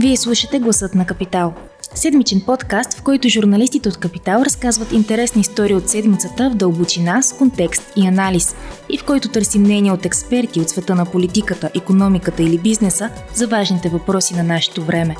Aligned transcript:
Вие 0.00 0.16
слушате 0.16 0.58
Гласът 0.58 0.94
на 0.94 1.06
Капитал. 1.06 1.54
Седмичен 1.94 2.40
подкаст, 2.46 2.94
в 2.94 3.02
който 3.02 3.28
журналистите 3.28 3.88
от 3.88 3.96
Капитал 3.96 4.42
разказват 4.42 4.92
интересни 4.92 5.40
истории 5.40 5.74
от 5.74 5.88
седмицата 5.88 6.50
в 6.50 6.54
дълбочина, 6.54 7.22
с 7.22 7.32
контекст 7.32 7.82
и 7.96 8.06
анализ, 8.06 8.54
и 8.88 8.98
в 8.98 9.04
който 9.04 9.28
търсим 9.28 9.62
мнения 9.62 9.94
от 9.94 10.06
експерти 10.06 10.60
от 10.60 10.68
света 10.68 10.94
на 10.94 11.06
политиката, 11.06 11.70
економиката 11.74 12.42
или 12.42 12.58
бизнеса 12.58 13.10
за 13.34 13.46
важните 13.46 13.88
въпроси 13.88 14.34
на 14.34 14.42
нашето 14.42 14.84
време. 14.84 15.16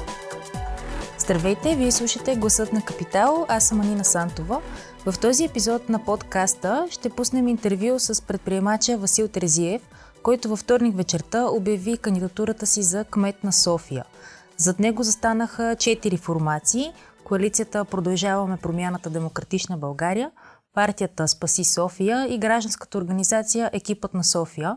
Здравейте, 1.19 1.77
вие 1.77 1.93
слушате 1.93 2.37
Гласът 2.37 2.73
на 2.73 2.83
Капитал, 2.83 3.47
аз 3.49 3.69
съм 3.69 3.81
Анина 3.81 4.05
Сантова. 4.05 4.61
В 5.07 5.19
този 5.19 5.45
епизод 5.45 5.89
на 5.89 6.05
подкаста 6.05 6.87
ще 6.91 7.11
пуснем 7.11 7.49
интервю 7.49 7.99
с 7.99 8.23
предприемача 8.23 8.97
Васил 8.97 9.29
Трезиев, 9.29 9.83
който 10.23 10.49
във 10.49 10.59
вторник 10.59 10.97
вечерта 10.97 11.45
обяви 11.45 11.97
кандидатурата 11.97 12.67
си 12.67 12.83
за 12.83 13.05
кмет 13.05 13.45
на 13.45 13.53
София– 13.53 14.05
зад 14.61 14.81
него 14.81 15.03
застанаха 15.03 15.77
четири 15.77 16.17
формации. 16.17 16.93
Коалицията 17.25 17.85
Продължаваме 17.85 18.57
промяната 18.57 19.11
Демократична 19.11 19.77
България, 19.77 20.31
партията 20.75 21.29
Спаси 21.29 21.65
София 21.65 22.35
и 22.35 22.39
гражданската 22.39 22.99
организация 22.99 23.71
Екипът 23.73 24.15
на 24.15 24.25
София. 24.25 24.77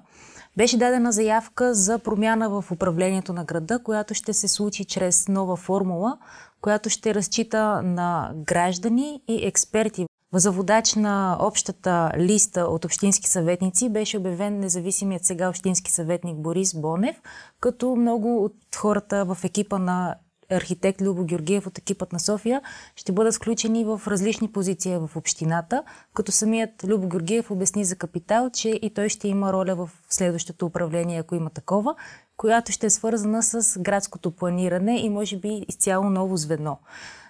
Беше 0.57 0.77
дадена 0.77 1.11
заявка 1.11 1.73
за 1.73 1.99
промяна 1.99 2.49
в 2.49 2.71
управлението 2.71 3.33
на 3.33 3.45
града, 3.45 3.79
която 3.83 4.13
ще 4.13 4.33
се 4.33 4.47
случи 4.47 4.85
чрез 4.85 5.27
нова 5.27 5.55
формула, 5.55 6.17
която 6.61 6.89
ще 6.89 7.15
разчита 7.15 7.81
на 7.81 8.31
граждани 8.35 9.21
и 9.27 9.47
експерти 9.47 10.05
за 10.39 10.51
водач 10.51 10.95
на 10.95 11.37
общата 11.39 12.11
листа 12.17 12.61
от 12.61 12.85
общински 12.85 13.29
съветници 13.29 13.89
беше 13.89 14.17
обявен 14.17 14.59
независимият 14.59 15.25
сега 15.25 15.49
общински 15.49 15.91
съветник 15.91 16.37
Борис 16.37 16.73
Бонев, 16.73 17.21
като 17.59 17.95
много 17.95 18.43
от 18.43 18.55
хората 18.75 19.25
в 19.25 19.37
екипа 19.43 19.77
на 19.77 20.15
архитект 20.51 21.01
Любо 21.01 21.23
Георгиев 21.25 21.67
от 21.67 21.77
екипът 21.77 22.13
на 22.13 22.19
София 22.19 22.61
ще 22.95 23.11
бъдат 23.11 23.35
включени 23.35 23.85
в 23.85 24.01
различни 24.07 24.51
позиции 24.51 24.97
в 24.97 25.09
общината, 25.15 25.83
като 26.13 26.31
самият 26.31 26.83
Любо 26.83 27.07
Георгиев 27.07 27.51
обясни 27.51 27.85
за 27.85 27.95
капитал, 27.95 28.49
че 28.49 28.69
и 28.69 28.93
той 28.93 29.09
ще 29.09 29.27
има 29.27 29.53
роля 29.53 29.75
в 29.75 29.89
следващото 30.09 30.65
управление, 30.65 31.19
ако 31.19 31.35
има 31.35 31.49
такова, 31.49 31.95
която 32.37 32.71
ще 32.71 32.85
е 32.85 32.89
свързана 32.89 33.43
с 33.43 33.79
градското 33.79 34.31
планиране 34.31 34.99
и 34.99 35.09
може 35.09 35.37
би 35.37 35.65
изцяло 35.67 36.09
ново 36.09 36.37
звено. 36.37 36.77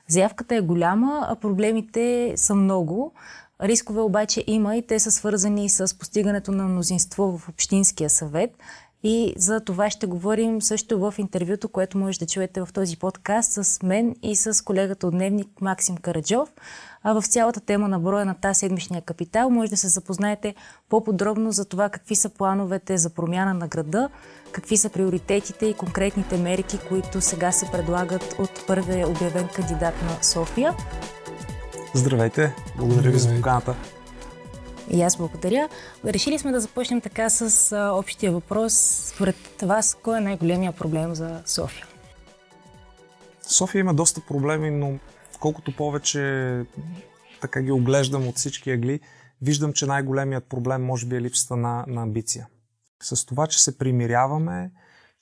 Заявката 0.07 0.55
е 0.55 0.61
голяма, 0.61 1.25
а 1.29 1.35
проблемите 1.35 2.33
са 2.35 2.55
много. 2.55 3.13
Рискове 3.61 4.01
обаче 4.01 4.43
има 4.47 4.75
и 4.75 4.87
те 4.87 4.99
са 4.99 5.11
свързани 5.11 5.69
с 5.69 5.97
постигането 5.99 6.51
на 6.51 6.63
мнозинство 6.63 7.37
в 7.37 7.49
Общинския 7.49 8.09
съвет. 8.09 8.51
И 9.03 9.33
за 9.37 9.59
това 9.59 9.89
ще 9.89 10.07
говорим 10.07 10.61
също 10.61 10.99
в 10.99 11.13
интервюто, 11.17 11.69
което 11.69 11.97
може 11.97 12.19
да 12.19 12.25
чуете 12.25 12.61
в 12.61 12.69
този 12.73 12.97
подкаст 12.97 13.51
с 13.51 13.83
мен 13.83 14.15
и 14.23 14.35
с 14.35 14.65
колегата 14.65 15.07
от 15.07 15.13
Дневник 15.13 15.61
Максим 15.61 15.97
Караджов. 15.97 16.49
А 17.03 17.21
в 17.21 17.27
цялата 17.27 17.59
тема 17.59 17.87
на 17.87 17.99
броя 17.99 18.25
на 18.25 18.33
тази 18.33 18.59
седмичния 18.59 19.01
капитал 19.01 19.49
може 19.49 19.69
да 19.69 19.77
се 19.77 19.87
запознаете 19.87 20.55
по-подробно 20.89 21.51
за 21.51 21.65
това 21.65 21.89
какви 21.89 22.15
са 22.15 22.29
плановете 22.29 22.97
за 22.97 23.09
промяна 23.09 23.53
на 23.53 23.67
града, 23.67 24.09
какви 24.51 24.77
са 24.77 24.89
приоритетите 24.89 25.65
и 25.65 25.73
конкретните 25.73 26.37
мерки, 26.37 26.79
които 26.89 27.21
сега 27.21 27.51
се 27.51 27.71
предлагат 27.71 28.35
от 28.39 28.67
първия 28.67 29.09
обявен 29.09 29.47
кандидат 29.55 30.01
на 30.01 30.23
София. 30.23 30.75
Здравейте! 31.93 32.55
Благодаря 32.77 33.11
ви 33.11 33.19
за 33.19 33.35
поканата. 33.35 33.75
И 34.89 35.01
аз 35.01 35.17
благодаря. 35.17 35.69
Решили 36.05 36.39
сме 36.39 36.51
да 36.51 36.59
започнем 36.59 37.01
така 37.01 37.29
с 37.29 37.71
а, 37.71 37.91
общия 37.91 38.31
въпрос. 38.31 38.73
Според 39.13 39.35
вас, 39.61 39.97
кой 40.03 40.17
е 40.17 40.21
най-големия 40.21 40.71
проблем 40.71 41.15
за 41.15 41.41
София? 41.45 41.85
София 43.41 43.79
има 43.79 43.93
доста 43.93 44.21
проблеми, 44.21 44.71
но 44.71 44.93
колкото 45.43 45.75
повече 45.75 46.65
така 47.41 47.61
ги 47.61 47.71
оглеждам 47.71 48.27
от 48.27 48.35
всички 48.35 48.69
ягли, 48.69 48.99
виждам, 49.41 49.73
че 49.73 49.85
най-големият 49.85 50.49
проблем 50.49 50.85
може 50.85 51.05
би 51.05 51.15
е 51.15 51.21
липсата 51.21 51.55
на, 51.55 51.85
на 51.87 52.01
амбиция. 52.01 52.47
С 53.01 53.25
това, 53.25 53.47
че 53.47 53.63
се 53.63 53.77
примиряваме, 53.77 54.71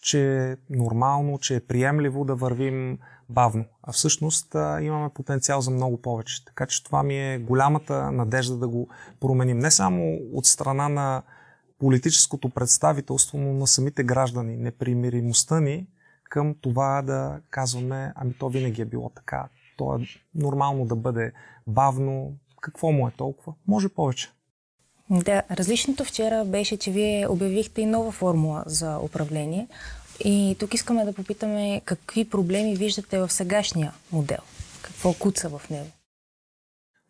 че 0.02 0.50
е 0.50 0.56
нормално, 0.70 1.40
че 1.40 1.56
е 1.56 1.66
приемливо 1.66 2.26
да 2.26 2.36
вървим 2.36 3.00
бавно. 3.30 3.66
А 3.84 3.92
всъщност 3.92 4.56
а, 4.56 4.82
имаме 4.82 5.10
потенциал 5.14 5.62
за 5.62 5.72
много 5.72 6.02
повече. 6.02 6.46
Така 6.46 6.66
че 6.66 6.84
това 6.84 7.04
ми 7.04 7.34
е 7.34 7.40
голямата 7.40 8.12
надежда 8.12 8.58
да 8.58 8.68
го 8.68 8.90
променим. 9.20 9.60
Не 9.60 9.72
само 9.72 10.20
от 10.34 10.46
страна 10.46 10.90
на 10.90 11.24
политическото 11.80 12.50
представителство, 12.50 13.38
но 13.38 13.54
на 13.54 13.68
самите 13.68 14.04
граждани. 14.04 14.58
Непримиримостта 14.58 15.60
ни 15.60 15.88
към 16.24 16.56
това 16.62 17.02
да 17.02 17.42
казваме, 17.50 18.14
ами 18.16 18.34
то 18.34 18.50
винаги 18.50 18.82
е 18.82 18.86
било 18.86 19.10
така. 19.10 19.50
То 19.82 19.96
е 19.96 20.06
нормално 20.36 20.86
да 20.86 20.96
бъде 20.96 21.32
бавно. 21.68 22.34
Какво 22.62 22.92
му 22.92 23.08
е 23.08 23.12
толкова? 23.12 23.54
Може 23.68 23.90
повече. 23.90 24.32
Да, 25.10 25.44
различното 25.52 26.04
вчера 26.04 26.46
беше, 26.46 26.78
че 26.78 26.92
вие 26.92 27.28
обявихте 27.28 27.82
и 27.82 27.86
нова 27.86 28.12
формула 28.12 28.64
за 28.66 28.98
управление. 28.98 29.68
И 30.26 30.56
тук 30.60 30.74
искаме 30.74 31.06
да 31.06 31.14
попитаме 31.14 31.82
какви 31.86 32.30
проблеми 32.30 32.76
виждате 32.76 33.20
в 33.20 33.32
сегашния 33.32 33.94
модел? 34.12 34.38
Какво 34.82 35.14
куца 35.14 35.50
в 35.50 35.70
него? 35.70 35.88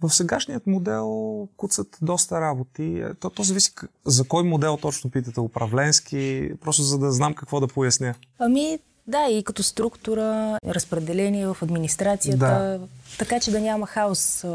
В 0.01 0.09
сегашният 0.09 0.67
модел 0.67 1.47
куцат 1.57 1.97
доста 2.01 2.41
работи. 2.41 3.03
То, 3.19 3.29
то 3.29 3.43
зависи 3.43 3.71
за 4.05 4.23
кой 4.27 4.43
модел 4.43 4.77
точно 4.77 5.11
питате, 5.11 5.39
управленски, 5.39 6.51
просто 6.61 6.83
за 6.83 6.99
да 6.99 7.11
знам 7.11 7.33
какво 7.33 7.59
да 7.59 7.67
поясня. 7.67 8.15
Ами, 8.39 8.79
да, 9.11 9.29
и 9.29 9.43
като 9.43 9.63
структура, 9.63 10.57
разпределение 10.67 11.47
в 11.47 11.57
администрацията, 11.61 12.37
да. 12.37 12.79
така 13.19 13.39
че 13.39 13.51
да 13.51 13.59
няма 13.59 13.87
хаос. 13.87 14.45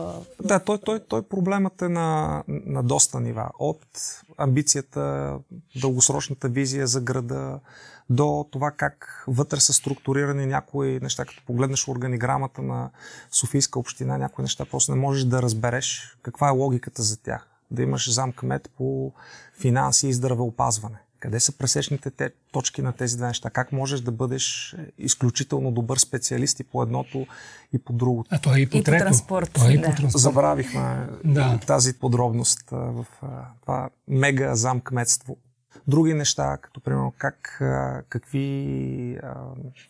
Да, 0.45 0.61
той, 0.61 0.79
той, 0.79 1.01
той 1.01 1.23
проблемът 1.23 1.83
е 1.83 1.89
на, 1.89 2.43
на 2.49 2.83
доста 2.83 3.21
нива. 3.21 3.51
От 3.59 3.81
амбицията, 4.39 5.35
дългосрочната 5.81 6.49
визия 6.49 6.87
за 6.87 7.01
града, 7.01 7.61
до 8.11 8.47
това 8.51 8.71
как 8.71 9.25
вътре 9.29 9.61
са 9.61 9.73
структурирани 9.73 10.47
някои 10.47 11.01
неща. 11.01 11.25
Като 11.25 11.43
погледнеш 11.47 11.89
органиграмата 11.89 12.63
на 12.63 12.91
Софийска 13.31 13.79
община, 13.79 14.19
някои 14.19 14.43
неща 14.43 14.65
просто 14.65 14.93
не 14.93 15.01
можеш 15.01 15.25
да 15.25 15.43
разбереш 15.43 16.17
каква 16.23 16.49
е 16.49 16.51
логиката 16.51 17.03
за 17.03 17.23
тях. 17.23 17.49
Да 17.71 17.83
имаш 17.83 18.13
замкмет 18.13 18.71
по 18.77 19.13
финанси 19.61 20.09
и 20.09 20.13
здравеопазване. 20.13 20.99
Къде 21.21 21.41
са 21.41 21.53
пресечните 21.53 22.11
те, 22.11 22.31
точки 22.53 22.83
на 22.83 22.93
тези 22.93 23.17
две 23.17 23.27
неща? 23.27 23.51
Как 23.51 23.73
можеш 23.73 24.01
да 24.01 24.13
бъдеш 24.13 24.77
изключително 24.99 25.71
добър 25.71 25.99
специалист 25.99 26.61
и 26.61 26.65
по 26.65 26.83
едното 26.83 27.27
и 27.73 27.79
по 27.79 27.93
другото? 27.93 28.29
А 28.33 28.39
това 28.39 28.57
е 28.57 28.61
и 28.61 28.71
по, 28.71 28.77
и 28.77 28.83
трето. 28.83 28.99
по 28.99 29.05
транспорт. 29.05 29.53
Това 29.53 29.69
е 29.69 29.73
и 29.73 29.83
по 29.83 29.91
транспорт. 29.91 30.23
Забравихме 30.23 31.09
да. 31.25 31.59
тази 31.67 31.99
подробност 31.99 32.71
в 32.71 33.07
това 33.61 33.89
мега 34.09 34.55
замкметство. 34.55 35.37
Други 35.89 36.15
неща, 36.15 36.59
като 36.63 36.81
примерно 36.81 37.13
как, 37.19 37.63
какви 38.09 39.19
а, 39.23 39.35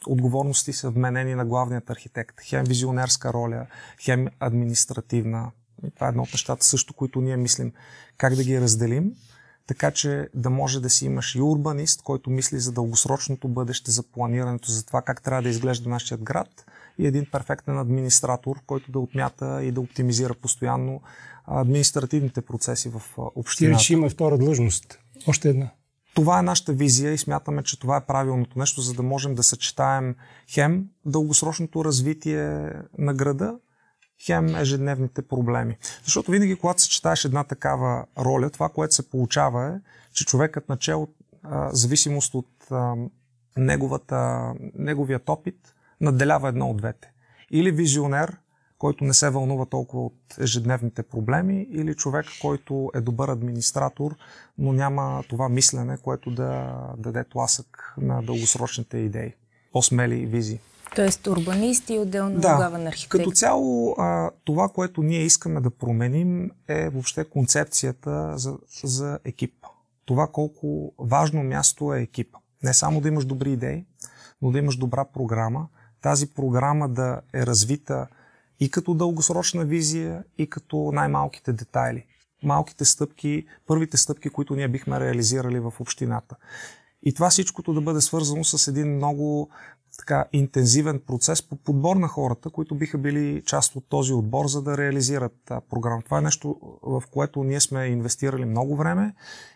отговорности 0.06 0.72
са 0.72 0.90
вменени 0.90 1.34
на 1.34 1.44
главният 1.44 1.90
архитект. 1.90 2.40
Хем 2.40 2.64
визионерска 2.64 3.32
роля, 3.32 3.66
хем 4.00 4.28
административна. 4.40 5.50
И 5.86 5.90
това 5.90 6.06
е 6.06 6.08
едно 6.08 6.22
от 6.22 6.32
нещата 6.32 6.64
също, 6.64 6.94
които 6.94 7.20
ние 7.20 7.36
мислим 7.36 7.72
как 8.16 8.34
да 8.34 8.44
ги 8.44 8.60
разделим 8.60 9.12
така 9.66 9.90
че 9.90 10.28
да 10.34 10.50
може 10.50 10.80
да 10.80 10.90
си 10.90 11.06
имаш 11.06 11.34
и 11.34 11.40
урбанист, 11.40 12.02
който 12.02 12.30
мисли 12.30 12.58
за 12.58 12.72
дългосрочното 12.72 13.48
бъдеще, 13.48 13.90
за 13.90 14.02
планирането, 14.02 14.70
за 14.70 14.86
това 14.86 15.02
как 15.02 15.22
трябва 15.22 15.42
да 15.42 15.48
изглежда 15.48 15.88
нашия 15.88 16.18
град 16.18 16.66
и 16.98 17.06
един 17.06 17.26
перфектен 17.32 17.78
администратор, 17.78 18.56
който 18.66 18.92
да 18.92 18.98
отмята 18.98 19.64
и 19.64 19.72
да 19.72 19.80
оптимизира 19.80 20.34
постоянно 20.34 21.00
административните 21.46 22.40
процеси 22.40 22.88
в 22.88 23.02
общината. 23.16 23.78
Ти 23.78 23.80
речи 23.80 23.92
има 23.92 24.08
втора 24.08 24.38
длъжност. 24.38 24.98
Още 25.26 25.48
една. 25.48 25.70
Това 26.14 26.38
е 26.38 26.42
нашата 26.42 26.72
визия 26.72 27.12
и 27.12 27.18
смятаме, 27.18 27.62
че 27.62 27.80
това 27.80 27.96
е 27.96 28.06
правилното 28.06 28.58
нещо, 28.58 28.80
за 28.80 28.94
да 28.94 29.02
можем 29.02 29.34
да 29.34 29.42
съчетаем 29.42 30.14
хем 30.48 30.84
дългосрочното 31.04 31.84
развитие 31.84 32.70
на 32.98 33.14
града, 33.14 33.56
хем 34.24 34.56
ежедневните 34.56 35.22
проблеми. 35.22 35.76
Защото 36.04 36.30
винаги, 36.30 36.56
когато 36.56 36.82
съчетаеш 36.82 37.24
една 37.24 37.44
такава 37.44 38.06
роля, 38.18 38.50
това, 38.50 38.68
което 38.68 38.94
се 38.94 39.10
получава 39.10 39.66
е, 39.66 39.80
че 40.12 40.24
човекът 40.24 40.68
начал, 40.68 41.08
зависимост 41.72 42.34
от 42.34 42.50
а, 42.70 42.94
неговата, 43.56 44.52
неговият 44.74 45.28
опит, 45.28 45.74
надделява 46.00 46.48
едно 46.48 46.70
от 46.70 46.76
двете. 46.76 47.12
Или 47.50 47.70
визионер, 47.70 48.36
който 48.78 49.04
не 49.04 49.14
се 49.14 49.30
вълнува 49.30 49.66
толкова 49.66 50.06
от 50.06 50.38
ежедневните 50.40 51.02
проблеми, 51.02 51.66
или 51.70 51.94
човек, 51.94 52.26
който 52.40 52.90
е 52.94 53.00
добър 53.00 53.28
администратор, 53.28 54.16
но 54.58 54.72
няма 54.72 55.24
това 55.28 55.48
мислене, 55.48 55.98
което 55.98 56.30
да 56.30 56.76
даде 56.98 57.24
тласък 57.24 57.94
на 57.98 58.22
дългосрочните 58.22 58.98
идеи, 58.98 59.34
по-смели 59.72 60.26
визии. 60.26 60.60
Тоест 60.96 61.26
урбанист 61.26 61.90
и 61.90 61.98
отделно 61.98 62.40
да, 62.40 62.56
главен 62.56 62.86
архитект. 62.86 63.10
Като 63.10 63.30
цяло 63.30 63.94
а, 63.98 64.30
това, 64.44 64.68
което 64.68 65.02
ние 65.02 65.20
искаме 65.20 65.60
да 65.60 65.70
променим 65.70 66.50
е 66.68 66.88
въобще 66.88 67.24
концепцията 67.24 68.38
за, 68.38 68.58
за 68.84 69.18
екип. 69.24 69.54
Това 70.04 70.26
колко 70.26 70.92
важно 70.98 71.42
място 71.42 71.94
е 71.94 72.00
екипа. 72.00 72.38
Не 72.62 72.74
само 72.74 73.00
да 73.00 73.08
имаш 73.08 73.24
добри 73.24 73.52
идеи, 73.52 73.84
но 74.42 74.50
да 74.50 74.58
имаш 74.58 74.76
добра 74.76 75.04
програма, 75.04 75.68
тази 76.02 76.26
програма 76.26 76.88
да 76.88 77.20
е 77.34 77.46
развита 77.46 78.06
и 78.60 78.70
като 78.70 78.94
дългосрочна 78.94 79.64
визия, 79.64 80.24
и 80.38 80.50
като 80.50 80.90
най-малките 80.92 81.52
детайли. 81.52 82.06
Малките 82.42 82.84
стъпки, 82.84 83.46
първите 83.66 83.96
стъпки, 83.96 84.28
които 84.28 84.56
ние 84.56 84.68
бихме 84.68 85.00
реализирали 85.00 85.60
в 85.60 85.72
общината. 85.80 86.36
И 87.02 87.14
това 87.14 87.30
всичкото 87.30 87.72
да 87.72 87.80
бъде 87.80 88.00
свързано 88.00 88.44
с 88.44 88.68
един 88.68 88.96
много 88.96 89.50
така 89.96 90.24
интензивен 90.32 91.00
процес 91.06 91.42
по 91.42 91.56
подбор 91.56 91.96
на 91.96 92.08
хората, 92.08 92.50
които 92.50 92.74
биха 92.74 92.98
били 92.98 93.42
част 93.46 93.76
от 93.76 93.84
този 93.88 94.12
отбор, 94.12 94.46
за 94.46 94.62
да 94.62 94.76
реализират 94.76 95.52
програма. 95.70 96.02
Това 96.02 96.18
е 96.18 96.22
нещо, 96.22 96.60
в 96.82 97.02
което 97.10 97.44
ние 97.44 97.60
сме 97.60 97.86
инвестирали 97.86 98.44
много 98.44 98.76
време 98.76 99.14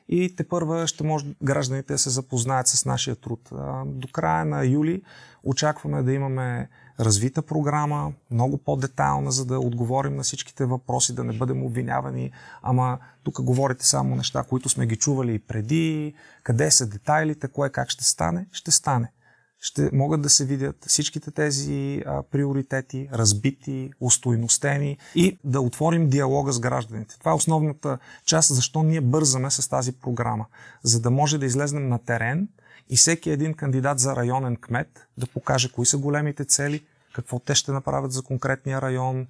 и 0.08 0.36
те 0.36 0.48
първа 0.48 0.86
ще 0.86 1.04
може 1.04 1.26
гражданите 1.42 1.92
да 1.92 1.98
се 1.98 2.10
запознаят 2.10 2.68
с 2.68 2.84
нашия 2.84 3.16
труд. 3.16 3.40
До 3.86 4.08
края 4.12 4.44
на 4.44 4.64
юли 4.64 5.02
очакваме 5.44 6.02
да 6.02 6.12
имаме 6.12 6.68
развита 7.00 7.42
програма, 7.42 8.12
много 8.30 8.58
по-детайлна, 8.58 9.30
за 9.32 9.44
да 9.44 9.60
отговорим 9.60 10.16
на 10.16 10.22
всичките 10.22 10.64
въпроси, 10.64 11.14
да 11.14 11.24
не 11.24 11.32
бъдем 11.32 11.62
обвинявани, 11.62 12.32
ама 12.62 12.98
тук 13.22 13.42
говорите 13.42 13.86
само 13.86 14.16
неща, 14.16 14.44
които 14.48 14.68
сме 14.68 14.86
ги 14.86 14.96
чували 14.96 15.34
и 15.34 15.38
преди, 15.38 16.14
къде 16.42 16.70
са 16.70 16.86
детайлите, 16.86 17.48
кое 17.48 17.70
как 17.70 17.90
ще 17.90 18.04
стане, 18.04 18.46
ще 18.52 18.70
стане 18.70 19.12
ще 19.60 19.90
могат 19.92 20.22
да 20.22 20.30
се 20.30 20.44
видят 20.44 20.84
всичките 20.86 21.30
тези 21.30 22.02
а, 22.06 22.22
приоритети, 22.22 23.08
разбити, 23.12 23.90
устойностени 24.00 24.98
и 25.14 25.38
да 25.44 25.60
отворим 25.60 26.08
диалога 26.08 26.52
с 26.52 26.60
гражданите. 26.60 27.18
Това 27.18 27.30
е 27.30 27.34
основната 27.34 27.98
част, 28.24 28.54
защо 28.54 28.82
ние 28.82 29.00
бързаме 29.00 29.50
с 29.50 29.68
тази 29.68 29.92
програма. 29.92 30.46
За 30.82 31.00
да 31.00 31.10
може 31.10 31.38
да 31.38 31.46
излезнем 31.46 31.88
на 31.88 31.98
терен 31.98 32.48
и 32.90 32.96
всеки 32.96 33.30
един 33.30 33.54
кандидат 33.54 33.98
за 33.98 34.16
районен 34.16 34.56
кмет 34.56 35.06
да 35.18 35.26
покаже 35.26 35.72
кои 35.72 35.86
са 35.86 35.98
големите 35.98 36.44
цели, 36.44 36.84
какво 37.12 37.38
те 37.38 37.54
ще 37.54 37.72
направят 37.72 38.12
за 38.12 38.22
конкретния 38.22 38.82
район, 38.82 39.26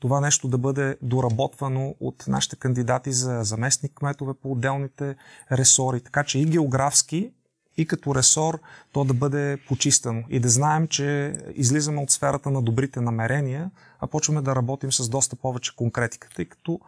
това 0.00 0.20
нещо 0.20 0.48
да 0.48 0.58
бъде 0.58 0.96
доработвано 1.02 1.94
от 2.00 2.24
нашите 2.28 2.56
кандидати 2.56 3.12
за 3.12 3.40
заместник 3.42 3.92
кметове 3.94 4.34
по 4.34 4.52
отделните 4.52 5.16
ресори. 5.52 6.00
Така 6.00 6.24
че 6.24 6.38
и 6.38 6.44
географски, 6.44 7.32
и 7.76 7.86
като 7.86 8.14
ресор 8.14 8.60
то 8.92 9.04
да 9.04 9.14
бъде 9.14 9.58
почистено 9.68 10.24
и 10.28 10.40
да 10.40 10.48
знаем, 10.48 10.88
че 10.88 11.38
излизаме 11.54 12.00
от 12.00 12.10
сферата 12.10 12.50
на 12.50 12.62
добрите 12.62 13.00
намерения, 13.00 13.70
а 14.00 14.06
почваме 14.06 14.42
да 14.42 14.56
работим 14.56 14.92
с 14.92 15.08
доста 15.08 15.36
повече 15.36 15.76
конкретика, 15.76 16.28
тъй 16.36 16.44
като 16.44 16.80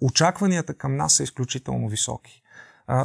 очакванията 0.00 0.74
към 0.74 0.96
нас 0.96 1.12
са 1.12 1.22
изключително 1.22 1.88
високи. 1.88 2.42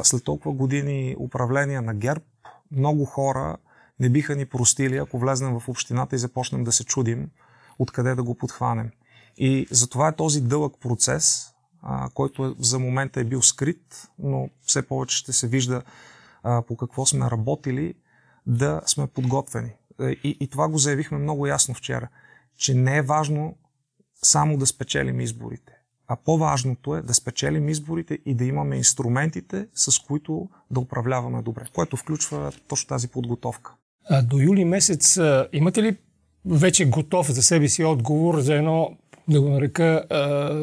След 0.02 0.24
толкова 0.24 0.54
години 0.54 1.16
управление 1.18 1.80
на 1.80 1.94
ГЕРБ, 1.94 2.24
много 2.70 3.04
хора 3.04 3.56
не 4.00 4.08
биха 4.08 4.36
ни 4.36 4.46
простили, 4.46 4.96
ако 4.96 5.18
влезнем 5.18 5.60
в 5.60 5.68
общината 5.68 6.16
и 6.16 6.18
започнем 6.18 6.64
да 6.64 6.72
се 6.72 6.84
чудим 6.84 7.30
откъде 7.78 8.14
да 8.14 8.22
го 8.22 8.34
подхванем. 8.34 8.90
И 9.36 9.66
затова 9.70 10.08
е 10.08 10.16
този 10.16 10.40
дълъг 10.40 10.74
процес, 10.80 11.50
който 12.14 12.56
за 12.58 12.78
момента 12.78 13.20
е 13.20 13.24
бил 13.24 13.42
скрит, 13.42 14.08
но 14.18 14.48
все 14.62 14.82
повече 14.82 15.16
ще 15.16 15.32
се 15.32 15.48
вижда 15.48 15.82
а, 16.44 16.62
по 16.62 16.76
какво 16.76 17.06
сме 17.06 17.30
работили, 17.30 17.94
да 18.46 18.80
сме 18.86 19.06
подготвени. 19.06 19.72
Е, 20.00 20.04
и, 20.04 20.36
и 20.40 20.46
това 20.46 20.68
го 20.68 20.78
заявихме 20.78 21.18
много 21.18 21.46
ясно 21.46 21.74
вчера, 21.74 22.08
че 22.56 22.74
не 22.74 22.96
е 22.96 23.02
важно 23.02 23.56
само 24.22 24.56
да 24.56 24.66
спечелим 24.66 25.20
изборите. 25.20 25.72
А 26.06 26.16
по-важното 26.16 26.96
е 26.96 27.02
да 27.02 27.14
спечелим 27.14 27.68
изборите 27.68 28.18
и 28.26 28.34
да 28.34 28.44
имаме 28.44 28.76
инструментите, 28.76 29.66
с 29.74 29.98
които 29.98 30.48
да 30.70 30.80
управляваме 30.80 31.42
добре, 31.42 31.64
което 31.74 31.96
включва 31.96 32.52
точно 32.68 32.88
тази 32.88 33.08
подготовка. 33.08 33.74
А 34.10 34.22
до 34.22 34.38
юли 34.38 34.64
месец 34.64 35.18
имате 35.52 35.82
ли 35.82 35.96
вече 36.46 36.84
готов 36.84 37.30
за 37.30 37.42
себе 37.42 37.68
си 37.68 37.84
отговор 37.84 38.40
за 38.40 38.54
едно, 38.54 38.96
да 39.28 39.40
го 39.40 39.48
нарека, 39.48 40.04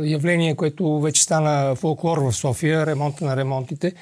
явление, 0.03 0.55
което 0.55 0.99
вече 0.99 1.23
стана 1.23 1.75
фолклор 1.75 2.17
в 2.17 2.33
София, 2.33 2.85
ремонта 2.85 3.25
на 3.25 3.37
ремонтите? 3.37 3.93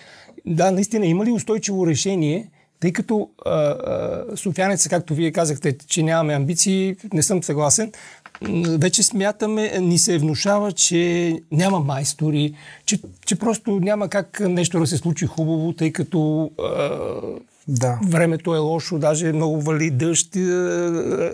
Да, 0.49 0.71
наистина, 0.71 1.05
има 1.05 1.25
ли 1.25 1.31
устойчиво 1.31 1.87
решение, 1.87 2.49
тъй 2.79 2.93
като 2.93 3.29
а, 3.45 3.51
а, 3.51 4.37
софианец, 4.37 4.87
както 4.87 5.15
вие 5.15 5.31
казахте, 5.31 5.77
че 5.77 6.03
нямаме 6.03 6.33
амбиции, 6.33 6.95
не 7.13 7.23
съм 7.23 7.43
съгласен, 7.43 7.91
вече 8.79 9.03
смятаме, 9.03 9.79
ни 9.79 9.97
се 9.97 10.17
внушава, 10.17 10.71
че 10.71 11.33
няма 11.51 11.79
майстори, 11.79 12.53
че, 12.85 12.99
че 13.25 13.35
просто 13.35 13.79
няма 13.79 14.09
как 14.09 14.39
нещо 14.39 14.79
да 14.79 14.87
се 14.87 14.97
случи 14.97 15.25
хубаво, 15.25 15.73
тъй 15.73 15.91
като 15.91 16.51
а, 16.59 16.89
да. 17.67 17.99
времето 18.07 18.55
е 18.55 18.57
лошо, 18.57 18.99
даже 18.99 19.33
много 19.33 19.61
вали 19.61 19.91
дъжд, 19.91 20.35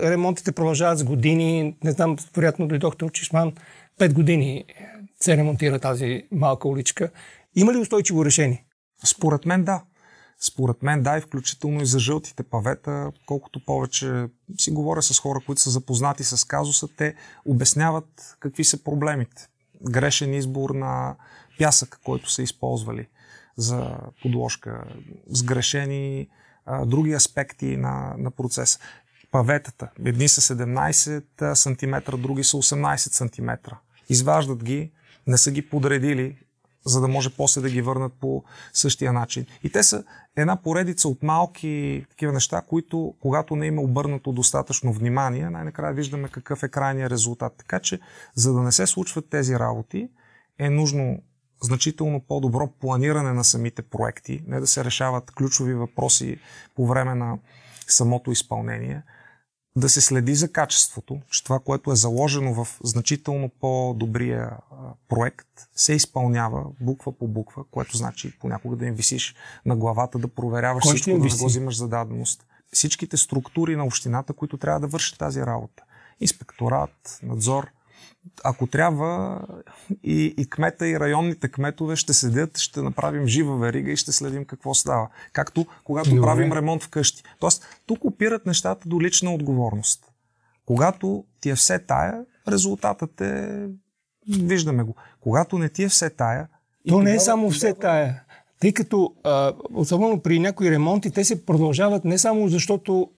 ремонтите 0.02 0.52
продължават 0.52 0.98
с 0.98 1.04
години. 1.04 1.74
Не 1.84 1.90
знам, 1.90 2.16
вероятно 2.36 2.68
дойдохте 2.68 3.04
от 3.04 3.12
Чешман, 3.12 3.52
пет 3.98 4.14
години 4.14 4.64
се 5.20 5.36
ремонтира 5.36 5.78
тази 5.78 6.22
малка 6.32 6.68
уличка. 6.68 7.10
Има 7.54 7.72
ли 7.72 7.78
устойчиво 7.78 8.24
решение? 8.24 8.65
Според 9.04 9.46
мен 9.46 9.64
да. 9.64 9.82
Според 10.40 10.82
мен 10.82 11.02
да, 11.02 11.18
и 11.18 11.20
включително 11.20 11.82
и 11.82 11.86
за 11.86 11.98
жълтите 11.98 12.42
павета, 12.42 13.12
колкото 13.26 13.64
повече 13.64 14.28
си 14.58 14.70
говоря 14.70 15.02
с 15.02 15.20
хора, 15.20 15.40
които 15.46 15.60
са 15.60 15.70
запознати 15.70 16.24
с 16.24 16.46
казуса, 16.46 16.88
те 16.96 17.14
обясняват 17.44 18.36
какви 18.40 18.64
са 18.64 18.84
проблемите. 18.84 19.48
Грешен 19.90 20.34
избор 20.34 20.70
на 20.70 21.16
пясък, 21.58 22.00
който 22.04 22.30
са 22.30 22.42
използвали 22.42 23.08
за 23.56 23.98
подложка, 24.22 24.84
сгрешени 25.26 26.28
а, 26.66 26.84
други 26.84 27.12
аспекти 27.12 27.76
на, 27.76 28.14
на 28.18 28.30
процеса. 28.30 28.78
Паветата. 29.30 29.90
Едни 30.04 30.28
са 30.28 30.40
17 30.40 31.54
см, 31.54 32.16
други 32.20 32.44
са 32.44 32.56
18 32.56 32.96
см. 32.96 33.74
Изваждат 34.08 34.64
ги, 34.64 34.92
не 35.26 35.38
са 35.38 35.50
ги 35.50 35.68
подредили, 35.68 36.36
за 36.86 37.00
да 37.00 37.08
може 37.08 37.36
после 37.36 37.60
да 37.60 37.70
ги 37.70 37.82
върнат 37.82 38.12
по 38.20 38.44
същия 38.72 39.12
начин. 39.12 39.46
И 39.62 39.70
те 39.70 39.82
са 39.82 40.04
една 40.36 40.56
поредица 40.56 41.08
от 41.08 41.22
малки 41.22 42.04
такива 42.10 42.32
неща, 42.32 42.62
които, 42.68 43.14
когато 43.20 43.56
не 43.56 43.66
има 43.66 43.82
обърнато 43.82 44.32
достатъчно 44.32 44.92
внимание, 44.92 45.50
най-накрая 45.50 45.94
виждаме 45.94 46.28
какъв 46.28 46.62
е 46.62 46.68
крайният 46.68 47.12
резултат. 47.12 47.54
Така 47.58 47.80
че, 47.80 48.00
за 48.34 48.52
да 48.52 48.62
не 48.62 48.72
се 48.72 48.86
случват 48.86 49.28
тези 49.30 49.58
работи, 49.58 50.08
е 50.58 50.70
нужно 50.70 51.18
значително 51.62 52.20
по-добро 52.20 52.66
планиране 52.80 53.32
на 53.32 53.44
самите 53.44 53.82
проекти, 53.82 54.42
не 54.46 54.60
да 54.60 54.66
се 54.66 54.84
решават 54.84 55.30
ключови 55.30 55.74
въпроси 55.74 56.38
по 56.76 56.86
време 56.86 57.14
на 57.14 57.38
самото 57.88 58.30
изпълнение– 58.30 59.02
да 59.76 59.88
се 59.88 60.00
следи 60.00 60.34
за 60.34 60.52
качеството, 60.52 61.20
че 61.30 61.44
това, 61.44 61.58
което 61.58 61.92
е 61.92 61.96
заложено 61.96 62.64
в 62.64 62.78
значително 62.84 63.50
по-добрия 63.60 64.50
проект, 65.08 65.48
се 65.74 65.92
изпълнява 65.92 66.64
буква 66.80 67.12
по 67.12 67.28
буква, 67.28 67.64
което 67.70 67.96
значи 67.96 68.38
понякога 68.40 68.76
да 68.76 68.86
им 68.86 68.94
висиш 68.94 69.34
на 69.66 69.76
главата, 69.76 70.18
да 70.18 70.28
проверяваш 70.28 70.82
Кой 70.82 70.94
всичко, 70.94 71.10
да 71.10 71.18
не 71.18 71.28
го 71.28 71.46
взимаш 71.46 71.76
за 71.76 71.88
даденост. 71.88 72.46
Всичките 72.72 73.16
структури 73.16 73.76
на 73.76 73.84
общината, 73.84 74.32
които 74.32 74.56
трябва 74.56 74.80
да 74.80 74.86
вършат 74.86 75.18
тази 75.18 75.40
работа. 75.40 75.82
Инспекторат, 76.20 77.18
надзор, 77.22 77.70
ако 78.44 78.66
трябва 78.66 79.40
и, 80.04 80.34
и 80.38 80.50
кмета 80.50 80.88
и 80.88 81.00
районните 81.00 81.48
кметове 81.48 81.96
ще 81.96 82.12
седят, 82.12 82.58
ще 82.58 82.82
направим 82.82 83.26
жива 83.26 83.56
верига 83.56 83.92
и 83.92 83.96
ще 83.96 84.12
следим 84.12 84.44
какво 84.44 84.74
става. 84.74 85.08
Както 85.32 85.66
когато 85.84 86.10
Добре. 86.10 86.22
правим 86.22 86.52
ремонт 86.52 86.82
вкъщи. 86.82 87.22
Тоест, 87.40 87.66
тук 87.86 88.04
опират 88.04 88.46
нещата 88.46 88.88
до 88.88 89.00
лична 89.00 89.34
отговорност. 89.34 90.12
Когато 90.64 91.24
ти 91.40 91.50
е 91.50 91.54
все 91.54 91.78
тая, 91.78 92.24
резултатът 92.48 93.20
е... 93.20 93.66
Виждаме 94.28 94.82
го. 94.82 94.94
Когато 95.20 95.58
не 95.58 95.68
ти 95.68 95.82
е 95.82 95.88
все 95.88 96.10
тая... 96.10 96.48
То 96.88 97.02
не 97.02 97.14
е 97.14 97.20
само 97.20 97.50
все 97.50 97.74
тая. 97.74 98.22
Тъй 98.60 98.72
като, 98.72 99.14
а, 99.24 99.52
особено 99.74 100.20
при 100.20 100.38
някои 100.38 100.70
ремонти, 100.70 101.10
те 101.10 101.24
се 101.24 101.46
продължават 101.46 102.04
не 102.04 102.18
само 102.18 102.48
защото 102.48 103.10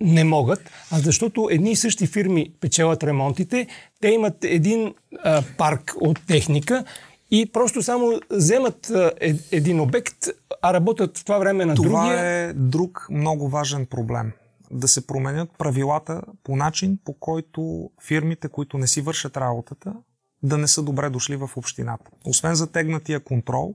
не 0.00 0.24
могат, 0.24 0.70
а 0.90 0.98
защото 0.98 1.48
едни 1.50 1.70
и 1.70 1.76
същи 1.76 2.06
фирми 2.06 2.52
печелят 2.60 3.04
ремонтите, 3.04 3.66
те 4.00 4.08
имат 4.08 4.44
един 4.44 4.94
а, 5.24 5.42
парк 5.58 5.94
от 6.00 6.26
техника 6.26 6.84
и 7.30 7.52
просто 7.52 7.82
само 7.82 8.20
вземат 8.30 8.90
а, 8.90 9.12
е, 9.20 9.34
един 9.52 9.80
обект, 9.80 10.26
а 10.62 10.74
работят 10.74 11.18
в 11.18 11.24
това 11.24 11.38
време 11.38 11.64
на 11.64 11.74
това 11.74 11.88
другия. 11.88 12.16
Това 12.16 12.28
е 12.28 12.52
друг 12.52 13.06
много 13.10 13.48
важен 13.48 13.86
проблем. 13.86 14.32
Да 14.70 14.88
се 14.88 15.06
променят 15.06 15.50
правилата 15.58 16.22
по 16.44 16.56
начин, 16.56 16.98
по 17.04 17.12
който 17.12 17.90
фирмите, 18.06 18.48
които 18.48 18.78
не 18.78 18.86
си 18.86 19.00
вършат 19.00 19.36
работата, 19.36 19.94
да 20.42 20.58
не 20.58 20.68
са 20.68 20.82
добре 20.82 21.10
дошли 21.10 21.36
в 21.36 21.50
общината. 21.56 22.10
Освен 22.24 22.54
затегнатия 22.54 23.20
контрол, 23.20 23.74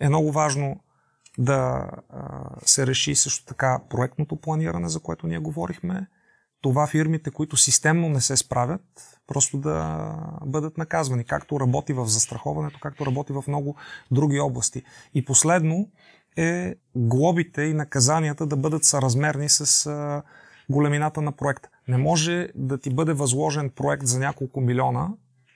е 0.00 0.08
много 0.08 0.32
важно 0.32 0.80
да 1.38 1.90
се 2.64 2.86
реши 2.86 3.14
също 3.14 3.44
така 3.46 3.80
проектното 3.90 4.36
планиране, 4.36 4.88
за 4.88 5.00
което 5.00 5.26
ние 5.26 5.38
говорихме. 5.38 6.06
Това 6.60 6.86
фирмите, 6.86 7.30
които 7.30 7.56
системно 7.56 8.08
не 8.08 8.20
се 8.20 8.36
справят, 8.36 8.82
просто 9.26 9.58
да 9.58 10.16
бъдат 10.46 10.78
наказвани, 10.78 11.24
както 11.24 11.60
работи 11.60 11.92
в 11.92 12.06
застраховането, 12.06 12.78
както 12.82 13.06
работи 13.06 13.32
в 13.32 13.44
много 13.48 13.76
други 14.10 14.40
области. 14.40 14.82
И 15.14 15.24
последно 15.24 15.88
е 16.36 16.74
глобите 16.94 17.62
и 17.62 17.74
наказанията 17.74 18.46
да 18.46 18.56
бъдат 18.56 18.84
съразмерни 18.84 19.48
с 19.48 20.22
големината 20.70 21.22
на 21.22 21.32
проекта. 21.32 21.68
Не 21.88 21.96
може 21.96 22.48
да 22.54 22.78
ти 22.78 22.94
бъде 22.94 23.12
възложен 23.12 23.70
проект 23.70 24.06
за 24.06 24.18
няколко 24.18 24.60
милиона 24.60 25.08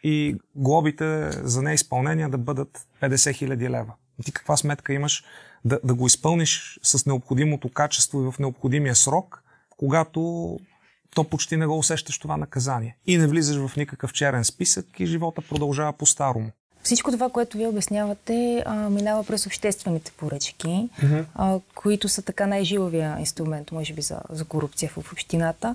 и 0.02 0.36
глобите 0.54 1.30
за 1.30 1.62
неизпълнение 1.62 2.28
да 2.28 2.38
бъдат 2.38 2.86
50 3.02 3.34
хиляди 3.34 3.70
лева. 3.70 3.92
Ти 4.24 4.32
каква 4.32 4.56
сметка 4.56 4.92
имаш 4.92 5.24
да, 5.66 5.80
да 5.84 5.94
го 5.94 6.06
изпълниш 6.06 6.78
с 6.82 7.06
необходимото 7.06 7.68
качество 7.68 8.22
и 8.22 8.32
в 8.32 8.38
необходимия 8.38 8.94
срок, 8.94 9.42
когато 9.76 10.58
то 11.14 11.24
почти 11.24 11.56
не 11.56 11.66
го 11.66 11.78
усещаш 11.78 12.18
това 12.18 12.36
наказание. 12.36 12.96
И 13.06 13.18
не 13.18 13.26
влизаш 13.26 13.56
в 13.56 13.76
никакъв 13.76 14.12
черен 14.12 14.44
списък 14.44 14.86
и 15.00 15.06
живота 15.06 15.42
продължава 15.42 15.92
по-старому. 15.92 16.50
Всичко 16.82 17.10
това, 17.10 17.30
което 17.30 17.56
вие 17.56 17.68
обяснявате, 17.68 18.62
а, 18.66 18.90
минава 18.90 19.24
през 19.24 19.46
обществените 19.46 20.12
поръчки, 20.16 20.88
mm-hmm. 21.02 21.24
а, 21.34 21.60
които 21.74 22.08
са 22.08 22.22
така 22.22 22.46
най-жилавия 22.46 23.16
инструмент, 23.18 23.72
може 23.72 23.94
би, 23.94 24.02
за, 24.02 24.20
за 24.30 24.44
корупция 24.44 24.90
в 24.96 25.12
общината. 25.12 25.74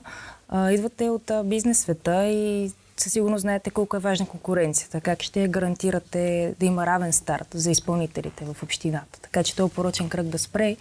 А, 0.49 0.71
идвате 0.71 1.09
от 1.09 1.31
а, 1.31 1.43
бизнес 1.43 1.79
света 1.79 2.27
и 2.27 2.71
със 3.01 3.13
сигурност 3.13 3.41
знаете 3.41 3.69
колко 3.69 3.95
е 3.95 3.99
важна 3.99 4.27
конкуренцията. 4.27 5.01
Как 5.01 5.23
ще 5.23 5.47
гарантирате 5.47 6.55
да 6.59 6.65
има 6.65 6.85
равен 6.85 7.13
старт 7.13 7.47
за 7.53 7.71
изпълнителите 7.71 8.45
в 8.45 8.63
общината. 8.63 9.19
Така 9.21 9.43
че 9.43 9.55
този 9.55 9.73
порочен 9.73 10.09
кръг 10.09 10.25
да 10.25 10.39
спре 10.39 10.77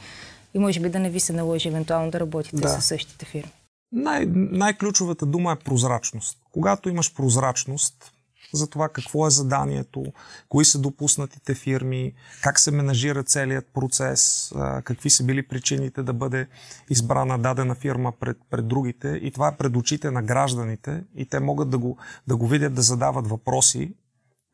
и 0.54 0.58
може 0.58 0.80
би 0.80 0.88
да 0.88 0.98
не 0.98 1.10
ви 1.10 1.20
се 1.20 1.32
наложи 1.32 1.68
евентуално 1.68 2.10
да 2.10 2.20
работите 2.20 2.56
да. 2.56 2.68
с 2.68 2.84
същите 2.84 3.24
фирми. 3.24 3.52
Най- 3.92 4.26
най-ключовата 4.34 5.26
дума 5.26 5.52
е 5.52 5.64
прозрачност. 5.64 6.38
Когато 6.52 6.88
имаш 6.88 7.14
прозрачност, 7.14 8.12
за 8.54 8.70
това 8.70 8.88
какво 8.88 9.26
е 9.26 9.30
заданието, 9.30 10.04
кои 10.48 10.64
са 10.64 10.78
допуснатите 10.78 11.54
фирми, 11.54 12.12
как 12.42 12.58
се 12.58 12.70
менажира 12.70 13.24
целият 13.24 13.66
процес, 13.74 14.52
какви 14.84 15.10
са 15.10 15.24
били 15.24 15.48
причините 15.48 16.02
да 16.02 16.12
бъде 16.12 16.46
избрана 16.90 17.38
дадена 17.38 17.74
фирма 17.74 18.12
пред, 18.20 18.36
пред 18.50 18.68
другите. 18.68 19.08
И 19.22 19.30
това 19.30 19.48
е 19.48 19.56
пред 19.56 19.76
очите 19.76 20.10
на 20.10 20.22
гражданите 20.22 21.04
и 21.16 21.26
те 21.26 21.40
могат 21.40 21.70
да 21.70 21.78
го, 21.78 21.96
да 22.26 22.36
го 22.36 22.46
видят, 22.46 22.74
да 22.74 22.82
задават 22.82 23.26
въпроси. 23.26 23.94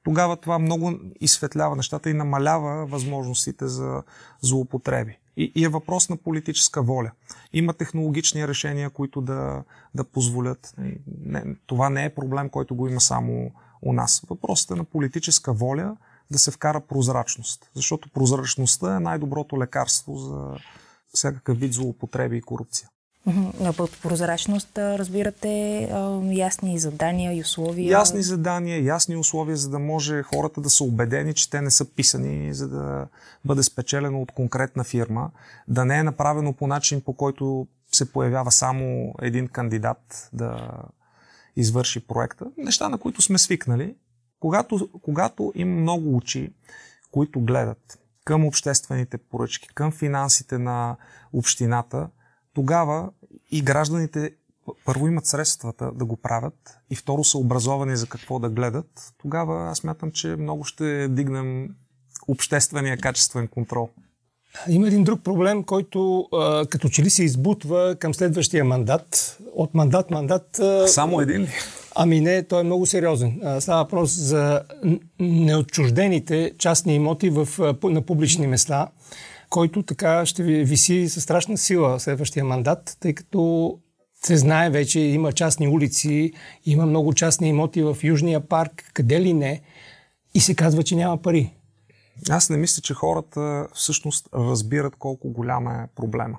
Тогава 0.05 0.37
това 0.37 0.59
много 0.59 0.93
изсветлява 1.21 1.77
нещата 1.77 2.11
и 2.11 2.15
намалява 2.15 2.87
възможностите 2.87 3.67
за 3.67 4.03
злоупотреби. 4.41 5.19
И, 5.37 5.53
и 5.55 5.65
е 5.65 5.69
въпрос 5.69 6.09
на 6.09 6.17
политическа 6.17 6.83
воля. 6.83 7.11
Има 7.53 7.73
технологични 7.73 8.49
решения, 8.49 8.91
които 8.91 9.21
да, 9.21 9.63
да 9.95 10.05
позволят. 10.05 10.75
Не, 11.25 11.45
това 11.67 11.91
не 11.91 12.05
е 12.05 12.15
проблем, 12.15 12.49
който 12.49 12.75
го 12.75 12.89
има 12.89 13.01
само 13.01 13.51
у 13.83 13.93
нас. 13.93 14.23
Въпросът 14.31 14.71
е 14.71 14.75
на 14.75 14.85
политическа 14.85 15.53
воля 15.53 15.97
да 16.31 16.39
се 16.39 16.51
вкара 16.51 16.81
прозрачност. 16.81 17.71
Защото 17.75 18.09
прозрачността 18.09 18.97
е 18.97 19.01
най-доброто 19.01 19.59
лекарство 19.59 20.17
за 20.17 20.57
всякакъв 21.15 21.59
вид 21.59 21.73
злоупотреби 21.73 22.37
и 22.37 22.43
корупция. 22.43 22.89
На 23.61 23.73
прозрачност 24.03 24.79
разбирате 24.79 25.81
ясни 26.33 26.79
задания 26.79 27.37
и 27.37 27.41
условия. 27.41 27.91
Ясни 27.91 28.23
задания, 28.23 28.85
ясни 28.85 29.17
условия, 29.17 29.57
за 29.57 29.71
да 29.71 29.79
може 29.79 30.23
хората 30.23 30.61
да 30.61 30.71
са 30.71 30.85
убедени, 30.85 31.35
че 31.35 31.51
те 31.51 31.61
не 31.61 31.71
са 31.71 31.85
писани, 31.85 32.55
за 32.55 32.69
да 32.69 33.07
бъде 33.45 33.63
спечелено 33.63 34.23
от 34.23 34.33
конкретна 34.33 34.85
фирма, 34.85 35.31
да 35.69 35.85
не 35.85 35.99
е 35.99 36.03
направено 36.03 36.53
по 36.53 36.67
начин, 36.67 37.01
по 37.01 37.13
който 37.13 37.67
се 37.93 38.13
появява 38.13 38.53
само 38.53 39.15
един 39.23 39.49
кандидат 39.49 40.29
да 40.33 40.71
извърши 41.57 42.07
проекта. 42.07 42.47
Неща, 42.59 42.89
на 42.89 42.99
които 42.99 43.23
сме 43.23 43.39
свикнали. 43.39 43.95
Когато, 44.41 44.89
когато 45.03 45.53
има 45.55 45.81
много 45.81 46.17
очи, 46.17 46.53
които 47.11 47.41
гледат 47.41 47.99
към 48.25 48.45
обществените 48.45 49.19
поръчки, 49.19 49.69
към 49.75 49.93
финансите 49.93 50.59
на 50.59 50.97
общината, 51.33 52.09
тогава 52.55 53.11
и 53.51 53.63
гражданите 53.63 54.35
първо 54.85 55.09
имат 55.09 55.27
средствата 55.27 55.93
да 55.93 56.05
го 56.05 56.17
правят 56.17 56.79
и 56.91 56.97
второ 56.97 57.25
са 57.25 57.39
образовани 57.39 57.97
за 57.97 58.07
какво 58.07 58.39
да 58.39 58.51
гледат, 58.51 59.15
тогава 59.19 59.71
аз 59.71 59.85
мятам, 59.85 60.13
че 60.13 60.29
много 60.29 60.65
ще 60.65 61.09
дигнем 61.09 61.77
обществения 62.29 62.99
качествен 62.99 63.49
контрол. 63.49 63.91
Има 64.69 64.87
един 64.87 65.05
друг 65.05 65.23
проблем, 65.23 65.65
който 65.65 66.29
а, 66.33 66.67
като 66.67 66.89
че 66.89 67.03
ли 67.03 67.11
се 67.11 67.25
избутва 67.25 67.97
към 67.99 68.15
следващия 68.15 68.65
мандат. 68.65 69.39
От 69.55 69.75
мандат 69.75 70.11
мандат. 70.11 70.59
А, 70.59 70.89
Само 70.89 71.21
един 71.21 71.43
ли? 71.43 71.49
Ами 71.95 72.21
не, 72.21 72.43
той 72.43 72.61
е 72.61 72.65
много 72.65 72.87
сериозен. 72.87 73.41
А, 73.45 73.61
става 73.61 73.83
въпрос 73.83 74.11
за 74.11 74.63
неотчуждените 75.21 76.53
частни 76.59 76.95
имоти 76.95 77.31
в, 77.31 77.49
на 77.83 78.03
публични 78.03 78.47
места, 78.47 78.89
който 79.51 79.83
така 79.83 80.27
ще 80.27 80.43
ви 80.43 80.65
виси 80.65 81.09
със 81.09 81.23
страшна 81.23 81.59
сила 81.59 82.01
следващия 82.01 82.45
мандат, 82.45 82.97
тъй 83.01 83.13
като 83.13 83.73
се 84.25 84.37
знае 84.37 84.71
вече, 84.71 85.01
има 85.01 85.33
частни 85.33 85.69
улици, 85.69 86.33
има 86.65 86.87
много 86.87 87.13
частни 87.13 87.49
имоти 87.49 87.83
в 87.83 87.97
Южния 88.03 88.41
парк, 88.41 88.91
къде 88.95 89.21
ли 89.21 89.33
не, 89.33 89.61
и 90.35 90.41
се 90.41 90.55
казва, 90.55 90.83
че 90.83 90.97
няма 90.97 91.23
пари. 91.23 91.53
Аз 92.31 92.51
не 92.51 92.57
мисля, 92.57 92.83
че 92.83 92.95
хората 92.95 93.69
всъщност 93.75 94.29
разбират 94.35 94.97
колко 94.97 95.31
голям 95.31 95.69
е 95.69 95.89
проблема. 95.95 96.39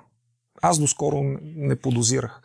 Аз 0.62 0.78
доскоро 0.78 1.22
не 1.42 1.76
подозирах, 1.76 2.40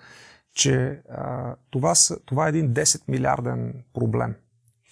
че 0.54 1.02
а, 1.10 1.56
това, 1.72 1.96
са, 1.96 2.20
това 2.26 2.46
е 2.46 2.50
един 2.50 2.74
10 2.74 3.02
милиарден 3.08 3.74
проблем. 3.94 4.36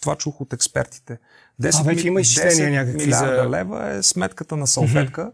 Това 0.02 0.16
чух 0.16 0.42
от 0.42 0.54
експертите. 0.54 1.18
10, 1.62 1.82
а 1.82 1.84
вече 1.84 2.08
има 2.08 2.22
изчисления 2.22 2.72
някакви 2.72 3.06
милиарда 3.06 3.44
за... 3.44 3.50
лева 3.50 3.90
е 3.90 4.04
сметката 4.04 4.58
на 4.58 4.68
салфетка. 4.68 5.22
Mm-hmm. 5.22 5.34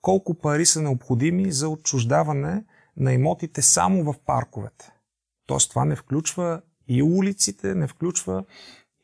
Колко 0.00 0.34
пари 0.34 0.66
са 0.66 0.82
необходими 0.82 1.52
за 1.52 1.68
отчуждаване 1.68 2.64
на 2.96 3.12
имотите 3.12 3.62
само 3.62 4.04
в 4.04 4.14
парковете. 4.26 4.92
Тоест 5.46 5.70
това 5.70 5.84
не 5.84 5.96
включва 5.96 6.60
и 6.88 7.02
улиците, 7.02 7.74
не 7.74 7.86
включва 7.86 8.44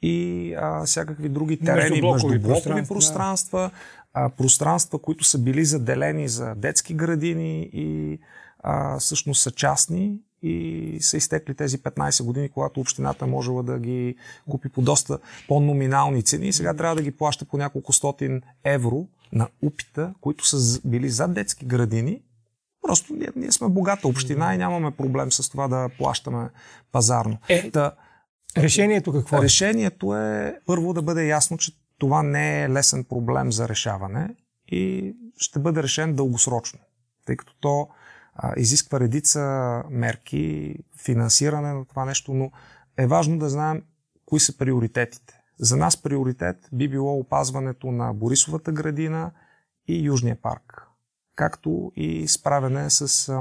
и 0.04 0.54
а, 0.54 0.84
всякакви 0.84 1.28
други 1.28 1.56
терени, 1.56 1.90
междублокови 1.90 2.42
пространства, 2.42 2.94
пространства 2.94 3.70
а, 4.14 4.28
пространства, 4.28 4.98
които 4.98 5.24
са 5.24 5.38
били 5.38 5.64
заделени 5.64 6.28
за 6.28 6.54
детски 6.54 6.94
градини 6.94 7.70
и 7.72 8.18
а, 8.62 8.98
всъщност 8.98 9.42
са 9.42 9.50
частни 9.50 10.18
и 10.42 10.98
са 11.00 11.16
изтекли 11.16 11.54
тези 11.54 11.78
15 11.78 12.24
години, 12.24 12.48
когато 12.48 12.80
общината 12.80 13.26
можела 13.26 13.62
да 13.62 13.78
ги 13.78 14.16
купи 14.50 14.68
по 14.68 14.82
доста 14.82 15.18
по-номинални 15.48 16.22
цени 16.22 16.52
сега 16.52 16.74
трябва 16.74 16.96
да 16.96 17.02
ги 17.02 17.10
плаща 17.10 17.44
по 17.44 17.56
няколко 17.56 17.92
стотин 17.92 18.42
евро 18.64 19.06
на 19.32 19.48
упита, 19.62 20.14
които 20.20 20.46
са 20.46 20.80
били 20.84 21.08
за 21.08 21.28
детски 21.28 21.66
градини. 21.66 22.20
Просто 22.82 23.12
ние, 23.14 23.28
ние 23.36 23.52
сме 23.52 23.68
богата 23.68 24.08
община 24.08 24.54
и 24.54 24.58
нямаме 24.58 24.90
проблем 24.90 25.32
с 25.32 25.50
това 25.50 25.68
да 25.68 25.88
плащаме 25.98 26.48
пазарно. 26.92 27.38
Е, 27.48 27.70
да, 27.70 27.92
Решението 28.56 29.12
какво 29.12 29.38
е? 29.38 29.42
Решението 29.42 30.16
е 30.16 30.58
първо 30.66 30.92
да 30.92 31.02
бъде 31.02 31.26
ясно, 31.26 31.58
че 31.58 31.72
това 31.98 32.22
не 32.22 32.62
е 32.62 32.70
лесен 32.70 33.04
проблем 33.04 33.52
за 33.52 33.68
решаване 33.68 34.34
и 34.68 35.14
ще 35.36 35.58
бъде 35.58 35.82
решен 35.82 36.14
дългосрочно, 36.14 36.80
тъй 37.26 37.36
като 37.36 37.54
то 37.60 37.88
а, 38.34 38.52
изисква 38.56 39.00
редица 39.00 39.42
мерки, 39.90 40.74
финансиране 41.04 41.72
на 41.72 41.84
това 41.84 42.04
нещо, 42.04 42.34
но 42.34 42.50
е 42.96 43.06
важно 43.06 43.38
да 43.38 43.48
знаем 43.48 43.82
кои 44.26 44.40
са 44.40 44.58
приоритетите. 44.58 45.40
За 45.58 45.76
нас 45.76 46.02
приоритет 46.02 46.68
би 46.72 46.88
било 46.88 47.18
опазването 47.18 47.86
на 47.86 48.14
Борисовата 48.14 48.72
градина 48.72 49.30
и 49.88 50.04
Южния 50.06 50.36
парк, 50.42 50.82
както 51.36 51.92
и 51.96 52.28
справяне 52.28 52.90
с 52.90 53.32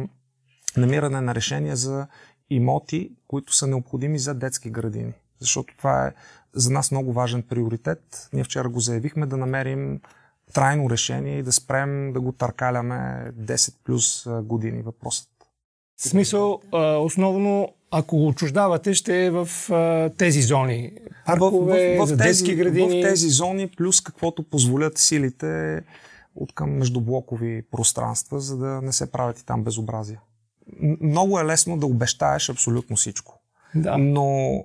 намиране 0.77 1.21
на 1.21 1.35
решения 1.35 1.75
за 1.75 2.07
имоти, 2.49 3.11
които 3.27 3.55
са 3.55 3.67
необходими 3.67 4.19
за 4.19 4.33
детски 4.33 4.69
градини. 4.69 5.13
Защото 5.39 5.77
това 5.77 6.07
е 6.07 6.13
за 6.53 6.69
нас 6.69 6.91
много 6.91 7.13
важен 7.13 7.41
приоритет. 7.41 8.29
Ние 8.33 8.43
вчера 8.43 8.69
го 8.69 8.79
заявихме 8.79 9.25
да 9.25 9.37
намерим 9.37 9.99
трайно 10.53 10.89
решение 10.89 11.39
и 11.39 11.43
да 11.43 11.51
спрем 11.51 12.13
да 12.13 12.21
го 12.21 12.31
търкаляме 12.31 13.31
10 13.39 13.73
плюс 13.83 14.27
години 14.43 14.81
въпросът. 14.81 15.29
В 15.97 16.09
смисъл, 16.09 16.61
основно, 16.99 17.73
ако 17.91 18.27
отчуждавате, 18.27 18.93
ще 18.93 19.25
е 19.25 19.31
в 19.31 19.47
тези 20.17 20.41
зони. 20.41 20.91
Паркове, 21.25 21.95
в, 21.97 21.99
в, 21.99 22.05
в, 22.05 22.07
за 22.07 22.17
тези, 22.17 22.27
детски 22.27 22.55
градини. 22.55 23.01
В 23.01 23.09
тези 23.09 23.29
зони, 23.29 23.67
плюс 23.67 24.01
каквото 24.01 24.43
позволят 24.43 24.97
силите 24.97 25.81
от 26.35 26.53
към 26.53 26.71
междублокови 26.71 27.63
пространства, 27.71 28.39
за 28.39 28.57
да 28.57 28.81
не 28.81 28.93
се 28.93 29.11
правят 29.11 29.39
и 29.39 29.45
там 29.45 29.63
безобразия 29.63 30.19
много 31.01 31.39
е 31.39 31.45
лесно 31.45 31.77
да 31.77 31.85
обещаеш 31.85 32.49
абсолютно 32.49 32.95
всичко. 32.95 33.39
Да. 33.75 33.97
Но 33.97 34.63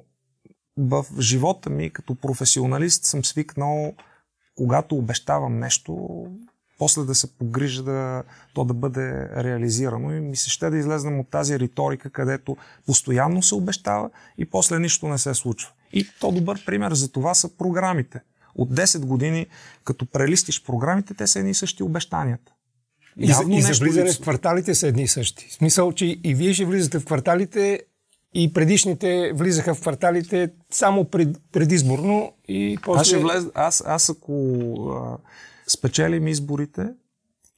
в 0.77 1.07
живота 1.21 1.71
ми 1.71 1.91
като 1.91 2.15
професионалист 2.15 3.05
съм 3.05 3.25
свикнал, 3.25 3.93
когато 4.57 4.97
обещавам 4.97 5.59
нещо, 5.59 6.25
после 6.79 7.03
да 7.03 7.15
се 7.15 7.39
погрижа 7.39 7.83
да, 7.83 8.23
то 8.55 8.65
да 8.65 8.75
бъде 8.75 9.29
реализирано. 9.45 10.15
И 10.15 10.21
ми 10.21 10.37
се 10.37 10.51
ще 10.51 10.71
да 10.71 10.79
излезнем 10.79 11.21
от 11.21 11.31
тази 11.31 11.59
риторика, 11.59 12.11
където 12.11 12.57
постоянно 12.87 13.43
се 13.43 13.55
обещава 13.55 14.11
и 14.39 14.51
после 14.51 14.79
нищо 14.79 15.09
не 15.09 15.19
се 15.19 15.35
случва. 15.35 15.73
И 15.93 16.07
то 16.21 16.33
добър 16.33 16.65
пример 16.65 16.93
за 16.93 17.13
това 17.13 17.35
са 17.35 17.57
програмите. 17.57 18.21
От 18.55 18.75
10 18.75 19.07
години, 19.07 19.47
като 19.85 20.07
прелистиш 20.07 20.65
програмите, 20.65 21.15
те 21.15 21.27
са 21.27 21.39
едни 21.39 21.51
и 21.51 21.55
същи 21.55 21.83
обещанията. 21.83 22.53
И, 23.19 23.33
за, 23.33 23.45
и 23.51 23.63
за 23.63 23.73
влизане 23.85 24.13
в 24.13 24.21
кварталите 24.21 24.75
са 24.75 24.87
едни 24.87 25.03
и 25.03 25.09
същи. 25.09 25.49
В 25.51 25.53
смисъл, 25.53 25.93
че 25.93 26.07
и 26.25 26.35
вие 26.35 26.55
ще 26.55 26.65
влизате 26.65 26.99
в 26.99 27.05
кварталите, 27.05 27.81
и 28.35 28.53
предишните 28.53 29.33
влизаха 29.35 29.75
в 29.75 29.81
кварталите 29.81 30.51
само 30.71 31.05
пред, 31.05 31.37
предизборно 31.53 32.33
и 32.49 32.79
после... 32.83 33.01
Аз, 33.01 33.07
ще 33.07 33.19
влез... 33.19 33.45
аз, 33.55 33.83
аз 33.87 34.11
ако 34.11 34.35
а, 34.91 35.17
спечелим 35.67 36.29
изборите 36.29 36.89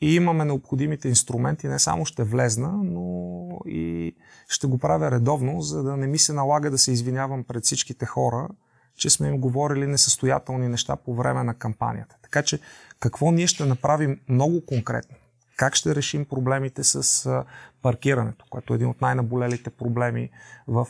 и 0.00 0.14
имаме 0.14 0.44
необходимите 0.44 1.08
инструменти, 1.08 1.68
не 1.68 1.78
само 1.78 2.04
ще 2.04 2.24
влезна, 2.24 2.72
но 2.84 3.48
и 3.66 4.14
ще 4.48 4.66
го 4.66 4.78
правя 4.78 5.10
редовно, 5.10 5.60
за 5.60 5.82
да 5.82 5.96
не 5.96 6.06
ми 6.06 6.18
се 6.18 6.32
налага 6.32 6.70
да 6.70 6.78
се 6.78 6.92
извинявам 6.92 7.44
пред 7.44 7.64
всичките 7.64 8.06
хора, 8.06 8.48
че 8.96 9.10
сме 9.10 9.28
им 9.28 9.38
говорили 9.38 9.86
несъстоятелни 9.86 10.68
неща 10.68 10.96
по 10.96 11.14
време 11.14 11.44
на 11.44 11.54
кампанията. 11.54 12.16
Така 12.22 12.42
че 12.42 12.58
какво 13.00 13.30
ние 13.30 13.46
ще 13.46 13.64
направим 13.64 14.20
много 14.28 14.66
конкретно? 14.66 15.16
Как 15.60 15.74
ще 15.74 15.94
решим 15.94 16.24
проблемите 16.24 16.84
с 16.84 17.44
паркирането, 17.82 18.44
което 18.50 18.72
е 18.72 18.76
един 18.76 18.88
от 18.88 19.00
най-наболелите 19.00 19.70
проблеми 19.70 20.30
в 20.68 20.86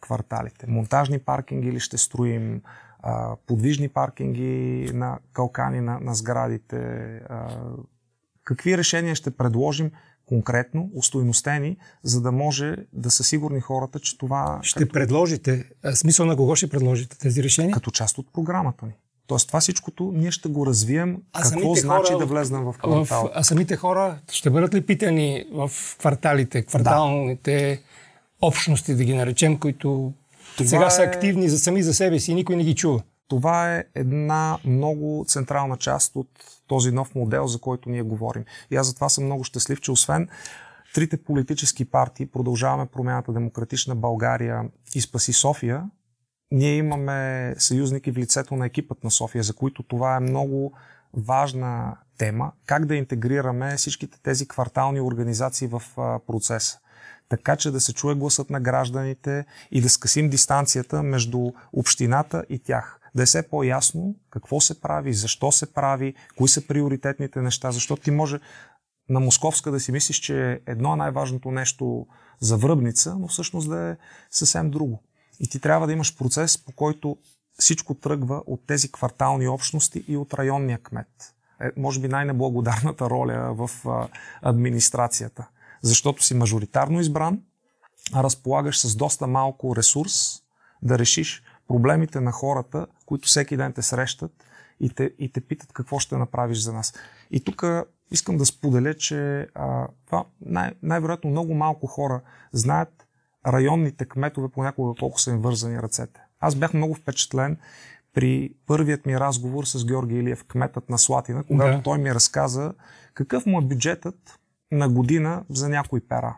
кварталите? 0.00 0.66
Монтажни 0.68 1.18
паркинги 1.18 1.72
ли 1.72 1.80
ще 1.80 1.98
строим? 1.98 2.62
подвижни 3.46 3.88
паркинги 3.88 4.90
на 4.94 5.18
калкани 5.32 5.80
на, 5.80 6.00
на 6.00 6.14
сградите? 6.14 7.20
какви 8.44 8.78
решения 8.78 9.14
ще 9.14 9.30
предложим 9.30 9.90
конкретно, 10.26 10.90
устойностени, 10.94 11.76
за 12.02 12.20
да 12.20 12.32
може 12.32 12.76
да 12.92 13.10
са 13.10 13.24
сигурни 13.24 13.60
хората, 13.60 14.00
че 14.00 14.18
това... 14.18 14.60
Ще 14.62 14.80
като... 14.80 14.92
предложите, 14.92 15.70
смисъл 15.94 16.26
на 16.26 16.36
кого 16.36 16.56
ще 16.56 16.68
предложите 16.68 17.18
тези 17.18 17.42
решения? 17.42 17.74
Като 17.74 17.90
част 17.90 18.18
от 18.18 18.32
програмата 18.32 18.86
ни. 18.86 18.92
Тоест 19.30 19.46
това 19.46 19.60
всичкото 19.60 20.12
ние 20.14 20.30
ще 20.30 20.48
го 20.48 20.66
развием. 20.66 21.22
А 21.32 21.50
какво 21.50 21.74
значи 21.74 22.12
да 22.18 22.26
влезнем 22.26 22.64
в 22.64 22.74
квартал? 22.78 23.24
В, 23.26 23.30
а 23.34 23.42
самите 23.42 23.76
хора 23.76 24.18
ще 24.30 24.50
бъдат 24.50 24.74
ли 24.74 24.86
питани 24.86 25.44
в 25.52 25.70
кварталите, 25.98 26.62
кварталните 26.62 27.74
да. 27.74 28.46
общности, 28.46 28.94
да 28.94 29.04
ги 29.04 29.14
наречем, 29.14 29.58
които 29.58 30.12
това 30.56 30.68
сега 30.68 30.86
е... 30.86 30.90
са 30.90 31.02
активни 31.02 31.48
за 31.48 31.58
сами 31.58 31.82
за 31.82 31.94
себе 31.94 32.20
си 32.20 32.32
и 32.32 32.34
никой 32.34 32.56
не 32.56 32.64
ги 32.64 32.74
чува? 32.74 33.02
Това 33.28 33.76
е 33.76 33.84
една 33.94 34.58
много 34.64 35.24
централна 35.28 35.76
част 35.76 36.16
от 36.16 36.28
този 36.66 36.90
нов 36.90 37.14
модел, 37.14 37.46
за 37.46 37.58
който 37.58 37.90
ние 37.90 38.02
говорим. 38.02 38.44
И 38.70 38.76
аз 38.76 38.86
затова 38.86 39.08
съм 39.08 39.24
много 39.24 39.44
щастлив, 39.44 39.80
че 39.80 39.92
освен 39.92 40.28
трите 40.94 41.22
политически 41.22 41.84
партии, 41.84 42.26
продължаваме 42.26 42.86
промяната 42.86 43.32
Демократична 43.32 43.94
България 43.94 44.62
и 44.94 45.00
Спаси 45.00 45.32
София, 45.32 45.84
ние 46.50 46.76
имаме 46.76 47.54
съюзники 47.58 48.12
в 48.12 48.16
лицето 48.16 48.56
на 48.56 48.66
екипът 48.66 49.04
на 49.04 49.10
София, 49.10 49.42
за 49.42 49.54
които 49.54 49.82
това 49.82 50.16
е 50.16 50.20
много 50.20 50.72
важна 51.14 51.96
тема. 52.18 52.52
Как 52.66 52.86
да 52.86 52.96
интегрираме 52.96 53.76
всичките 53.76 54.22
тези 54.22 54.48
квартални 54.48 55.00
организации 55.00 55.68
в 55.68 55.82
процеса. 56.26 56.78
Така 57.28 57.56
че 57.56 57.70
да 57.70 57.80
се 57.80 57.92
чуе 57.92 58.14
гласът 58.14 58.50
на 58.50 58.60
гражданите 58.60 59.44
и 59.70 59.80
да 59.80 59.88
скъсим 59.88 60.30
дистанцията 60.30 61.02
между 61.02 61.52
общината 61.72 62.44
и 62.48 62.58
тях. 62.58 63.00
Да 63.14 63.22
е 63.22 63.26
все 63.26 63.48
по-ясно 63.48 64.14
какво 64.30 64.60
се 64.60 64.80
прави, 64.80 65.14
защо 65.14 65.52
се 65.52 65.72
прави, 65.72 66.14
кои 66.36 66.48
са 66.48 66.66
приоритетните 66.66 67.42
неща, 67.42 67.70
защото 67.70 68.02
ти 68.02 68.10
може 68.10 68.38
на 69.08 69.20
Московска 69.20 69.70
да 69.70 69.80
си 69.80 69.92
мислиш, 69.92 70.16
че 70.16 70.60
едно 70.66 70.92
е 70.92 70.96
най-важното 70.96 71.50
нещо 71.50 72.06
за 72.40 72.56
връбница, 72.56 73.16
но 73.18 73.28
всъщност 73.28 73.68
да 73.68 73.80
е 73.80 73.96
съвсем 74.30 74.70
друго. 74.70 75.02
И 75.40 75.48
ти 75.48 75.60
трябва 75.60 75.86
да 75.86 75.92
имаш 75.92 76.16
процес, 76.18 76.64
по 76.64 76.72
който 76.72 77.16
всичко 77.58 77.94
тръгва 77.94 78.42
от 78.46 78.66
тези 78.66 78.92
квартални 78.92 79.48
общности 79.48 80.04
и 80.08 80.16
от 80.16 80.34
районния 80.34 80.78
кмет. 80.78 81.34
Е, 81.60 81.70
може 81.76 82.00
би 82.00 82.08
най-неблагодарната 82.08 83.10
роля 83.10 83.54
в 83.54 83.88
а, 83.88 84.08
администрацията. 84.42 85.48
Защото 85.82 86.24
си 86.24 86.34
мажоритарно 86.34 87.00
избран, 87.00 87.42
разполагаш 88.14 88.80
с 88.80 88.96
доста 88.96 89.26
малко 89.26 89.76
ресурс 89.76 90.42
да 90.82 90.98
решиш 90.98 91.42
проблемите 91.68 92.20
на 92.20 92.32
хората, 92.32 92.86
които 93.06 93.28
всеки 93.28 93.56
ден 93.56 93.72
те 93.72 93.82
срещат 93.82 94.32
и 94.80 94.90
те, 94.90 95.12
и 95.18 95.32
те 95.32 95.40
питат 95.40 95.72
какво 95.72 95.98
ще 95.98 96.16
направиш 96.16 96.58
за 96.58 96.72
нас. 96.72 96.94
И 97.30 97.44
тук 97.44 97.64
искам 98.10 98.36
да 98.36 98.46
споделя, 98.46 98.94
че 98.94 99.48
а, 99.54 99.88
това 100.06 100.24
най- 100.40 100.72
най-вероятно 100.82 101.30
много 101.30 101.54
малко 101.54 101.86
хора 101.86 102.20
знаят 102.52 103.06
районните 103.46 104.04
кметове 104.04 104.48
понякога 104.48 105.00
колко 105.00 105.20
са 105.20 105.30
им 105.30 105.38
вързани 105.38 105.82
ръцете. 105.82 106.20
Аз 106.40 106.54
бях 106.54 106.74
много 106.74 106.94
впечатлен 106.94 107.56
при 108.12 108.54
първият 108.66 109.06
ми 109.06 109.20
разговор 109.20 109.64
с 109.64 109.86
Георги 109.86 110.14
Илиев, 110.14 110.44
кметът 110.44 110.90
на 110.90 110.98
Слатина, 110.98 111.44
когато 111.44 111.76
да. 111.76 111.82
той 111.82 111.98
ми 111.98 112.14
разказа 112.14 112.74
какъв 113.14 113.46
му 113.46 113.58
е 113.58 113.64
бюджетът 113.64 114.40
на 114.72 114.88
година 114.88 115.44
за 115.50 115.68
някои 115.68 116.00
пера. 116.00 116.36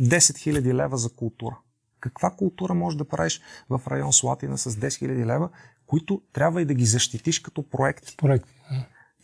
10 0.00 0.18
000 0.18 0.74
лева 0.74 0.96
за 0.96 1.10
култура. 1.10 1.58
Каква 2.00 2.30
култура 2.30 2.74
можеш 2.74 2.96
да 2.96 3.08
правиш 3.08 3.40
в 3.70 3.80
район 3.86 4.12
Слатина 4.12 4.58
с 4.58 4.76
10 4.76 4.88
000 4.88 5.26
лева, 5.26 5.48
които 5.86 6.22
трябва 6.32 6.62
и 6.62 6.64
да 6.64 6.74
ги 6.74 6.84
защитиш 6.84 7.38
като 7.38 7.70
проекти? 7.70 8.16
Проект. 8.16 8.48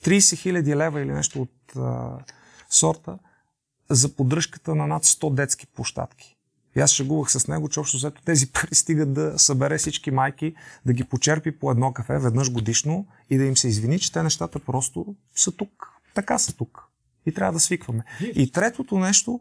30 0.04 0.18
000 0.18 0.76
лева 0.76 1.00
или 1.00 1.12
нещо 1.12 1.42
от 1.42 1.76
а, 1.76 2.18
сорта 2.70 3.18
за 3.90 4.16
поддръжката 4.16 4.74
на 4.74 4.86
над 4.86 5.04
100 5.04 5.34
детски 5.34 5.66
площадки. 5.66 6.36
И 6.76 6.80
аз 6.80 6.90
шегувах 6.90 7.30
с 7.30 7.48
него, 7.48 7.68
че 7.68 7.80
общо 7.80 7.96
взето 7.96 8.22
тези 8.22 8.52
пари 8.52 8.74
стигат 8.74 9.12
да 9.12 9.38
събере 9.38 9.78
всички 9.78 10.10
майки, 10.10 10.54
да 10.86 10.92
ги 10.92 11.04
почерпи 11.04 11.58
по 11.58 11.70
едно 11.70 11.92
кафе 11.92 12.18
веднъж 12.18 12.52
годишно 12.52 13.06
и 13.30 13.38
да 13.38 13.44
им 13.44 13.56
се 13.56 13.68
извини, 13.68 13.98
че 13.98 14.12
те 14.12 14.22
нещата 14.22 14.58
просто 14.58 15.14
са 15.34 15.52
тук. 15.52 15.92
Така 16.14 16.38
са 16.38 16.56
тук. 16.56 16.84
И 17.26 17.34
трябва 17.34 17.52
да 17.52 17.60
свикваме. 17.60 18.04
И 18.34 18.52
третото 18.52 18.98
нещо, 18.98 19.40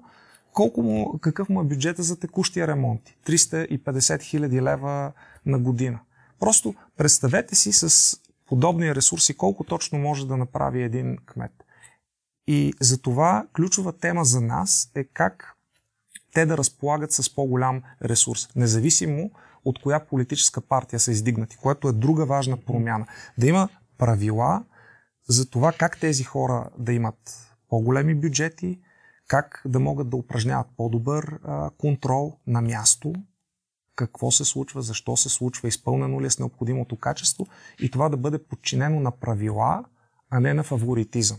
колко 0.53 0.81
му, 0.81 1.19
какъв 1.21 1.49
му 1.49 1.61
е 1.61 1.65
бюджета 1.65 2.03
за 2.03 2.19
текущия 2.19 2.67
ремонти? 2.67 3.17
350 3.25 4.21
хиляди 4.21 4.61
лева 4.61 5.11
на 5.45 5.59
година. 5.59 5.99
Просто 6.39 6.75
представете 6.97 7.55
си 7.55 7.71
с 7.71 8.15
подобни 8.47 8.95
ресурси 8.95 9.37
колко 9.37 9.63
точно 9.63 9.99
може 9.99 10.27
да 10.27 10.37
направи 10.37 10.83
един 10.83 11.17
кмет. 11.25 11.63
И 12.47 12.73
за 12.79 13.01
това 13.01 13.47
ключова 13.55 13.93
тема 13.93 14.25
за 14.25 14.41
нас 14.41 14.91
е 14.95 15.03
как 15.03 15.55
те 16.33 16.45
да 16.45 16.57
разполагат 16.57 17.11
с 17.11 17.35
по-голям 17.35 17.81
ресурс, 18.03 18.49
независимо 18.55 19.31
от 19.65 19.81
коя 19.81 19.99
политическа 19.99 20.61
партия 20.61 20.99
са 20.99 21.11
издигнати, 21.11 21.57
което 21.57 21.87
е 21.87 21.93
друга 21.93 22.25
важна 22.25 22.57
промяна. 22.57 23.05
Да 23.37 23.47
има 23.47 23.69
правила 23.97 24.63
за 25.29 25.49
това 25.49 25.71
как 25.71 25.99
тези 25.99 26.23
хора 26.23 26.69
да 26.77 26.93
имат 26.93 27.49
по-големи 27.69 28.15
бюджети, 28.15 28.79
как 29.27 29.61
да 29.65 29.79
могат 29.79 30.09
да 30.09 30.17
упражняват 30.17 30.67
по-добър 30.77 31.39
а, 31.43 31.69
контрол 31.77 32.37
на 32.47 32.61
място, 32.61 33.13
какво 33.95 34.31
се 34.31 34.45
случва, 34.45 34.81
защо 34.81 35.17
се 35.17 35.29
случва, 35.29 35.67
изпълнено 35.67 36.21
ли 36.21 36.25
е 36.25 36.29
с 36.29 36.39
необходимото 36.39 36.95
качество 36.95 37.47
и 37.79 37.91
това 37.91 38.09
да 38.09 38.17
бъде 38.17 38.43
подчинено 38.43 38.99
на 38.99 39.11
правила, 39.11 39.85
а 40.29 40.39
не 40.39 40.53
на 40.53 40.63
фаворитизъм. 40.63 41.37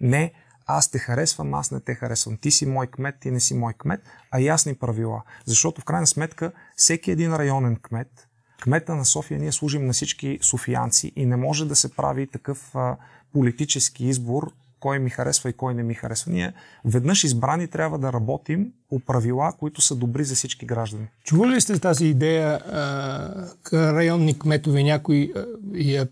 Не 0.00 0.32
аз 0.68 0.90
те 0.90 0.98
харесвам, 0.98 1.54
аз 1.54 1.70
не 1.70 1.80
те 1.80 1.94
харесвам. 1.94 2.36
Ти 2.36 2.50
си 2.50 2.66
мой 2.66 2.86
кмет, 2.86 3.14
ти 3.20 3.30
не 3.30 3.40
си 3.40 3.54
мой 3.54 3.72
кмет, 3.78 4.00
а 4.30 4.40
ясни 4.40 4.74
правила. 4.74 5.22
Защото 5.44 5.80
в 5.80 5.84
крайна 5.84 6.06
сметка 6.06 6.52
всеки 6.76 7.10
един 7.10 7.34
районен 7.34 7.76
кмет, 7.76 8.28
кмета 8.60 8.94
на 8.94 9.04
София, 9.04 9.40
ние 9.40 9.52
служим 9.52 9.86
на 9.86 9.92
всички 9.92 10.38
софиянци 10.42 11.12
и 11.16 11.26
не 11.26 11.36
може 11.36 11.68
да 11.68 11.76
се 11.76 11.94
прави 11.94 12.26
такъв 12.26 12.76
а, 12.76 12.96
политически 13.32 14.04
избор, 14.04 14.52
кой 14.80 14.98
ми 14.98 15.10
харесва 15.10 15.50
и 15.50 15.52
кой 15.52 15.74
не 15.74 15.82
ми 15.82 15.94
харесва. 15.94 16.32
Ние 16.32 16.52
веднъж 16.84 17.24
избрани 17.24 17.68
трябва 17.68 17.98
да 17.98 18.12
работим 18.12 18.72
по 18.88 19.00
правила, 19.00 19.52
които 19.58 19.80
са 19.80 19.96
добри 19.96 20.24
за 20.24 20.34
всички 20.34 20.66
граждани. 20.66 21.08
Чували 21.24 21.54
ли 21.54 21.60
сте 21.60 21.78
тази 21.78 22.06
идея 22.06 22.48
а, 22.48 23.92
районни 23.94 24.38
кметове 24.38 24.82
някои 24.82 25.32
а, 25.36 25.46
я 25.74 26.08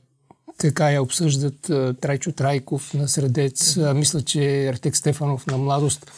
така 0.58 0.90
я 0.90 1.02
обсъждат 1.02 1.60
Трайчо 2.00 2.32
Трайков 2.32 2.94
на 2.94 3.08
Средец, 3.08 3.76
мисля, 3.94 4.22
че 4.22 4.68
Артек 4.68 4.96
Стефанов 4.96 5.46
на 5.46 5.58
Младост. 5.58 6.10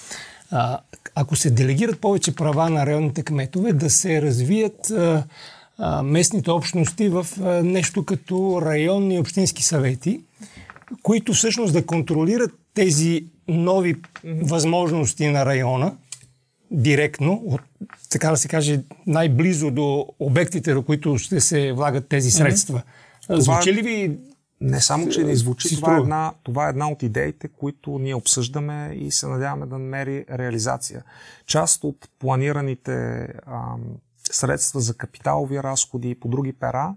А, 0.51 0.79
ако 1.15 1.37
се 1.37 1.51
делегират 1.51 2.01
повече 2.01 2.35
права 2.35 2.71
на 2.71 2.87
районните 2.87 3.23
кметове, 3.23 3.73
да 3.73 3.91
се 3.91 4.23
развият 4.23 4.91
а, 4.91 5.25
а, 5.79 6.03
местните 6.03 6.51
общности 6.51 7.09
в 7.09 7.27
а, 7.41 7.63
нещо 7.63 8.05
като 8.05 8.63
районни 8.63 9.15
и 9.15 9.19
общински 9.19 9.65
съвети, 9.65 10.21
които 11.03 11.33
всъщност 11.33 11.73
да 11.73 11.87
контролират 11.87 12.51
тези 12.75 13.25
нови 13.49 13.97
възможности 14.25 15.27
на 15.27 15.47
района, 15.47 15.93
директно, 16.71 17.43
от, 17.47 17.61
така 18.11 18.31
да 18.31 18.37
се 18.37 18.49
каже, 18.49 18.81
най-близо 19.07 19.71
до 19.71 20.07
обектите, 20.19 20.75
до 20.75 20.83
които 20.83 21.19
ще 21.19 21.41
се 21.41 21.73
влагат 21.73 22.09
тези 22.09 22.31
средства. 22.31 22.79
Mm-hmm. 22.79 23.08
Звучи 23.31 23.75
ли 23.75 23.83
ви 23.83 24.19
не 24.61 24.81
само, 24.81 25.09
че 25.09 25.25
не 25.25 25.37
звучи, 25.37 25.77
това 25.77 25.97
е, 25.97 26.01
една, 26.01 26.33
това 26.43 26.67
е 26.67 26.71
една 26.71 26.91
от 26.91 27.03
идеите, 27.03 27.49
които 27.49 27.99
ние 27.99 28.15
обсъждаме 28.15 28.93
и 28.95 29.11
се 29.11 29.27
надяваме 29.27 29.67
да 29.67 29.79
намери 29.79 30.25
реализация. 30.31 31.05
Част 31.47 31.85
от 31.85 32.09
планираните 32.19 33.27
ам, 33.47 33.81
средства 34.33 34.81
за 34.81 34.95
капиталови 34.95 35.63
разходи 35.63 36.11
и 36.11 36.21
по 36.21 36.29
други 36.29 36.53
пера 36.53 36.95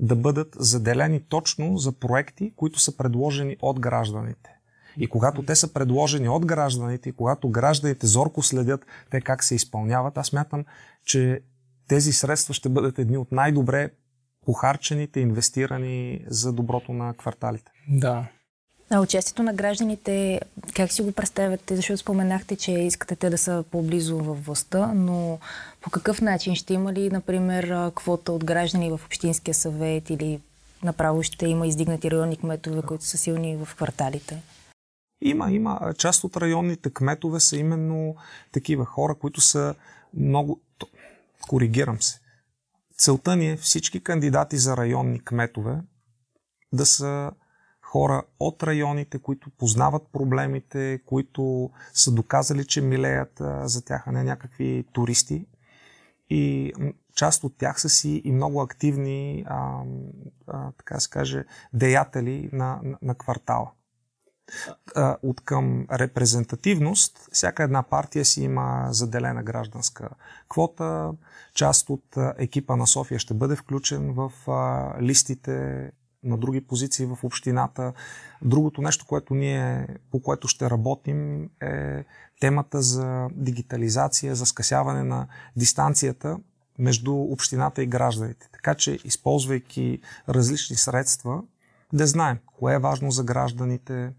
да 0.00 0.16
бъдат 0.16 0.56
заделени 0.58 1.20
точно 1.28 1.78
за 1.78 1.92
проекти, 1.92 2.52
които 2.56 2.80
са 2.80 2.96
предложени 2.96 3.56
от 3.62 3.80
гражданите. 3.80 4.50
И 4.96 5.06
когато 5.06 5.42
те 5.42 5.56
са 5.56 5.72
предложени 5.72 6.28
от 6.28 6.46
гражданите 6.46 7.08
и 7.08 7.12
когато 7.12 7.48
гражданите 7.48 8.06
зорко 8.06 8.42
следят 8.42 8.86
те 9.10 9.20
как 9.20 9.44
се 9.44 9.54
изпълняват, 9.54 10.18
аз 10.18 10.32
мятам, 10.32 10.64
че 11.04 11.40
тези 11.88 12.12
средства 12.12 12.54
ще 12.54 12.68
бъдат 12.68 12.98
едни 12.98 13.16
от 13.16 13.32
най-добре 13.32 13.90
похарчените, 14.46 15.20
инвестирани 15.20 16.24
за 16.26 16.52
доброто 16.52 16.92
на 16.92 17.14
кварталите. 17.14 17.72
Да. 17.88 18.24
А 18.92 19.00
участието 19.00 19.42
на 19.42 19.54
гражданите, 19.54 20.40
как 20.74 20.92
си 20.92 21.02
го 21.02 21.12
представяте? 21.12 21.76
Защото 21.76 21.96
споменахте, 21.96 22.56
че 22.56 22.72
искате 22.72 23.16
те 23.16 23.30
да 23.30 23.38
са 23.38 23.64
по-близо 23.70 24.18
във 24.18 24.46
властта, 24.46 24.92
но 24.94 25.38
по 25.80 25.90
какъв 25.90 26.20
начин? 26.20 26.54
Ще 26.54 26.74
има 26.74 26.92
ли, 26.92 27.10
например, 27.10 27.92
квота 27.94 28.32
от 28.32 28.44
граждани 28.44 28.90
в 28.90 29.00
Общинския 29.06 29.54
съвет 29.54 30.10
или 30.10 30.40
направо 30.82 31.22
ще 31.22 31.46
има 31.46 31.66
издигнати 31.66 32.10
районни 32.10 32.36
кметове, 32.36 32.82
които 32.82 33.04
са 33.04 33.18
силни 33.18 33.56
в 33.56 33.74
кварталите? 33.76 34.42
Има, 35.22 35.52
има. 35.52 35.94
Част 35.98 36.24
от 36.24 36.36
районните 36.36 36.90
кметове 36.90 37.40
са 37.40 37.56
именно 37.56 38.16
такива 38.52 38.84
хора, 38.84 39.14
които 39.14 39.40
са 39.40 39.74
много... 40.14 40.60
Коригирам 41.48 42.02
се. 42.02 42.19
Целта 43.00 43.36
ни 43.36 43.50
е 43.50 43.56
всички 43.56 44.00
кандидати 44.00 44.56
за 44.56 44.76
районни 44.76 45.24
кметове 45.24 45.80
да 46.72 46.86
са 46.86 47.30
хора 47.82 48.22
от 48.40 48.62
районите, 48.62 49.18
които 49.18 49.50
познават 49.50 50.02
проблемите, 50.12 51.00
които 51.06 51.70
са 51.94 52.12
доказали, 52.12 52.66
че 52.66 52.80
милеят 52.80 53.42
за 53.62 53.84
тях, 53.84 54.02
а 54.06 54.12
не 54.12 54.24
някакви 54.24 54.84
туристи. 54.92 55.46
И 56.30 56.72
част 57.14 57.44
от 57.44 57.58
тях 57.58 57.80
са 57.80 57.88
си 57.88 58.22
и 58.24 58.32
много 58.32 58.62
активни, 58.62 59.44
а, 59.46 59.82
а, 60.46 60.72
така 60.72 61.00
се 61.00 61.10
каже, 61.10 61.44
деятели 61.72 62.50
на, 62.52 62.80
на, 62.82 62.98
на 63.02 63.14
квартала. 63.14 63.70
От 65.22 65.40
към 65.40 65.86
репрезентативност, 65.92 67.28
всяка 67.32 67.62
една 67.62 67.82
партия 67.82 68.24
си 68.24 68.42
има 68.42 68.88
заделена 68.90 69.42
гражданска 69.42 70.08
квота. 70.48 71.12
Част 71.54 71.90
от 71.90 72.16
екипа 72.38 72.76
на 72.76 72.86
София 72.86 73.18
ще 73.18 73.34
бъде 73.34 73.56
включен 73.56 74.12
в 74.12 74.32
листите 75.00 75.90
на 76.24 76.38
други 76.38 76.60
позиции 76.60 77.06
в 77.06 77.18
общината. 77.22 77.92
Другото 78.42 78.82
нещо, 78.82 79.06
което 79.06 79.34
ние, 79.34 79.86
по 80.10 80.22
което 80.22 80.48
ще 80.48 80.70
работим 80.70 81.50
е 81.60 82.04
темата 82.40 82.82
за 82.82 83.28
дигитализация, 83.32 84.34
за 84.34 84.46
скъсяване 84.46 85.04
на 85.04 85.26
дистанцията 85.56 86.38
между 86.78 87.14
общината 87.16 87.82
и 87.82 87.86
гражданите. 87.86 88.48
Така 88.52 88.74
че, 88.74 88.98
използвайки 89.04 90.00
различни 90.28 90.76
средства, 90.76 91.42
да 91.92 92.06
знаем 92.06 92.38
кое 92.46 92.74
е 92.74 92.78
важно 92.78 93.10
за 93.10 93.24
гражданите, 93.24 94.12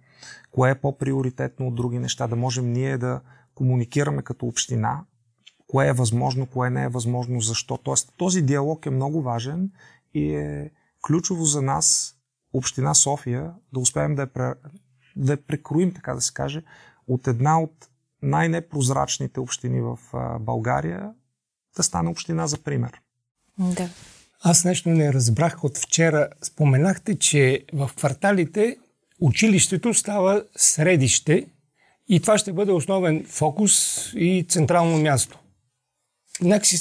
кое 0.52 0.72
е 0.72 0.76
по-приоритетно 0.76 1.68
от 1.68 1.76
други 1.76 2.00
неща, 2.00 2.28
да 2.28 2.36
можем 2.36 2.72
ние 2.72 2.98
да 2.98 3.22
комуникираме 3.56 4.22
като 4.22 4.46
община, 4.46 5.04
кое 5.68 5.88
е 5.88 5.94
възможно, 5.94 6.46
кое 6.46 6.70
не 6.70 6.84
е 6.84 6.90
възможно, 6.90 7.42
защо. 7.42 7.78
Тоест, 7.78 8.14
този 8.18 8.42
диалог 8.42 8.86
е 8.86 8.90
много 8.90 9.22
важен 9.22 9.72
и 10.14 10.36
е 10.36 10.72
ключово 11.08 11.46
за 11.46 11.62
нас, 11.62 12.16
Община 12.54 12.94
София, 12.94 13.54
да 13.74 13.80
успеем 13.80 14.16
да 14.16 14.22
я, 14.22 14.56
да 15.16 15.32
я 15.32 15.46
прекроим, 15.48 15.94
така 15.94 16.14
да 16.14 16.22
се 16.22 16.34
каже, 16.34 16.64
от 17.08 17.28
една 17.28 17.62
от 17.62 17.90
най-непрозрачните 18.22 19.40
общини 19.40 19.82
в 19.82 20.00
България 20.40 21.14
да 21.78 21.84
стане 21.84 22.10
община 22.10 22.48
за 22.48 22.58
пример. 22.58 23.02
Да. 23.58 23.90
Аз 24.44 24.66
нещо 24.66 24.90
не 24.90 25.14
разбрах 25.14 25.64
от 25.64 25.78
вчера. 25.78 26.30
Споменахте, 26.42 27.20
че 27.20 27.66
в 27.74 27.92
кварталите 27.98 28.78
училището 29.22 29.94
става 29.94 30.44
средище 30.56 31.46
и 32.10 32.20
това 32.20 32.38
ще 32.38 32.54
бъде 32.54 32.72
основен 32.72 33.26
фокус 33.30 34.06
и 34.16 34.46
централно 34.50 34.98
място. 34.98 35.40
Някакси 36.42 36.78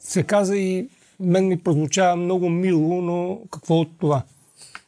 се 0.00 0.22
каза 0.22 0.56
и 0.56 0.88
мен 1.20 1.48
ми 1.48 1.58
прозвучава 1.58 2.16
много 2.16 2.48
мило, 2.48 3.02
но 3.02 3.40
какво 3.50 3.80
от 3.80 3.98
това? 4.00 4.22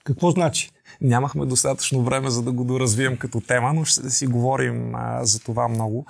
Какво 0.04 0.30
значи? 0.30 0.70
Нямахме 1.00 1.46
достатъчно 1.46 2.02
време, 2.02 2.30
за 2.30 2.42
да 2.42 2.52
го 2.52 2.64
доразвием 2.64 3.16
като 3.16 3.40
тема, 3.40 3.72
но 3.74 3.84
ще 3.84 4.10
си 4.10 4.26
говорим 4.26 4.94
а, 4.94 5.24
за 5.24 5.40
това 5.40 5.68
много. 5.68 6.06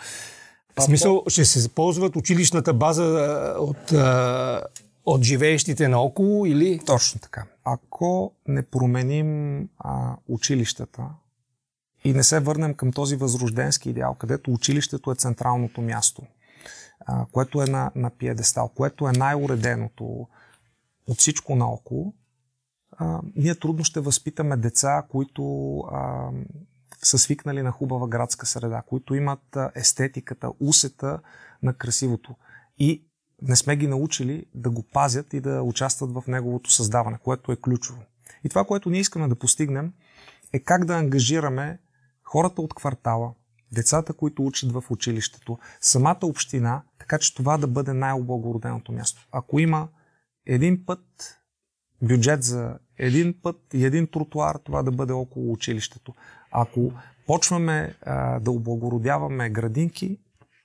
В 0.78 0.82
смисъл, 0.82 1.22
ще 1.28 1.44
се 1.44 1.68
ползват 1.68 2.16
училищната 2.16 2.74
база 2.74 3.04
от, 3.58 3.92
а, 3.92 4.62
от 5.06 5.22
живеещите 5.22 5.88
наоколо 5.88 6.46
или? 6.46 6.80
Точно 6.86 7.20
така. 7.20 7.44
Ако 7.72 8.34
не 8.48 8.62
променим 8.62 9.62
а, 9.78 10.16
училищата 10.28 11.08
и 12.04 12.12
не 12.12 12.22
се 12.22 12.40
върнем 12.40 12.74
към 12.74 12.92
този 12.92 13.16
възрожденски 13.16 13.90
идеал, 13.90 14.14
където 14.14 14.52
училището 14.52 15.10
е 15.10 15.14
централното 15.14 15.82
място, 15.82 16.22
а, 17.06 17.26
което 17.32 17.62
е 17.62 17.66
на, 17.66 17.90
на 17.94 18.10
пиедестал, 18.10 18.68
което 18.68 19.08
е 19.08 19.12
най-уреденото 19.12 20.28
от 21.06 21.18
всичко 21.18 21.56
наоколо, 21.56 22.14
а, 22.92 23.20
ние 23.36 23.54
трудно 23.54 23.84
ще 23.84 24.00
възпитаме 24.00 24.56
деца, 24.56 25.06
които 25.08 25.76
а, 25.78 26.30
са 27.02 27.18
свикнали 27.18 27.62
на 27.62 27.70
хубава 27.70 28.08
градска 28.08 28.46
среда, 28.46 28.82
които 28.86 29.14
имат 29.14 29.56
естетиката, 29.74 30.50
усета 30.60 31.20
на 31.62 31.74
красивото. 31.74 32.34
И 32.78 33.04
не 33.42 33.56
сме 33.56 33.76
ги 33.76 33.86
научили 33.86 34.46
да 34.54 34.70
го 34.70 34.82
пазят 34.82 35.32
и 35.32 35.40
да 35.40 35.62
участват 35.62 36.12
в 36.12 36.24
неговото 36.28 36.72
създаване, 36.72 37.18
което 37.24 37.52
е 37.52 37.56
ключово. 37.56 38.02
И 38.44 38.48
това, 38.48 38.64
което 38.64 38.90
ние 38.90 39.00
искаме 39.00 39.28
да 39.28 39.34
постигнем, 39.34 39.92
е 40.52 40.58
как 40.58 40.84
да 40.84 40.96
ангажираме 40.96 41.78
хората 42.24 42.62
от 42.62 42.74
квартала, 42.74 43.32
децата, 43.72 44.12
които 44.12 44.46
учат 44.46 44.72
в 44.72 44.84
училището, 44.90 45.58
самата 45.80 46.18
община, 46.22 46.82
така 46.98 47.18
че 47.18 47.34
това 47.34 47.58
да 47.58 47.66
бъде 47.66 47.92
най-облагороденото 47.92 48.92
място. 48.92 49.28
Ако 49.32 49.58
има 49.58 49.88
един 50.46 50.86
път 50.86 51.00
бюджет 52.02 52.42
за 52.42 52.78
един 52.98 53.34
път 53.42 53.56
и 53.74 53.84
един 53.84 54.06
тротуар, 54.06 54.56
това 54.64 54.82
да 54.82 54.90
бъде 54.90 55.12
около 55.12 55.52
училището. 55.52 56.14
Ако 56.50 56.92
почваме 57.26 57.94
а, 58.02 58.40
да 58.40 58.50
облагородяваме 58.50 59.50
градинки, 59.50 60.18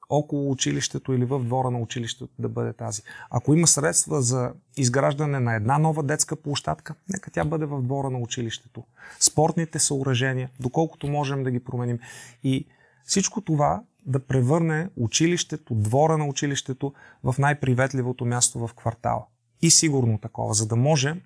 около 0.10 0.52
училището 0.52 1.14
или 1.14 1.26
в 1.26 1.40
двора 1.40 1.72
на 1.72 1.80
училището 1.80 2.34
да 2.40 2.50
бъде 2.50 2.74
тази. 2.74 3.02
Ако 3.30 3.54
има 3.54 3.68
средства 3.68 4.22
за 4.22 4.54
изграждане 4.78 5.40
на 5.40 5.56
една 5.56 5.78
нова 5.78 6.04
детска 6.04 6.36
площадка, 6.36 6.96
нека 7.10 7.32
тя 7.32 7.46
бъде 7.46 7.66
в 7.66 7.82
двора 7.82 8.10
на 8.10 8.18
училището. 8.18 8.84
Спортните 9.20 9.80
съоръжения, 9.80 10.50
доколкото 10.60 11.08
можем 11.08 11.44
да 11.44 11.52
ги 11.52 11.60
променим. 11.60 12.00
И 12.44 12.68
всичко 13.06 13.42
това 13.42 13.84
да 14.06 14.20
превърне 14.20 14.90
училището, 14.96 15.76
двора 15.76 16.18
на 16.18 16.26
училището 16.26 16.94
в 17.24 17.36
най-приветливото 17.40 18.26
място 18.26 18.68
в 18.68 18.74
квартала. 18.74 19.26
И 19.62 19.72
сигурно 19.72 20.18
такова, 20.18 20.54
за 20.54 20.68
да 20.68 20.76
може 20.76 21.22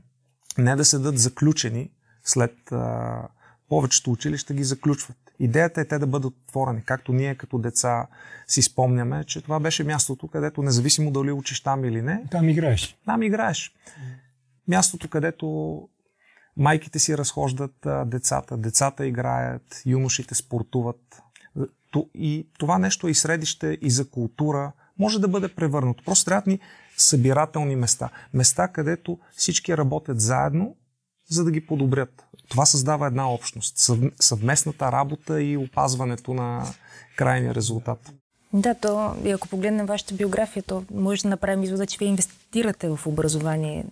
не 0.57 0.75
да 0.75 0.85
седат 0.85 1.17
заключени 1.17 1.91
след 2.23 2.71
а, 2.71 3.27
повечето 3.69 4.11
училища 4.11 4.53
ги 4.53 4.63
заключват. 4.63 5.17
Идеята 5.39 5.81
е 5.81 5.85
те 5.85 5.99
да 5.99 6.07
бъдат 6.07 6.33
отворени, 6.47 6.83
както 6.85 7.13
ние 7.13 7.35
като 7.35 7.57
деца 7.57 8.07
си 8.47 8.61
спомняме, 8.61 9.23
че 9.23 9.41
това 9.41 9.59
беше 9.59 9.83
мястото, 9.83 10.27
където 10.27 10.63
независимо 10.63 11.11
дали 11.11 11.31
учиш 11.31 11.63
там 11.63 11.85
или 11.85 12.01
не. 12.01 12.23
Там 12.31 12.49
играеш. 12.49 12.97
Там 13.05 13.23
играеш. 13.23 13.75
Мястото, 14.67 15.09
където 15.09 15.87
майките 16.57 16.99
си 16.99 17.17
разхождат 17.17 17.87
децата, 18.05 18.57
децата 18.57 19.05
играят, 19.05 19.81
юношите 19.85 20.35
спортуват. 20.35 21.21
И 22.15 22.47
това 22.59 22.77
нещо 22.77 23.07
е 23.07 23.11
и 23.11 23.15
средище 23.15 23.77
и 23.81 23.91
за 23.91 24.09
култура. 24.09 24.71
Може 24.99 25.21
да 25.21 25.27
бъде 25.27 25.47
превърнато. 25.47 26.03
Просто 26.03 26.25
трябва 26.25 26.51
ни 26.51 26.59
събирателни 26.97 27.75
места. 27.75 28.09
Места, 28.33 28.67
където 28.67 29.19
всички 29.31 29.77
работят 29.77 30.21
заедно, 30.21 30.75
за 31.29 31.43
да 31.43 31.51
ги 31.51 31.65
подобрят. 31.65 32.25
Това 32.49 32.65
създава 32.65 33.07
една 33.07 33.31
общност. 33.31 33.91
Съвместната 34.19 34.91
работа 34.91 35.41
и 35.41 35.57
опазването 35.57 36.33
на 36.33 36.65
крайния 37.15 37.55
резултат. 37.55 38.11
Да, 38.53 38.75
то, 38.75 39.15
и 39.25 39.31
ако 39.31 39.47
погледнем 39.47 39.85
вашата 39.85 40.13
биография, 40.13 40.63
то 40.63 40.83
може 40.93 41.21
да 41.21 41.29
направим 41.29 41.63
извода, 41.63 41.85
че 41.85 41.97
вие 41.97 42.07
инвестирате 42.07 42.89
в 42.89 42.99
образование. 43.05 43.85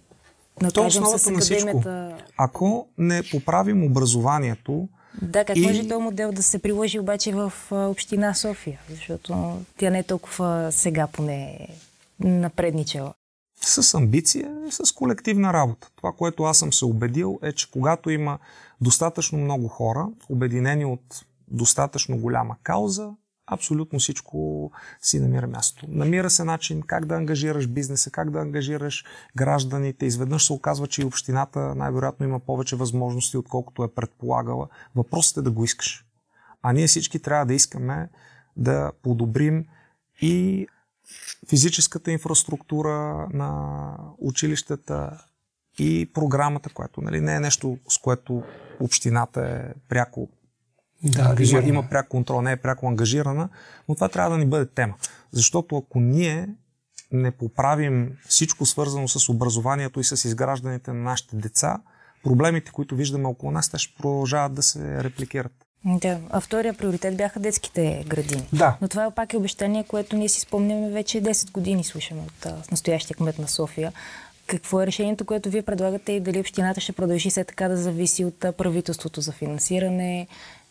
Но 0.62 0.72
то 0.72 0.84
е 0.84 0.88
основата 0.88 1.32
на 1.32 1.40
всичко. 1.40 1.84
Ако 2.38 2.88
не 2.98 3.24
поправим 3.32 3.84
образованието, 3.84 4.90
да, 5.22 5.46
как 5.46 5.58
и... 5.58 5.62
може 5.62 5.88
този 5.88 6.04
модел 6.04 6.32
да 6.32 6.44
се 6.44 6.60
приложи 6.60 7.00
обаче 7.00 7.32
в 7.32 7.54
община 7.72 8.34
София? 8.34 8.80
Защото 8.90 9.58
тя 9.78 9.90
не 9.90 10.00
е 10.00 10.04
толкова 10.04 10.68
сега 10.72 11.08
поне 11.08 11.68
напредничала. 12.20 13.14
С 13.62 13.94
амбиция 13.94 14.52
и 14.68 14.72
с 14.72 14.92
колективна 14.96 15.54
работа. 15.54 15.90
Това, 15.96 16.12
което 16.12 16.44
аз 16.44 16.58
съм 16.58 16.74
се 16.74 16.86
убедил 16.86 17.40
е, 17.44 17.52
че 17.52 17.72
когато 17.72 18.10
има 18.10 18.40
достатъчно 18.82 19.38
много 19.38 19.68
хора, 19.68 20.08
обединени 20.30 20.86
от 20.86 21.26
достатъчно 21.48 22.18
голяма 22.18 22.56
кауза, 22.64 23.12
абсолютно 23.48 24.00
всичко 24.00 24.72
си 25.02 25.20
намира 25.20 25.48
място. 25.48 25.86
Намира 25.90 26.30
се 26.30 26.44
начин 26.44 26.82
как 26.82 27.06
да 27.06 27.16
ангажираш 27.16 27.68
бизнеса, 27.68 28.12
как 28.12 28.32
да 28.32 28.40
ангажираш 28.40 29.06
гражданите. 29.36 30.06
Изведнъж 30.06 30.46
се 30.46 30.54
оказва, 30.54 30.88
че 30.88 31.02
и 31.02 31.06
общината 31.06 31.76
най-вероятно 31.76 32.26
има 32.26 32.40
повече 32.40 32.76
възможности, 32.76 33.38
отколкото 33.38 33.84
е 33.84 33.94
предполагала. 33.94 34.68
Въпросът 34.96 35.38
е 35.38 35.42
да 35.42 35.52
го 35.52 35.64
искаш. 35.64 36.06
А 36.62 36.74
ние 36.74 36.88
всички 36.88 37.20
трябва 37.20 37.46
да 37.46 37.54
искаме 37.54 38.10
да 38.58 38.92
подобрим 39.04 39.66
и 40.22 40.68
физическата 41.50 42.12
инфраструктура 42.12 43.28
на 43.34 43.94
училищата 44.18 45.24
и 45.80 46.12
програмата, 46.14 46.70
която 46.70 47.02
нали, 47.02 47.22
не 47.22 47.36
е 47.36 47.40
нещо, 47.40 47.78
с 47.90 47.98
което 47.98 48.44
общината 48.80 49.42
е 49.42 49.74
пряко 49.90 50.30
Да, 51.04 51.36
има, 51.40 51.60
има 51.60 51.90
пряк 51.90 52.08
контрол, 52.08 52.42
не 52.42 52.52
е 52.52 52.58
пряко 52.58 52.88
ангажирана, 52.88 53.50
но 53.90 53.96
това 53.96 54.10
трябва 54.10 54.32
да 54.32 54.38
ни 54.38 54.46
бъде 54.46 54.66
тема. 54.66 54.94
Защото 55.32 55.78
ако 55.78 56.00
ние 56.00 56.50
не 57.12 57.32
поправим 57.32 58.18
всичко 58.28 58.66
свързано 58.66 59.08
с 59.08 59.30
образованието 59.30 60.00
и 60.00 60.04
с 60.04 60.26
изграждането 60.26 60.94
на 60.94 61.02
нашите 61.02 61.36
деца, 61.36 61.82
проблемите, 62.24 62.72
които 62.72 62.96
виждаме 62.96 63.28
около 63.28 63.52
нас, 63.52 63.70
те 63.70 63.78
ще 63.78 63.98
продължават 63.98 64.54
да 64.54 64.64
се 64.64 65.04
репликират. 65.04 65.67
Да, 65.88 66.20
а 66.30 66.42
втория 66.42 66.74
приоритет 66.74 67.18
бяха 67.18 67.40
детските 67.40 68.06
градини. 68.08 68.48
Да. 68.54 68.78
Но 68.82 68.88
това 68.88 69.06
е 69.06 69.12
пак 69.12 69.34
е 69.34 69.38
обещание, 69.38 69.84
което 69.84 70.16
ние 70.16 70.30
си 70.30 70.40
спомняме 70.40 70.90
вече 70.90 71.22
10 71.22 71.52
години, 71.52 71.84
слушаме 71.84 72.22
от 72.22 72.46
а, 72.46 72.56
настоящия 72.72 73.18
кмет 73.18 73.40
на 73.40 73.48
София. 73.48 73.94
Какво 74.48 74.82
е 74.82 74.88
решението, 74.88 75.26
което 75.26 75.50
вие 75.50 75.62
предлагате 75.62 76.12
и 76.12 76.20
дали 76.20 76.40
общината 76.40 76.82
ще 76.82 76.92
продължи 76.92 77.30
все 77.30 77.44
така 77.44 77.68
да 77.68 77.78
зависи 77.78 78.26
от 78.26 78.40
правителството 78.40 79.22
за 79.22 79.32
финансиране? 79.32 80.28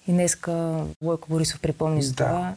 И 0.09 0.13
днеска 0.13 0.85
Бойко 1.03 1.29
Борисов 1.29 1.61
припомни 1.61 2.03
за 2.03 2.13
Да. 2.13 2.27
това. 2.27 2.57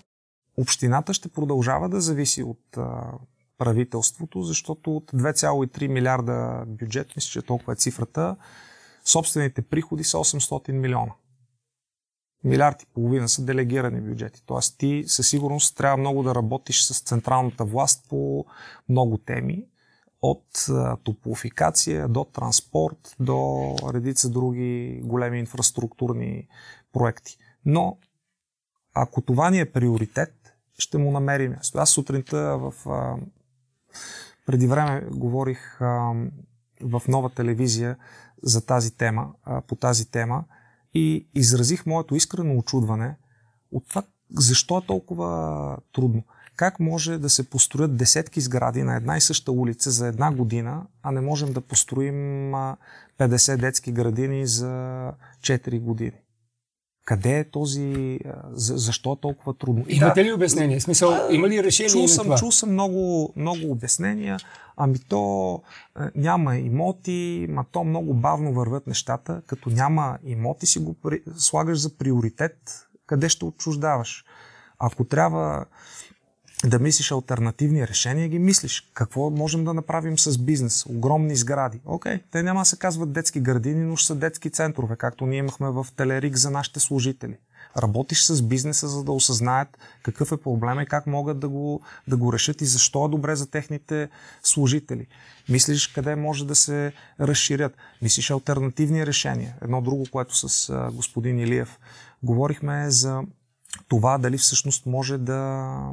Общината 0.58 1.14
ще 1.14 1.30
продължава 1.30 1.90
да 1.90 2.02
зависи 2.02 2.44
от 2.44 2.78
а, 2.78 3.02
правителството, 3.58 4.42
защото 4.44 4.96
от 4.96 5.12
2,3 5.12 5.88
милиарда 5.88 6.64
бюджет, 6.68 7.16
мисля, 7.16 7.30
че 7.30 7.42
толкова 7.42 7.74
е 7.74 7.76
цифрата, 7.76 8.36
собствените 9.06 9.62
приходи 9.62 10.04
са 10.04 10.18
800 10.18 10.72
милиона. 10.72 11.12
Милиард 12.44 12.82
и 12.84 12.86
половина 12.86 13.30
са 13.30 13.46
делегирани 13.46 14.02
бюджети. 14.02 14.44
Тоест 14.46 14.78
ти 14.78 15.04
със 15.08 15.28
сигурност 15.28 15.78
трябва 15.78 15.98
много 15.98 16.24
да 16.24 16.36
работиш 16.36 16.84
с 16.84 17.02
централната 17.02 17.66
власт 17.66 18.06
по 18.10 18.46
много 18.90 19.18
теми. 19.18 19.66
От 20.22 20.66
топлофикация 21.04 22.08
до 22.08 22.24
транспорт, 22.24 23.16
до 23.20 23.76
редица 23.94 24.30
други 24.30 25.02
големи 25.04 25.40
инфраструктурни 25.40 26.48
проекти. 26.94 27.38
Но 27.66 27.98
ако 28.94 29.22
това 29.22 29.50
ни 29.50 29.60
е 29.60 29.72
приоритет, 29.72 30.34
ще 30.78 30.98
му 30.98 31.12
намерим. 31.12 31.56
Аз 31.76 31.90
сутринта 31.90 32.58
в... 32.58 32.74
А, 32.90 33.18
преди 34.46 34.68
време 34.68 35.02
говорих 35.12 35.82
а, 35.82 36.14
в 36.82 37.02
нова 37.08 37.30
телевизия 37.30 37.98
за 38.44 38.66
тази 38.66 38.98
тема, 38.98 39.34
а, 39.44 39.62
по 39.62 39.76
тази 39.76 40.12
тема 40.12 40.44
и 40.94 41.28
изразих 41.36 41.86
моето 41.86 42.16
искрено 42.16 42.58
очудване 42.58 43.16
от 43.72 43.90
това 43.90 44.04
защо 44.38 44.78
е 44.78 44.86
толкова 44.88 45.78
трудно. 45.94 46.24
Как 46.56 46.80
може 46.80 47.18
да 47.18 47.30
се 47.30 47.50
построят 47.50 47.98
десетки 47.98 48.42
сгради 48.42 48.84
на 48.84 48.96
една 48.96 49.18
и 49.18 49.22
съща 49.22 49.52
улица 49.52 49.92
за 49.92 50.08
една 50.08 50.32
година, 50.32 50.82
а 51.04 51.12
не 51.12 51.22
можем 51.22 51.54
да 51.54 51.62
построим 51.62 52.54
а, 52.56 52.78
50 53.20 53.58
детски 53.58 53.92
градини 53.92 54.48
за 54.48 54.68
4 55.42 55.80
години? 55.80 56.18
Къде 57.06 57.40
е 57.40 57.44
този... 57.44 58.20
защо 58.54 59.14
е 59.14 59.22
толкова 59.22 59.54
трудно? 59.54 59.86
И 59.88 59.96
Имате 59.96 60.26
ли 60.26 60.34
обяснение? 60.34 60.80
Смисъл, 60.80 61.28
има 61.32 61.50
ли 61.50 61.64
решение 61.64 61.90
Чул 61.90 62.02
на 62.02 62.08
съм, 62.08 62.24
това? 62.24 62.36
чул 62.36 62.52
съм 62.52 62.72
много, 62.72 63.34
много 63.36 63.72
обяснения. 63.72 64.38
Ами 64.78 65.00
то 65.10 65.62
няма 66.16 66.58
имоти, 66.58 67.48
ма 67.50 67.66
то 67.72 67.84
много 67.84 68.14
бавно 68.14 68.54
вървят 68.54 68.88
нещата. 68.88 69.42
Като 69.48 69.70
няма 69.70 70.18
имоти, 70.24 70.66
си 70.66 70.80
го 70.80 70.96
слагаш 71.38 71.80
за 71.80 71.98
приоритет, 71.98 72.88
къде 73.06 73.30
ще 73.30 73.46
отчуждаваш. 73.46 74.26
Ако 74.80 75.04
трябва 75.04 75.66
да 76.66 76.80
мислиш 76.80 77.12
альтернативни 77.12 77.88
решения, 77.88 78.28
ги 78.28 78.40
мислиш. 78.40 78.90
Какво 78.94 79.30
можем 79.30 79.64
да 79.64 79.74
направим 79.74 80.20
с 80.20 80.38
бизнес? 80.38 80.86
Огромни 80.86 81.36
сгради. 81.36 81.80
Окей, 81.86 82.20
те 82.32 82.44
няма 82.44 82.66
се 82.66 82.78
казват 82.78 83.14
детски 83.14 83.40
градини, 83.40 83.86
но 83.86 83.96
ще 83.96 84.08
са 84.08 84.16
детски 84.16 84.50
центрове, 84.50 84.96
както 84.96 85.26
ние 85.26 85.40
имахме 85.40 85.70
в 85.70 85.88
Телерик 85.96 86.36
за 86.36 86.52
нашите 86.52 86.80
служители. 86.80 87.38
Работиш 87.78 88.24
с 88.24 88.42
бизнеса, 88.42 88.88
за 88.88 89.04
да 89.04 89.12
осъзнаят 89.12 89.78
какъв 90.04 90.32
е 90.32 90.38
проблема 90.38 90.84
и 90.84 90.86
как 90.86 91.08
могат 91.08 91.40
да 91.40 91.50
го, 91.50 91.82
да 92.08 92.18
го 92.18 92.34
решат 92.34 92.62
и 92.62 92.66
защо 92.66 93.06
е 93.06 93.10
добре 93.10 93.36
за 93.36 93.52
техните 93.52 94.10
служители. 94.44 95.08
Мислиш 95.50 95.88
къде 95.88 96.16
може 96.16 96.48
да 96.48 96.56
се 96.56 96.94
разширят. 97.20 97.74
Мислиш 98.02 98.32
альтернативни 98.32 99.06
решения. 99.06 99.56
Едно 99.62 99.82
друго, 99.82 100.06
което 100.12 100.50
с 100.50 100.74
господин 100.94 101.40
Илиев 101.40 101.80
говорихме 102.24 102.86
е 102.86 102.92
за 102.92 103.22
това 103.88 104.18
дали 104.18 104.38
всъщност 104.38 104.86
може 104.86 105.18
да 105.18 105.92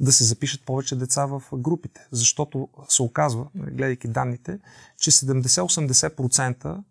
да 0.00 0.12
се 0.12 0.24
запишат 0.24 0.62
повече 0.66 0.96
деца 0.96 1.26
в 1.26 1.42
групите. 1.52 2.06
Защото 2.10 2.68
се 2.88 3.02
оказва, 3.02 3.46
гледайки 3.54 4.08
данните, 4.08 4.58
че 4.98 5.10
70-80% 5.10 6.82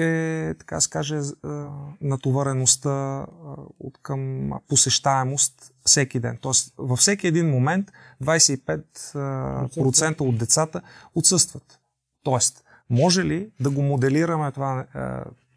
е, 0.00 0.54
така 0.54 0.80
се 0.80 0.90
каже, 0.90 1.20
натовареността 2.00 3.26
от 3.80 3.98
към 4.02 4.50
посещаемост 4.68 5.72
всеки 5.84 6.20
ден. 6.20 6.38
Тоест, 6.40 6.74
във 6.78 6.98
всеки 6.98 7.26
един 7.26 7.50
момент 7.50 7.92
25% 8.22 10.20
от 10.20 10.38
децата 10.38 10.80
отсъстват. 11.14 11.80
Тоест, 12.24 12.64
може 12.90 13.24
ли 13.24 13.50
да 13.60 13.70
го 13.70 13.82
моделираме 13.82 14.52
това, 14.52 14.86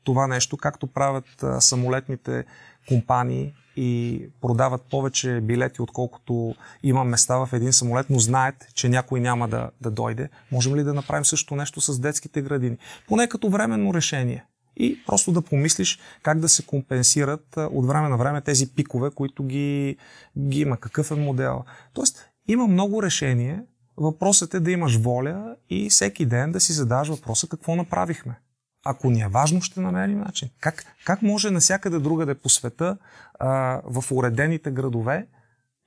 това 0.03 0.27
нещо, 0.27 0.57
както 0.57 0.87
правят 0.87 1.45
самолетните 1.59 2.45
компании 2.87 3.53
и 3.75 4.21
продават 4.41 4.81
повече 4.81 5.41
билети, 5.41 5.81
отколкото 5.81 6.55
има 6.83 7.03
места 7.03 7.37
в 7.37 7.49
един 7.53 7.73
самолет, 7.73 8.05
но 8.09 8.19
знаят, 8.19 8.55
че 8.73 8.89
някой 8.89 9.19
няма 9.19 9.47
да, 9.47 9.69
да 9.81 9.91
дойде. 9.91 10.29
Можем 10.51 10.75
ли 10.75 10.83
да 10.83 10.93
направим 10.93 11.25
също 11.25 11.55
нещо 11.55 11.81
с 11.81 11.99
детските 11.99 12.41
градини? 12.41 12.77
Поне 13.07 13.27
като 13.27 13.49
временно 13.49 13.93
решение. 13.93 14.45
И 14.77 15.03
просто 15.05 15.31
да 15.31 15.41
помислиш 15.41 15.99
как 16.23 16.39
да 16.39 16.49
се 16.49 16.65
компенсират 16.65 17.57
от 17.57 17.87
време 17.87 18.09
на 18.09 18.17
време 18.17 18.41
тези 18.41 18.73
пикове, 18.73 19.09
които 19.15 19.43
ги, 19.43 19.97
ги 20.37 20.59
има. 20.59 20.77
Какъв 20.77 21.11
е 21.11 21.15
модел? 21.15 21.63
Тоест, 21.93 22.29
има 22.47 22.67
много 22.67 23.03
решения. 23.03 23.63
Въпросът 23.97 24.53
е 24.53 24.59
да 24.59 24.71
имаш 24.71 24.95
воля 24.95 25.55
и 25.69 25.89
всеки 25.89 26.25
ден 26.25 26.51
да 26.51 26.59
си 26.59 26.73
задаваш 26.73 27.07
въпроса 27.07 27.47
какво 27.47 27.75
направихме. 27.75 28.39
Ако 28.85 29.09
ни 29.09 29.21
е 29.21 29.27
важно, 29.27 29.61
ще 29.61 29.79
намерим 29.79 30.19
начин. 30.19 30.49
Как, 30.59 30.85
как 31.05 31.21
може 31.21 31.51
насякъде 31.51 31.99
другаде 31.99 32.35
по 32.35 32.49
света, 32.49 32.97
а, 33.39 33.81
в 33.85 34.11
уредените 34.11 34.71
градове, 34.71 35.27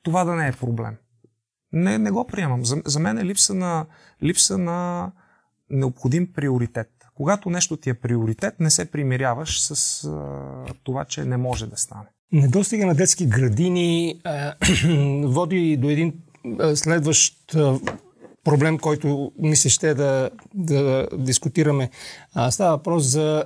това 0.02 0.24
да 0.24 0.35
не 0.35 0.48
е 0.48 0.52
проблем? 0.52 0.96
Не, 1.72 1.98
не 1.98 2.11
го 2.11 2.26
приемам. 2.26 2.64
За, 2.64 2.83
за 2.85 3.00
мен 3.00 3.18
е 3.18 3.24
липса 3.24 3.54
на, 3.54 3.87
липса 4.22 4.59
на 4.59 5.11
необходим 5.70 6.33
приоритет. 6.33 6.90
Когато 7.14 7.50
нещо 7.50 7.76
ти 7.76 7.90
е 7.90 7.94
приоритет, 7.94 8.61
не 8.61 8.70
се 8.70 8.90
примиряваш 8.90 9.61
с 9.62 10.04
а, 10.04 10.74
това, 10.83 11.04
че 11.04 11.24
не 11.24 11.37
може 11.37 11.66
да 11.66 11.76
стане. 11.76 12.07
Недостига 12.33 12.87
на 12.87 12.94
детски 12.94 13.26
градини 13.26 14.20
а, 14.24 14.54
води 15.28 15.76
до 15.76 15.90
един 15.90 16.14
следващ 16.74 17.57
проблем, 18.44 18.78
който 18.78 19.33
ми 19.38 19.57
се 19.57 19.68
ще 19.68 19.94
да, 19.94 20.30
да 20.54 21.09
дискутираме. 21.12 21.90
А, 22.35 22.50
става 22.50 22.76
въпрос 22.76 23.04
за 23.04 23.44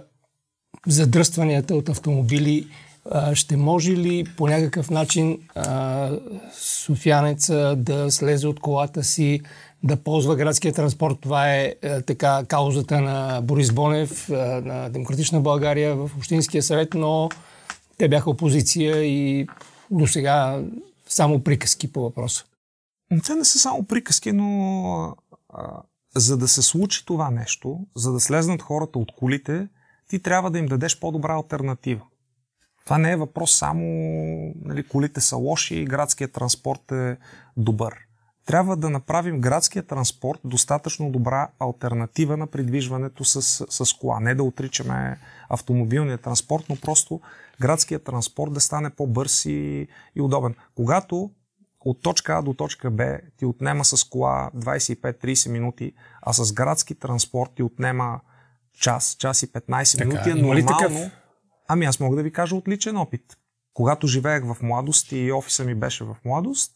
задръстванията 0.87 1.75
от 1.75 1.89
автомобили. 1.89 2.67
А, 3.11 3.35
ще 3.35 3.57
може 3.57 3.93
ли 3.93 4.25
по 4.37 4.47
някакъв 4.47 4.91
начин 4.91 5.39
а, 5.55 6.11
софиянеца 6.61 7.75
да 7.77 8.11
слезе 8.11 8.47
от 8.47 8.61
колата 8.61 9.05
си, 9.05 9.41
да 9.83 9.97
ползва 9.97 10.37
градския 10.37 10.73
транспорт? 10.73 11.17
Това 11.21 11.55
е 11.55 11.75
а, 11.85 12.03
така 12.03 12.45
каузата 12.49 13.01
на 13.01 13.41
Борис 13.43 13.73
Бонев, 13.73 14.31
а, 14.31 14.35
на 14.65 14.89
Демократична 14.91 15.41
България 15.41 15.97
в 15.97 16.11
Общинския 16.17 16.63
съвет, 16.63 16.95
но 16.95 17.29
те 17.99 18.09
бяха 18.09 18.31
опозиция 18.31 19.03
и 19.05 19.47
до 19.91 20.07
сега 20.07 20.61
само 21.09 21.41
приказки 21.41 21.93
по 21.93 22.03
въпроса. 22.03 22.45
Те 23.27 23.35
не 23.35 23.45
са 23.45 23.59
само 23.59 23.85
приказки, 23.85 24.33
но 24.33 25.17
а, 25.49 25.83
за 26.17 26.37
да 26.37 26.49
се 26.49 26.63
случи 26.63 27.07
това 27.07 27.31
нещо, 27.31 27.87
за 27.97 28.13
да 28.13 28.21
слезнат 28.21 28.63
хората 28.63 28.99
от 28.99 29.13
колите, 29.19 29.69
ти 30.09 30.23
трябва 30.23 30.51
да 30.51 30.59
им 30.59 30.67
дадеш 30.67 31.01
по-добра 31.01 31.35
альтернатива. 31.35 32.05
Това 32.85 32.99
не 32.99 33.13
е 33.13 33.17
въпрос 33.17 33.59
само 33.59 33.85
нали, 34.65 34.89
колите 34.89 35.21
са 35.21 35.37
лоши 35.37 35.77
и 35.77 35.85
градският 35.85 36.33
транспорт 36.33 36.93
е 36.93 37.17
добър. 37.57 37.95
Трябва 38.47 38.77
да 38.77 38.91
направим 38.91 39.41
градския 39.41 39.83
транспорт 39.83 40.41
достатъчно 40.45 41.11
добра 41.11 41.49
альтернатива 41.59 42.37
на 42.37 42.47
придвижването 42.47 43.25
с, 43.25 43.43
с 43.71 43.93
кола. 43.95 44.21
Не 44.21 44.35
да 44.35 44.43
отричаме 44.43 45.19
автомобилния 45.49 46.19
транспорт, 46.19 46.65
но 46.69 46.77
просто 46.77 47.21
градският 47.61 48.05
транспорт 48.05 48.53
да 48.53 48.61
стане 48.61 48.91
по-бърз 48.91 49.45
и, 49.45 49.89
и 50.17 50.21
удобен. 50.21 50.55
Когато 50.75 51.31
от 51.81 52.03
точка 52.03 52.35
А 52.35 52.43
до 52.43 52.55
точка 52.55 52.91
Б 52.91 53.19
ти 53.37 53.47
отнема 53.47 53.85
с 53.85 54.05
кола 54.05 54.51
25-30 54.57 55.51
минути, 55.51 55.93
а 56.23 56.33
с 56.33 56.53
градски 56.53 56.95
транспорт 56.95 57.51
ти 57.55 57.63
отнема 57.63 58.21
час, 58.81 59.17
час 59.19 59.43
и 59.43 59.53
15 59.53 59.99
Така, 59.99 60.09
минути 60.09 60.29
е 60.29 60.33
има 60.33 60.55
ли 60.55 60.63
нормално. 60.63 60.89
такъв? 60.89 61.13
Ами 61.69 61.85
аз 61.87 62.01
мога 62.01 62.17
да 62.17 62.23
ви 62.23 62.33
кажа 62.33 62.57
от 62.57 62.69
личен 62.69 62.97
опит. 62.97 63.37
Когато 63.75 64.07
живеех 64.07 64.45
в 64.45 64.57
младост 64.63 65.13
и 65.13 65.33
офиса 65.33 65.65
ми 65.65 65.75
беше 65.75 66.05
в 66.05 66.17
младост, 66.25 66.73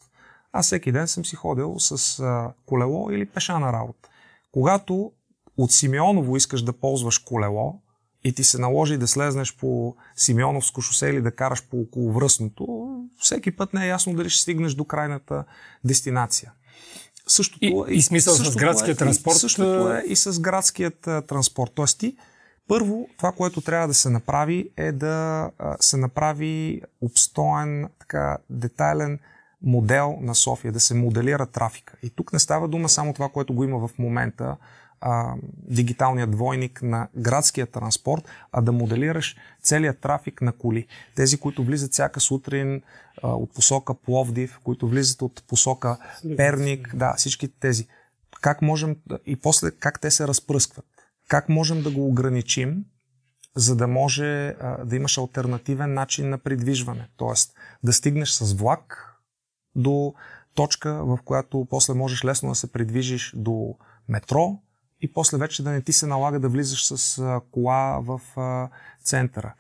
аз 0.53 0.67
всеки 0.67 0.93
ден 0.93 1.09
съм 1.09 1.25
си 1.25 1.37
ходил 1.37 1.75
с 1.79 2.21
а, 2.21 2.53
колело 2.67 3.11
или 3.11 3.27
пеша 3.27 3.59
на 3.59 3.73
работа. 3.73 4.09
Когато 4.53 5.13
от 5.57 5.73
Симеоново 5.73 6.37
искаш 6.37 6.63
да 6.63 6.73
ползваш 6.73 7.19
колело 7.19 7.83
и 8.25 8.33
ти 8.33 8.45
се 8.45 8.59
наложи 8.59 8.99
да 8.99 9.09
слезнеш 9.09 9.57
по 9.57 9.97
Симеоновско 10.17 10.81
шосе 10.81 11.07
или 11.07 11.23
да 11.23 11.31
караш 11.31 11.67
по 11.69 11.81
околовръстното, 11.81 12.97
всеки 13.19 13.57
път 13.57 13.75
не 13.75 13.85
е 13.85 13.89
ясно 13.89 14.15
дали 14.15 14.31
ще 14.31 14.43
стигнеш 14.43 14.75
до 14.75 14.85
крайната 14.85 15.45
дестинация. 15.85 16.53
Същото 17.27 17.65
и, 17.65 17.85
е, 17.89 17.95
и 17.95 18.03
смисъл 18.03 18.35
с 18.35 18.57
градския 18.57 18.93
е, 18.93 18.97
транспорт. 18.97 19.37
Същото 19.37 19.93
е 19.93 20.05
и 20.07 20.17
с 20.17 20.41
градският 20.41 21.01
транспорт. 21.01 21.73
Тоест 21.75 21.99
ти 21.99 22.17
първо, 22.69 23.09
това, 23.17 23.33
което 23.33 23.61
трябва 23.61 23.89
да 23.89 23.95
се 23.95 24.11
направи 24.11 24.71
е 24.77 24.93
да 24.93 25.51
се 25.81 25.97
направи 25.97 26.83
обстоен, 27.01 27.89
така, 27.99 28.39
детайлен 28.51 29.19
модел 29.63 30.19
на 30.21 30.35
София, 30.35 30.73
да 30.73 30.81
се 30.81 30.95
моделира 30.95 31.47
трафика. 31.47 31.97
И 32.03 32.11
тук 32.11 32.33
не 32.33 32.39
става 32.39 32.69
дума 32.69 32.89
само 32.89 33.15
това, 33.15 33.29
което 33.29 33.55
го 33.55 33.65
има 33.65 33.89
в 33.89 33.99
момента, 33.99 34.57
а, 35.03 35.35
дигиталният 35.69 36.31
двойник 36.31 36.83
на 36.83 37.09
градския 37.17 37.67
транспорт, 37.67 38.23
а 38.53 38.61
да 38.61 38.73
моделираш 38.73 39.37
целият 39.63 39.99
трафик 39.99 40.43
на 40.43 40.53
коли. 40.53 40.87
Тези, 41.15 41.39
които 41.39 41.65
влизат 41.65 41.93
всяка 41.93 42.21
сутрин 42.21 42.83
а, 43.23 43.29
от 43.29 43.55
посока 43.55 43.95
Пловдив, 43.95 44.61
които 44.65 44.89
влизат 44.89 45.23
от 45.23 45.45
посока 45.49 45.99
Перник, 46.37 46.97
да, 46.97 47.15
всички 47.17 47.49
тези. 47.49 47.89
Как 48.41 48.63
можем 48.63 48.97
и 49.27 49.37
после 49.37 49.71
как 49.71 50.01
те 50.01 50.11
се 50.11 50.29
разпръскват. 50.29 50.87
Как 51.29 51.49
можем 51.49 51.83
да 51.83 51.91
го 51.91 52.09
ограничим, 52.09 52.85
за 53.57 53.77
да 53.77 53.87
може 53.87 54.47
а, 54.49 54.85
да 54.85 54.97
имаш 54.97 55.19
альтернативен 55.19 55.95
начин 55.95 56.29
на 56.29 56.39
придвижване. 56.39 57.09
Тоест 57.17 57.55
да 57.83 57.93
стигнеш 57.93 58.31
с 58.31 58.53
влак 58.53 59.09
до 59.75 60.15
точка, 60.55 61.05
в 61.05 61.19
която 61.25 61.67
после 61.71 61.95
можеш 61.95 62.25
лесно 62.25 62.49
да 62.49 62.55
се 62.55 62.73
придвижиш 62.73 63.33
до 63.37 63.75
метро 64.09 64.59
и 65.03 65.13
после 65.13 65.39
вече 65.39 65.63
да 65.63 65.71
не 65.71 65.83
ти 65.83 65.93
се 65.93 66.07
налага 66.07 66.41
да 66.41 66.49
влизаш 66.49 66.87
с 66.87 67.19
а, 67.19 67.41
кола 67.51 68.01
в 68.01 68.21
а, 68.37 68.69
центъра. 69.03 69.55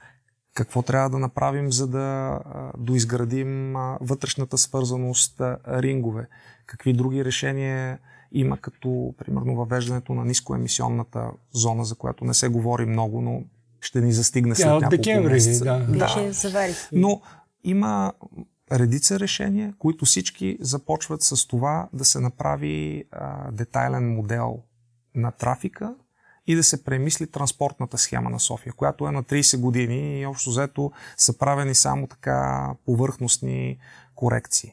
Какво 0.54 0.82
трябва 0.82 1.10
да 1.10 1.18
направим, 1.18 1.72
за 1.72 1.86
да 1.86 1.98
а, 1.98 2.72
доизградим 2.78 3.76
а, 3.76 3.98
вътрешната 4.00 4.58
свързаност, 4.58 5.40
а, 5.40 5.58
рингове? 5.66 6.28
Какви 6.66 6.92
други 6.92 7.24
решения 7.24 7.98
има 8.32 8.56
като, 8.56 9.14
примерно, 9.18 9.54
въвеждането 9.54 10.14
на 10.14 10.24
нискоемисионната 10.24 11.30
зона, 11.52 11.84
за 11.84 11.94
която 11.94 12.24
не 12.24 12.34
се 12.34 12.48
говори 12.48 12.86
много, 12.86 13.20
но 13.20 13.42
ще 13.80 14.00
ни 14.00 14.12
застигне 14.12 14.54
след 14.54 14.66
няколко 14.66 14.90
декември, 14.90 15.32
месеца. 15.32 15.64
Да. 15.64 15.78
Беше 15.78 16.32
завари. 16.32 16.74
Но 16.92 17.20
има 17.64 18.12
редица 18.72 19.20
решения, 19.20 19.74
които 19.78 20.04
всички 20.04 20.58
започват 20.60 21.22
с 21.22 21.46
това 21.46 21.88
да 21.92 22.04
се 22.04 22.20
направи 22.20 23.04
а, 23.12 23.50
детайлен 23.50 24.14
модел 24.14 24.62
на 25.14 25.32
трафика 25.32 25.94
и 26.46 26.54
да 26.54 26.64
се 26.64 26.84
премисли 26.84 27.26
транспортната 27.26 27.98
схема 27.98 28.30
на 28.30 28.40
София, 28.40 28.72
която 28.72 29.06
е 29.06 29.10
на 29.10 29.22
30 29.22 29.60
години 29.60 30.20
и 30.20 30.26
общо 30.26 30.50
взето 30.50 30.92
са 31.16 31.38
правени 31.38 31.74
само 31.74 32.06
така 32.06 32.70
повърхностни 32.86 33.78
корекции 34.14 34.72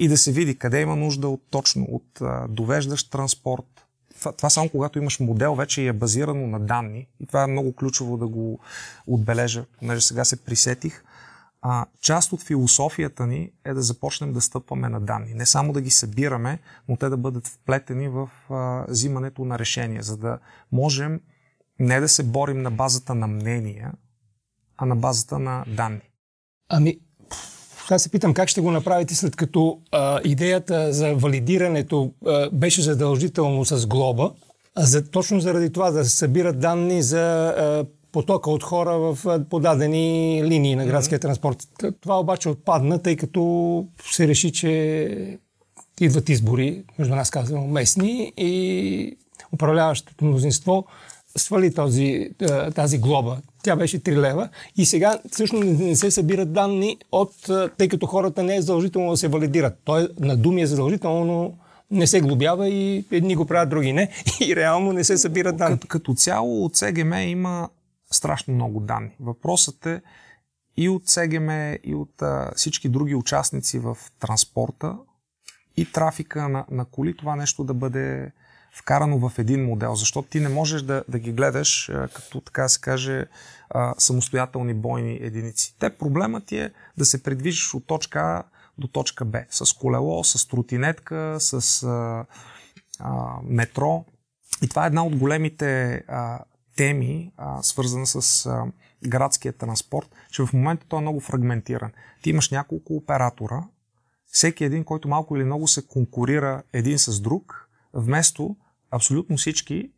и 0.00 0.08
да 0.08 0.18
се 0.18 0.32
види 0.32 0.58
къде 0.58 0.80
има 0.80 0.96
нужда 0.96 1.28
от 1.28 1.42
точно 1.50 1.84
от 1.90 2.22
довеждащ 2.48 3.10
транспорт. 3.10 3.86
Това, 4.18 4.32
това 4.32 4.50
само 4.50 4.68
когато 4.68 4.98
имаш 4.98 5.20
модел 5.20 5.54
вече 5.54 5.86
е 5.86 5.92
базирано 5.92 6.46
на 6.46 6.60
данни. 6.60 7.08
И 7.20 7.26
това 7.26 7.42
е 7.42 7.46
много 7.46 7.72
ключово 7.72 8.16
да 8.16 8.26
го 8.26 8.60
отбележа, 9.06 9.64
понеже 9.78 10.00
сега 10.00 10.24
се 10.24 10.44
присетих. 10.44 11.04
А, 11.62 11.86
част 12.00 12.32
от 12.32 12.42
философията 12.42 13.26
ни 13.26 13.50
е 13.64 13.74
да 13.74 13.82
започнем 13.82 14.32
да 14.32 14.40
стъпваме 14.40 14.88
на 14.88 15.00
данни. 15.00 15.34
Не 15.34 15.46
само 15.46 15.72
да 15.72 15.80
ги 15.80 15.90
събираме, 15.90 16.58
но 16.88 16.96
те 16.96 17.08
да 17.08 17.16
бъдат 17.16 17.46
вплетени 17.46 18.08
в 18.08 18.28
а, 18.50 18.84
взимането 18.88 19.44
на 19.44 19.58
решения, 19.58 20.02
за 20.02 20.16
да 20.16 20.38
можем 20.72 21.20
не 21.78 22.00
да 22.00 22.08
се 22.08 22.22
борим 22.22 22.62
на 22.62 22.70
базата 22.70 23.14
на 23.14 23.26
мнения, 23.26 23.92
а 24.76 24.86
на 24.86 24.96
базата 24.96 25.38
на 25.38 25.64
данни. 25.68 26.10
Ами, 26.68 26.98
аз 27.90 28.02
се 28.02 28.10
питам 28.10 28.34
как 28.34 28.48
ще 28.48 28.60
го 28.60 28.70
направите 28.70 29.14
след 29.14 29.36
като 29.36 29.80
а, 29.92 30.20
идеята 30.24 30.92
за 30.92 31.14
валидирането 31.14 32.12
а, 32.26 32.50
беше 32.50 32.82
задължително 32.82 33.64
с 33.64 33.86
глоба, 33.86 34.32
а 34.76 34.82
за, 34.82 35.10
точно 35.10 35.40
заради 35.40 35.72
това 35.72 35.90
да 35.90 36.04
се 36.04 36.16
събират 36.16 36.60
данни 36.60 37.02
за 37.02 37.48
а, 37.48 37.84
потока 38.12 38.50
от 38.50 38.62
хора 38.62 38.98
в 38.98 39.40
подадени 39.50 40.42
линии 40.44 40.76
на 40.76 40.86
градския 40.86 41.18
mm-hmm. 41.18 41.22
транспорт. 41.22 41.68
Това 42.00 42.20
обаче 42.20 42.48
отпадна, 42.48 43.02
тъй 43.02 43.16
като 43.16 43.86
се 44.12 44.28
реши, 44.28 44.52
че 44.52 45.38
идват 46.00 46.28
избори, 46.28 46.82
между 46.98 47.14
нас 47.14 47.30
казвам, 47.30 47.70
местни 47.70 48.32
и 48.36 49.16
управляващото 49.52 50.24
мнозинство 50.24 50.86
свали 51.36 51.74
този, 51.74 52.30
тази 52.74 52.98
глоба. 52.98 53.36
Тя 53.62 53.76
беше 53.76 54.00
3 54.00 54.16
лева 54.16 54.48
и 54.76 54.86
сега 54.86 55.18
всъщност 55.30 55.64
не 55.64 55.96
се 55.96 56.10
събират 56.10 56.52
данни 56.52 56.98
от, 57.12 57.32
тъй 57.78 57.88
като 57.88 58.06
хората 58.06 58.42
не 58.42 58.56
е 58.56 58.60
задължително 58.60 59.10
да 59.10 59.16
се 59.16 59.28
валидират. 59.28 59.78
Той 59.84 60.08
на 60.20 60.36
думи 60.36 60.62
е 60.62 60.66
задължително, 60.66 61.24
но 61.24 61.52
не 61.90 62.06
се 62.06 62.20
глобява 62.20 62.68
и 62.68 63.04
едни 63.10 63.36
го 63.36 63.46
правят, 63.46 63.68
други 63.68 63.92
не. 63.92 64.08
И 64.40 64.56
реално 64.56 64.92
не 64.92 65.04
се 65.04 65.18
събират 65.18 65.56
данни. 65.56 65.74
Като, 65.74 65.86
като 65.86 66.14
цяло 66.14 66.64
от 66.64 66.76
СГМ 66.76 67.12
има 67.12 67.68
страшно 68.12 68.54
много 68.54 68.80
данни. 68.80 69.16
Въпросът 69.20 69.86
е 69.86 70.02
и 70.76 70.88
от 70.88 71.08
СГМ, 71.08 71.50
и 71.84 71.94
от 71.94 72.22
а, 72.22 72.52
всички 72.56 72.88
други 72.88 73.14
участници 73.14 73.78
в 73.78 73.98
транспорта 74.20 74.96
и 75.76 75.92
трафика 75.92 76.48
на, 76.48 76.64
на 76.70 76.84
коли 76.84 77.16
това 77.16 77.36
нещо 77.36 77.64
да 77.64 77.74
бъде 77.74 78.32
вкарано 78.72 79.28
в 79.28 79.38
един 79.38 79.64
модел, 79.64 79.94
защото 79.94 80.28
ти 80.28 80.40
не 80.40 80.48
можеш 80.48 80.82
да, 80.82 81.04
да 81.08 81.18
ги 81.18 81.32
гледаш 81.32 81.88
а, 81.88 82.08
като, 82.08 82.40
така 82.40 82.68
се 82.68 82.80
каже, 82.80 83.26
а, 83.70 83.94
самостоятелни 83.98 84.74
бойни 84.74 85.18
единици. 85.22 85.76
Те 85.78 85.90
проблемът 85.90 86.46
ти 86.46 86.58
е 86.58 86.72
да 86.98 87.04
се 87.04 87.22
придвижиш 87.22 87.74
от 87.74 87.86
точка 87.86 88.20
А 88.20 88.42
до 88.78 88.88
точка 88.88 89.24
Б. 89.24 89.44
С 89.50 89.72
колело, 89.72 90.24
с 90.24 90.48
тротинетка, 90.48 91.36
с 91.38 91.82
а, 91.82 92.24
а, 92.98 93.38
метро. 93.42 94.04
И 94.62 94.68
това 94.68 94.84
е 94.84 94.86
една 94.86 95.04
от 95.04 95.16
големите 95.16 95.92
а, 96.08 96.38
теми, 96.80 97.32
а, 97.36 97.62
свързана 97.62 98.06
с 98.06 98.46
а, 98.46 98.64
градския 99.08 99.52
транспорт, 99.52 100.08
че 100.30 100.42
в 100.42 100.52
момента 100.52 100.86
той 100.88 100.98
е 100.98 101.02
много 101.02 101.20
фрагментиран. 101.20 101.90
Ти 102.22 102.30
имаш 102.30 102.50
няколко 102.50 102.94
оператора, 102.94 103.64
всеки 104.26 104.64
един, 104.64 104.84
който 104.84 105.08
малко 105.08 105.36
или 105.36 105.44
много 105.44 105.68
се 105.68 105.86
конкурира 105.86 106.62
един 106.72 106.98
с 106.98 107.20
друг, 107.20 107.68
вместо 107.94 108.56
абсолютно 108.90 109.36
всички 109.36 109.90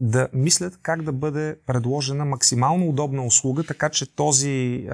да 0.00 0.28
мислят 0.32 0.78
как 0.82 1.02
да 1.02 1.12
бъде 1.12 1.56
предложена 1.66 2.24
максимално 2.24 2.88
удобна 2.88 3.26
услуга, 3.26 3.64
така 3.64 3.88
че 3.88 4.14
този, 4.14 4.88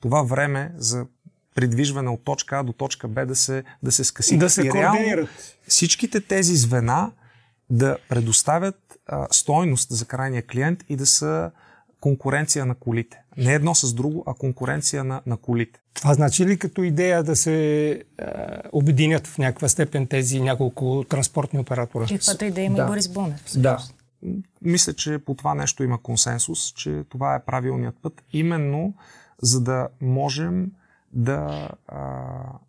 това 0.00 0.22
време 0.22 0.72
за 0.76 1.06
придвижване 1.54 2.10
от 2.10 2.24
точка 2.24 2.58
А 2.58 2.62
до 2.62 2.72
точка 2.72 3.08
Б 3.08 3.26
да 3.26 3.36
се, 3.36 3.64
да 3.82 3.92
се 3.92 4.04
скъси. 4.04 4.38
Да 4.38 4.50
се 4.50 4.68
координират. 4.68 5.28
Всичките 5.68 6.20
тези 6.20 6.56
звена 6.56 7.12
да 7.70 7.98
предоставят 8.08 8.98
а, 9.06 9.26
стойност 9.30 9.90
за 9.90 10.04
крайния 10.04 10.42
клиент 10.42 10.84
и 10.88 10.96
да 10.96 11.06
са 11.06 11.50
конкуренция 12.00 12.66
на 12.66 12.74
колите. 12.74 13.22
Не 13.36 13.54
едно 13.54 13.74
с 13.74 13.94
друго, 13.94 14.24
а 14.26 14.34
конкуренция 14.34 15.04
на, 15.04 15.20
на 15.26 15.36
колите. 15.36 15.80
Това 15.94 16.14
значи 16.14 16.46
ли 16.46 16.58
като 16.58 16.82
идея 16.82 17.22
да 17.22 17.36
се 17.36 17.90
е, 17.90 18.00
обединят 18.72 19.26
в 19.26 19.38
някаква 19.38 19.68
степен 19.68 20.06
тези 20.06 20.40
няколко 20.40 21.04
транспортни 21.08 21.60
оператора? 21.60 22.06
Каквато 22.06 22.44
идея 22.44 22.64
има 22.64 22.76
да. 22.76 22.86
Борис 22.86 23.08
Бонев. 23.08 23.44
Да. 23.56 23.78
Мисля, 24.62 24.92
че 24.92 25.18
по 25.18 25.34
това 25.34 25.54
нещо 25.54 25.84
има 25.84 26.02
консенсус, 26.02 26.72
че 26.72 27.04
това 27.08 27.34
е 27.34 27.44
правилният 27.44 27.94
път, 28.02 28.22
именно 28.32 28.94
за 29.42 29.60
да 29.60 29.88
можем 30.00 30.70
да 31.12 31.68
а, 31.88 32.22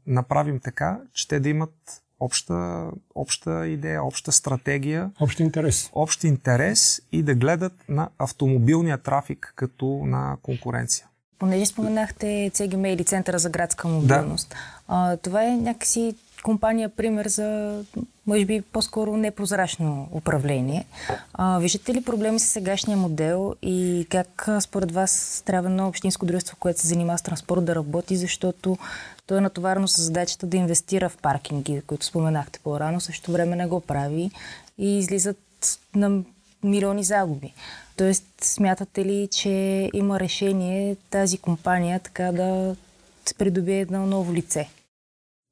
направим 0.08 0.60
така, 0.60 1.00
че 1.14 1.28
те 1.28 1.40
да 1.40 1.50
имат 1.50 2.04
обща, 2.20 2.88
обща 3.16 3.68
идея, 3.68 4.04
обща 4.04 4.32
стратегия. 4.32 5.12
Общ 5.20 5.40
интерес. 5.40 5.90
Общ 5.94 6.24
интерес 6.24 7.02
и 7.12 7.24
да 7.24 7.36
гледат 7.36 7.74
на 7.90 8.10
автомобилния 8.20 8.98
трафик 8.98 9.54
като 9.56 9.86
на 9.86 10.38
конкуренция. 10.42 11.08
Понеже 11.40 11.66
споменахте 11.66 12.52
CGM 12.54 12.88
или 12.88 13.04
Центъра 13.04 13.40
за 13.40 13.50
градска 13.50 13.88
мобилност. 13.88 14.50
Да. 14.50 14.56
А, 14.88 15.18
това 15.18 15.44
е 15.44 15.58
някакси 15.58 16.16
компания 16.44 16.90
пример 16.90 17.28
за, 17.28 17.80
може 18.28 18.46
би, 18.46 18.62
по-скоро 18.62 19.18
непрозрачно 19.18 20.10
управление. 20.12 20.86
А, 21.34 21.60
виждате 21.60 21.94
ли 21.94 22.04
проблеми 22.04 22.40
с 22.40 22.44
сегашния 22.44 22.98
модел 22.98 23.56
и 23.62 24.08
как 24.10 24.50
според 24.60 24.92
вас 24.92 25.44
трябва 25.46 25.70
едно 25.70 25.88
общинско 25.88 26.26
дружество, 26.26 26.58
което 26.60 26.82
се 26.82 26.88
занимава 26.88 27.18
с 27.18 27.22
транспорт 27.22 27.66
да 27.66 27.76
работи, 27.76 28.18
защото 28.18 28.78
то 29.28 29.38
е 29.38 29.42
натоварено 29.42 29.88
с 29.88 30.02
задачата 30.02 30.48
да 30.48 30.58
инвестира 30.58 31.10
в 31.10 31.18
паркинги, 31.18 31.82
които 31.88 32.06
споменахте 32.06 32.60
по-рано, 32.64 33.02
също 33.02 33.32
време 33.32 33.56
не 33.56 33.68
го 33.68 33.82
прави 33.82 34.32
и 34.78 34.98
излизат 34.98 35.38
на 35.96 36.24
милиони 36.64 37.04
загуби. 37.04 37.54
Тоест, 37.98 38.26
смятате 38.42 39.06
ли, 39.06 39.28
че 39.32 39.90
има 39.94 40.20
решение 40.20 40.96
тази 41.10 41.38
компания 41.38 42.00
така 42.00 42.32
да 42.32 42.76
придобие 43.38 43.80
едно 43.80 44.06
ново 44.06 44.34
лице. 44.34 44.70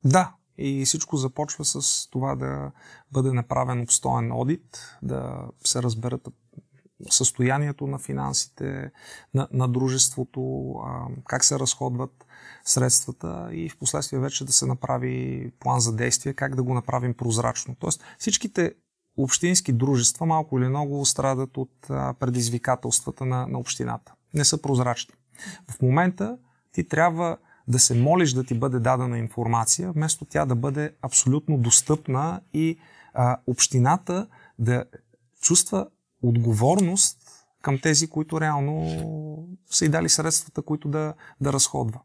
Да, 0.03 0.31
и 0.57 0.85
всичко 0.85 1.17
започва 1.17 1.65
с 1.65 2.07
това 2.09 2.35
да 2.35 2.71
бъде 3.11 3.31
направен 3.31 3.81
обстоен 3.81 4.31
одит, 4.31 4.97
да 5.01 5.37
се 5.63 5.83
разберат 5.83 6.27
състоянието 7.09 7.87
на 7.87 7.99
финансите 7.99 8.91
на, 9.33 9.47
на 9.51 9.67
дружеството, 9.67 10.71
а, 10.85 11.07
как 11.27 11.43
се 11.43 11.59
разходват 11.59 12.25
средствата 12.63 13.49
и 13.51 13.69
в 13.69 13.77
последствие 13.77 14.19
вече 14.19 14.45
да 14.45 14.51
се 14.51 14.65
направи 14.65 15.51
план 15.59 15.79
за 15.79 15.95
действие, 15.95 16.33
как 16.33 16.55
да 16.55 16.63
го 16.63 16.73
направим 16.73 17.13
прозрачно. 17.13 17.75
Тоест 17.79 18.03
всичките 18.17 18.73
общински 19.17 19.73
дружества 19.73 20.25
малко 20.25 20.57
или 20.57 20.67
много 20.67 21.05
страдат 21.05 21.57
от 21.57 21.89
а, 21.89 22.13
предизвикателствата 22.13 23.25
на, 23.25 23.47
на 23.47 23.59
общината. 23.59 24.13
Не 24.33 24.45
са 24.45 24.61
прозрачни. 24.61 25.13
В 25.71 25.81
момента 25.81 26.37
ти 26.71 26.87
трябва 26.87 27.37
да 27.67 27.79
се 27.79 27.95
молиш 27.95 28.33
да 28.33 28.43
ти 28.43 28.59
бъде 28.59 28.79
дадена 28.79 29.17
информация, 29.17 29.91
вместо 29.91 30.25
тя 30.25 30.45
да 30.45 30.55
бъде 30.55 30.95
абсолютно 31.01 31.57
достъпна 31.57 32.41
и 32.53 32.79
а, 33.13 33.37
общината 33.47 34.27
да 34.59 34.85
чувства 35.41 35.87
отговорност 36.27 37.17
към 37.61 37.79
тези, 37.79 38.07
които 38.07 38.41
реално 38.41 39.47
са 39.71 39.85
и 39.85 39.89
дали 39.89 40.09
средствата, 40.09 40.61
които 40.61 40.87
да, 40.87 41.13
да 41.41 41.53
разходва. 41.53 41.99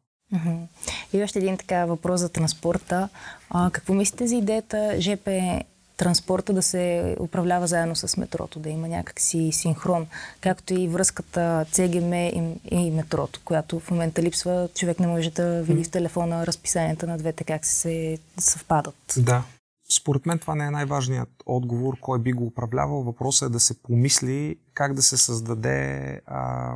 И 1.12 1.23
още 1.23 1.39
един 1.39 1.57
така 1.57 1.85
въпрос 1.87 2.21
за 2.21 2.29
транспорта. 2.29 3.09
А, 3.51 3.71
какво 3.71 3.95
мислите 3.95 4.27
за 4.27 4.35
идеята 4.35 5.01
ЖП 5.01 5.61
транспорта 6.01 6.53
да 6.53 6.62
се 6.62 7.16
управлява 7.21 7.66
заедно 7.66 7.97
с 7.97 8.16
метрото, 8.16 8.59
да 8.59 8.68
има 8.68 8.89
някакси 8.89 9.51
синхрон, 9.53 10.07
както 10.41 10.75
и 10.75 10.89
връзката 10.89 11.66
ЦГМ 11.73 12.12
и, 12.12 12.55
и 12.71 12.91
метрото, 12.91 13.41
която 13.45 13.81
в 13.81 13.91
момента 13.91 14.23
липсва. 14.23 14.68
Човек 14.75 15.01
не 15.01 15.07
може 15.07 15.31
да 15.31 15.62
види 15.62 15.85
в 15.85 15.91
телефона 15.91 16.47
разписанията 16.47 17.07
на 17.07 17.18
двете 17.18 17.45
как 17.45 17.66
се 17.66 18.18
съвпадат. 18.39 18.95
Да. 19.16 19.43
Според 19.91 20.26
мен 20.26 20.38
това 20.38 20.55
не 20.55 20.66
е 20.66 20.70
най-важният 20.70 21.43
отговор, 21.47 21.97
кой 22.01 22.18
би 22.18 22.32
го 22.32 22.47
управлявал. 22.47 23.03
Въпросът 23.03 23.49
е 23.49 23.53
да 23.53 23.61
се 23.61 23.82
помисли 23.82 24.57
как 24.74 24.95
да 24.95 25.03
се 25.03 25.16
създаде 25.16 26.20
а, 26.26 26.74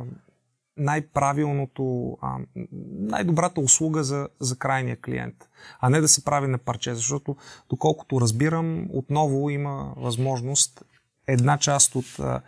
най-правилното, 0.77 2.17
а, 2.21 2.37
най-добрата 2.99 3.61
услуга 3.61 4.03
за, 4.03 4.27
за 4.39 4.57
крайния 4.57 5.01
клиент, 5.01 5.35
а 5.79 5.89
не 5.89 6.01
да 6.01 6.07
се 6.07 6.23
прави 6.25 6.47
на 6.47 6.57
парче, 6.57 6.95
защото 6.95 7.35
доколкото 7.69 8.21
разбирам, 8.21 8.87
отново 8.93 9.49
има 9.49 9.93
възможност 9.97 10.83
една 11.27 11.57
част 11.57 11.95
от 11.95 12.19
а, 12.19 12.41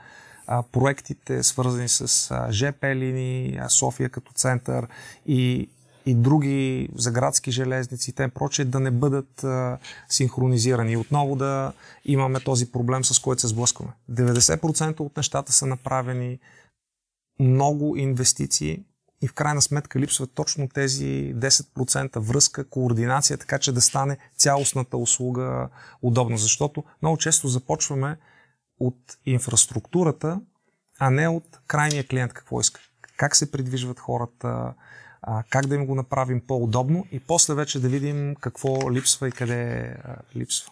проектите, 0.72 1.44
свързани 1.44 1.90
с 1.90 2.32
а, 2.32 2.52
ЖП 2.52 2.96
линии, 2.96 3.60
София 3.70 4.10
като 4.10 4.32
център 4.32 4.88
и, 5.26 5.70
и 6.08 6.16
други 6.16 6.90
за 6.96 7.12
градски 7.12 7.52
железници 7.52 8.10
и 8.10 8.14
т.н. 8.14 8.30
прочее 8.30 8.66
да 8.66 8.80
не 8.80 8.92
бъдат 8.92 9.44
а, 9.44 9.78
синхронизирани. 10.10 10.98
Отново 10.98 11.36
да 11.36 11.74
имаме 12.06 12.40
този 12.40 12.72
проблем, 12.72 13.06
с 13.06 13.20
който 13.20 13.42
се 13.42 13.48
сблъскваме. 13.48 13.92
90% 14.12 15.00
от 15.00 15.18
нещата 15.18 15.54
са 15.54 15.66
направени 15.66 16.40
много 17.40 17.96
инвестиции 17.96 18.84
и 19.22 19.28
в 19.28 19.34
крайна 19.34 19.62
сметка 19.62 20.00
липсват 20.00 20.32
точно 20.36 20.70
тези 20.70 21.34
10% 21.36 22.20
връзка, 22.20 22.70
координация, 22.70 23.38
така 23.38 23.60
че 23.60 23.72
да 23.72 23.82
стане 23.82 24.18
цялостната 24.38 24.98
услуга 24.98 25.70
удобна. 26.02 26.38
Защото 26.38 26.84
много 27.02 27.18
често 27.18 27.48
започваме 27.48 28.18
от 28.80 29.18
инфраструктурата, 29.26 30.42
а 31.00 31.10
не 31.10 31.28
от 31.28 31.60
крайния 31.68 32.08
клиент 32.08 32.34
какво 32.34 32.60
иска. 32.60 32.82
Как 33.18 33.36
се 33.36 33.52
придвижват 33.52 34.00
хората, 34.00 34.74
как 35.50 35.66
да 35.66 35.76
им 35.76 35.86
го 35.86 35.96
направим 35.96 36.42
по-удобно 36.48 37.06
и 37.12 37.20
после 37.20 37.54
вече 37.54 37.80
да 37.80 37.90
видим 37.90 38.36
какво 38.36 38.92
липсва 38.92 39.28
и 39.28 39.32
къде 39.32 39.94
липсва 40.36 40.72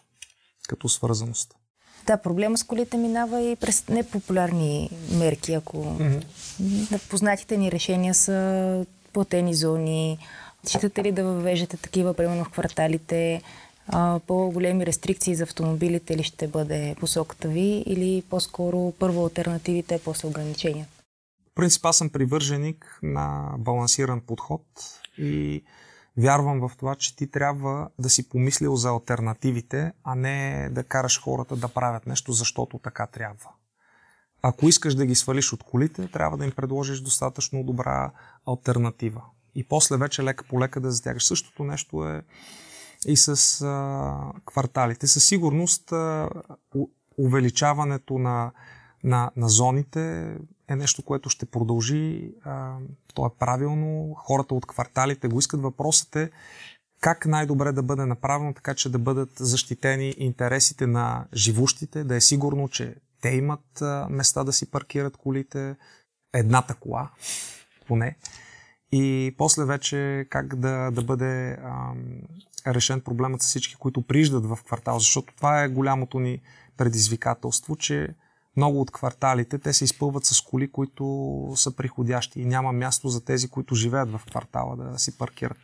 като 0.67 0.89
свързаност. 0.89 1.55
Да, 2.05 2.17
проблема 2.17 2.57
с 2.57 2.63
колите 2.63 2.97
минава 2.97 3.41
и 3.41 3.55
през 3.55 3.87
непопулярни 3.87 4.89
мерки. 5.11 5.53
Ако 5.53 5.77
mm-hmm. 5.77 7.09
познатите 7.09 7.57
ни 7.57 7.71
решения 7.71 8.13
са 8.13 8.85
платени 9.13 9.53
зони, 9.53 10.17
считате 10.65 11.03
ли 11.03 11.11
да 11.11 11.23
въвеждате 11.23 11.77
такива, 11.77 12.13
примерно 12.13 12.43
в 12.43 12.49
кварталите, 12.49 13.41
по-големи 14.27 14.85
рестрикции 14.85 15.35
за 15.35 15.43
автомобилите 15.43 16.17
ли 16.17 16.23
ще 16.23 16.47
бъде 16.47 16.95
посоката 16.99 17.47
ви 17.47 17.83
или 17.85 18.23
по-скоро 18.29 18.93
първо 18.99 19.23
альтернативите, 19.23 19.99
после 20.05 20.27
ограничения? 20.27 20.87
Принцип 21.55 21.85
аз 21.85 21.97
съм 21.97 22.09
привърженик 22.09 22.99
на 23.03 23.55
балансиран 23.59 24.21
подход 24.21 24.63
и 25.17 25.63
Вярвам 26.17 26.67
в 26.67 26.71
това, 26.77 26.95
че 26.95 27.15
ти 27.15 27.31
трябва 27.31 27.89
да 27.99 28.09
си 28.09 28.29
помислил 28.29 28.75
за 28.75 28.89
альтернативите, 28.89 29.91
а 30.03 30.15
не 30.15 30.69
да 30.71 30.83
караш 30.83 31.21
хората 31.21 31.55
да 31.55 31.67
правят 31.67 32.07
нещо, 32.07 32.31
защото 32.31 32.79
така 32.79 33.07
трябва. 33.07 33.49
Ако 34.41 34.67
искаш 34.67 34.95
да 34.95 35.05
ги 35.05 35.15
свалиш 35.15 35.53
от 35.53 35.63
колите, 35.63 36.07
трябва 36.07 36.37
да 36.37 36.45
им 36.45 36.51
предложиш 36.51 36.99
достатъчно 36.99 37.63
добра 37.63 38.11
альтернатива. 38.47 39.21
И 39.55 39.67
после 39.67 39.97
вече 39.97 40.23
лека 40.23 40.45
по 40.49 40.59
лека 40.59 40.81
да 40.81 40.91
затягаш. 40.91 41.25
Същото 41.25 41.63
нещо 41.63 42.05
е 42.09 42.23
и 43.07 43.17
с 43.17 43.61
а, 43.61 44.31
кварталите. 44.45 45.07
Със 45.07 45.27
сигурност 45.27 45.91
а, 45.91 46.29
увеличаването 47.17 48.17
на, 48.17 48.51
на, 49.03 49.31
на 49.35 49.49
зоните 49.49 50.35
е 50.68 50.76
нещо, 50.76 51.03
което 51.03 51.30
ще 51.30 51.45
продължи. 51.45 52.32
То 53.13 53.26
е 53.26 53.30
правилно. 53.39 54.16
Хората 54.18 54.55
от 54.55 54.66
кварталите 54.66 55.28
го 55.28 55.39
искат. 55.39 55.61
Въпросът 55.61 56.16
е 56.16 56.32
как 57.01 57.26
най-добре 57.26 57.72
да 57.72 57.84
бъде 57.84 58.05
направено, 58.05 58.53
така 58.53 58.76
че 58.76 58.89
да 58.89 58.99
бъдат 58.99 59.30
защитени 59.36 60.16
интересите 60.18 60.88
на 60.88 61.26
живущите, 61.34 62.03
да 62.03 62.16
е 62.16 62.22
сигурно, 62.22 62.70
че 62.70 62.95
те 63.22 63.30
имат 63.30 63.82
места 64.09 64.43
да 64.43 64.53
си 64.53 64.72
паркират 64.72 65.18
колите, 65.18 65.76
едната 66.34 66.76
кола, 66.76 67.11
поне. 67.88 68.18
И 68.91 69.36
после 69.38 69.66
вече 69.66 70.28
как 70.30 70.55
да, 70.55 70.91
да 70.91 71.01
бъде 71.01 71.51
а, 71.51 71.93
решен 72.68 73.01
проблемът 73.01 73.41
с 73.41 73.45
всички, 73.45 73.76
които 73.76 74.01
прииждат 74.01 74.45
в 74.45 74.59
квартал, 74.66 74.99
защото 74.99 75.34
това 75.36 75.63
е 75.63 75.70
голямото 75.70 76.20
ни 76.20 76.41
предизвикателство, 76.78 77.76
че 77.76 78.16
много 78.57 78.81
от 78.81 78.91
кварталите, 78.91 79.57
те 79.59 79.73
се 79.73 79.83
изпълват 79.83 80.25
с 80.25 80.41
коли, 80.41 80.71
които 80.71 81.53
са 81.55 81.75
приходящи 81.75 82.41
и 82.41 82.45
няма 82.45 82.71
място 82.71 83.09
за 83.09 83.25
тези, 83.25 83.47
които 83.47 83.75
живеят 83.75 84.11
в 84.11 84.21
квартала 84.29 84.75
да 84.75 84.99
си 84.99 85.17
паркират. 85.17 85.57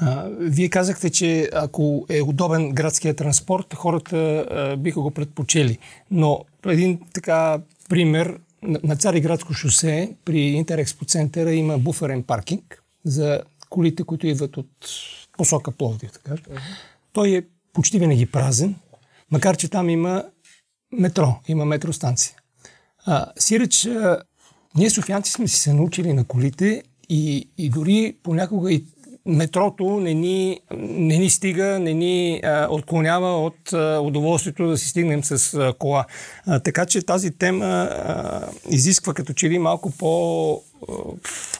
А, 0.00 0.28
вие 0.30 0.68
казахте, 0.68 1.10
че 1.10 1.50
ако 1.54 2.06
е 2.08 2.22
удобен 2.22 2.70
градския 2.70 3.16
транспорт, 3.16 3.74
хората 3.74 4.16
а, 4.50 4.76
биха 4.76 5.00
го 5.00 5.10
предпочели. 5.10 5.78
Но 6.10 6.44
един 6.66 7.00
така 7.14 7.58
пример, 7.88 8.38
на 8.62 8.96
Цариградско 8.96 9.52
шосе 9.52 10.16
при 10.24 10.40
Интерекспо 10.40 11.04
центъра 11.04 11.52
има 11.52 11.78
буферен 11.78 12.22
паркинг 12.22 12.82
за 13.04 13.40
колите, 13.70 14.02
които 14.04 14.26
идват 14.26 14.56
от 14.56 14.70
посока 15.38 15.70
Пловдив. 15.70 16.12
Така. 16.12 16.30
Uh-huh. 16.30 16.60
Той 17.12 17.30
е 17.30 17.42
почти 17.72 17.98
винаги 17.98 18.26
празен, 18.26 18.74
макар 19.30 19.56
че 19.56 19.68
там 19.68 19.90
има 19.90 20.24
метро, 20.98 21.40
има 21.48 21.64
метростанция. 21.64 22.36
А, 23.06 23.26
сиреч, 23.38 23.86
а, 23.86 24.18
ние 24.76 24.90
софианци 24.90 25.32
сме 25.32 25.48
си 25.48 25.60
се 25.60 25.72
научили 25.72 26.12
на 26.12 26.24
колите 26.24 26.82
и, 27.08 27.48
и 27.58 27.70
дори 27.70 28.16
понякога 28.22 28.72
и 28.72 28.84
метрото 29.26 30.00
не 30.00 30.14
ни, 30.14 30.60
не 30.80 31.18
ни 31.18 31.30
стига, 31.30 31.78
не 31.78 31.94
ни 31.94 32.40
а, 32.44 32.66
отклонява 32.70 33.44
от 33.44 33.72
а, 33.72 34.00
удоволствието 34.00 34.66
да 34.66 34.78
си 34.78 34.88
стигнем 34.88 35.24
с 35.24 35.54
а, 35.54 35.74
кола. 35.78 36.04
А, 36.46 36.60
така 36.60 36.86
че 36.86 37.02
тази 37.02 37.30
тема 37.30 37.64
а, 37.64 38.48
изисква 38.70 39.14
като 39.14 39.32
че 39.32 39.50
ли 39.50 39.58
малко 39.58 39.90
по, 39.90 40.52
а, 40.54 40.92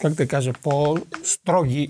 как 0.02 0.14
да 0.14 0.28
кажа, 0.28 0.52
по-строги 0.62 1.88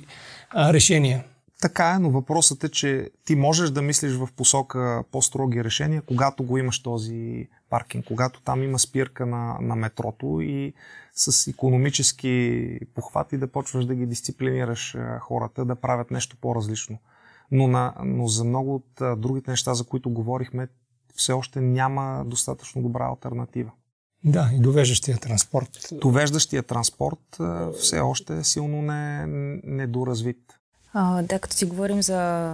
а, 0.50 0.72
решения. 0.72 1.24
Така 1.60 1.90
е, 1.90 1.98
но 1.98 2.10
въпросът 2.10 2.64
е, 2.64 2.68
че 2.68 3.10
ти 3.24 3.36
можеш 3.36 3.70
да 3.70 3.82
мислиш 3.82 4.12
в 4.12 4.28
посока 4.36 5.04
по-строги 5.12 5.64
решения, 5.64 6.02
когато 6.02 6.44
го 6.44 6.58
имаш 6.58 6.82
този 6.82 7.48
паркинг, 7.70 8.04
когато 8.06 8.40
там 8.40 8.62
има 8.62 8.78
спирка 8.78 9.26
на, 9.26 9.58
на 9.60 9.76
метрото 9.76 10.40
и 10.40 10.72
с 11.14 11.46
економически 11.46 12.78
похвати 12.94 13.38
да 13.38 13.46
почваш 13.46 13.84
да 13.84 13.94
ги 13.94 14.06
дисциплинираш 14.06 14.96
хората 15.20 15.64
да 15.64 15.76
правят 15.76 16.10
нещо 16.10 16.36
по-различно. 16.40 16.98
Но, 17.50 17.68
на, 17.68 17.94
но 18.04 18.26
за 18.26 18.44
много 18.44 18.74
от 18.74 19.20
другите 19.20 19.50
неща, 19.50 19.74
за 19.74 19.84
които 19.84 20.10
говорихме, 20.10 20.68
все 21.14 21.32
още 21.32 21.60
няма 21.60 22.24
достатъчно 22.26 22.82
добра 22.82 23.04
альтернатива. 23.04 23.70
Да, 24.24 24.50
и 24.54 24.60
довеждащия 24.60 25.18
транспорт. 25.18 25.68
Довеждащия 25.92 26.62
транспорт 26.62 27.38
все 27.80 28.00
още 28.00 28.38
е 28.38 28.44
силно 28.44 28.82
недоразвит. 29.64 30.55
А, 30.98 31.22
да, 31.22 31.38
като 31.38 31.56
си 31.56 31.64
говорим 31.64 32.02
за, 32.02 32.52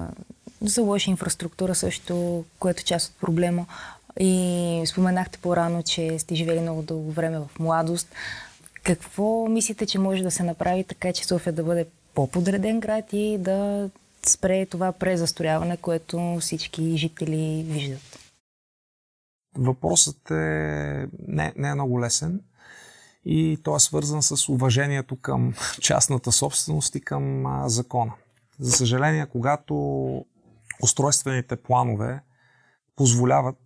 за 0.61 0.83
лоша 0.83 1.11
инфраструктура 1.11 1.75
също, 1.75 2.45
което 2.59 2.81
е 2.81 2.85
част 2.85 3.11
от 3.11 3.21
проблема. 3.21 3.67
И 4.21 4.83
споменахте 4.87 5.39
по-рано, 5.39 5.83
че 5.83 6.19
сте 6.19 6.35
живели 6.35 6.61
много 6.61 6.83
дълго 6.83 7.13
време 7.13 7.39
в 7.39 7.59
младост. 7.59 8.09
Какво 8.83 9.49
мислите, 9.49 9.87
че 9.87 9.99
може 9.99 10.23
да 10.23 10.31
се 10.31 10.43
направи 10.43 10.85
така, 10.85 11.13
че 11.13 11.25
София 11.25 11.53
да 11.53 11.65
бъде 11.65 11.87
по-подреден 12.15 12.81
град 12.81 13.05
и 13.13 13.39
да 13.39 13.91
спре 14.27 14.67
това 14.67 14.93
презастрояване, 14.93 15.77
което 15.77 16.39
всички 16.41 16.97
жители 16.97 17.65
виждат? 17.69 18.19
Въпросът 19.57 20.31
е 20.31 21.07
не, 21.29 21.53
не 21.57 21.69
е 21.69 21.75
много 21.75 22.01
лесен 22.01 22.41
и 23.25 23.59
той 23.63 23.77
е 23.77 23.81
свързан 23.81 24.23
с 24.23 24.49
уважението 24.49 25.17
към 25.17 25.55
частната 25.81 26.33
собственост 26.33 26.95
и 26.95 27.01
към 27.01 27.47
а, 27.47 27.69
закона. 27.69 28.13
За 28.63 28.73
съжаление, 28.73 29.27
когато 29.27 29.75
устройствените 30.83 31.57
планове 31.57 32.21
позволяват 32.97 33.59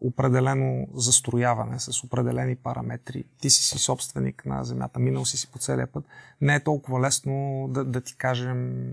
определено 0.00 0.86
застрояване 0.94 1.80
с 1.80 2.04
определени 2.04 2.56
параметри. 2.56 3.24
Ти 3.40 3.50
си 3.50 3.62
си 3.62 3.78
собственик 3.78 4.46
на 4.46 4.64
земята, 4.64 4.98
минал 4.98 5.24
си 5.24 5.36
си 5.36 5.50
по 5.50 5.58
целия 5.58 5.86
път. 5.86 6.04
Не 6.40 6.54
е 6.54 6.64
толкова 6.64 7.00
лесно 7.00 7.66
да, 7.70 7.84
да 7.84 8.00
ти 8.00 8.16
кажем 8.16 8.90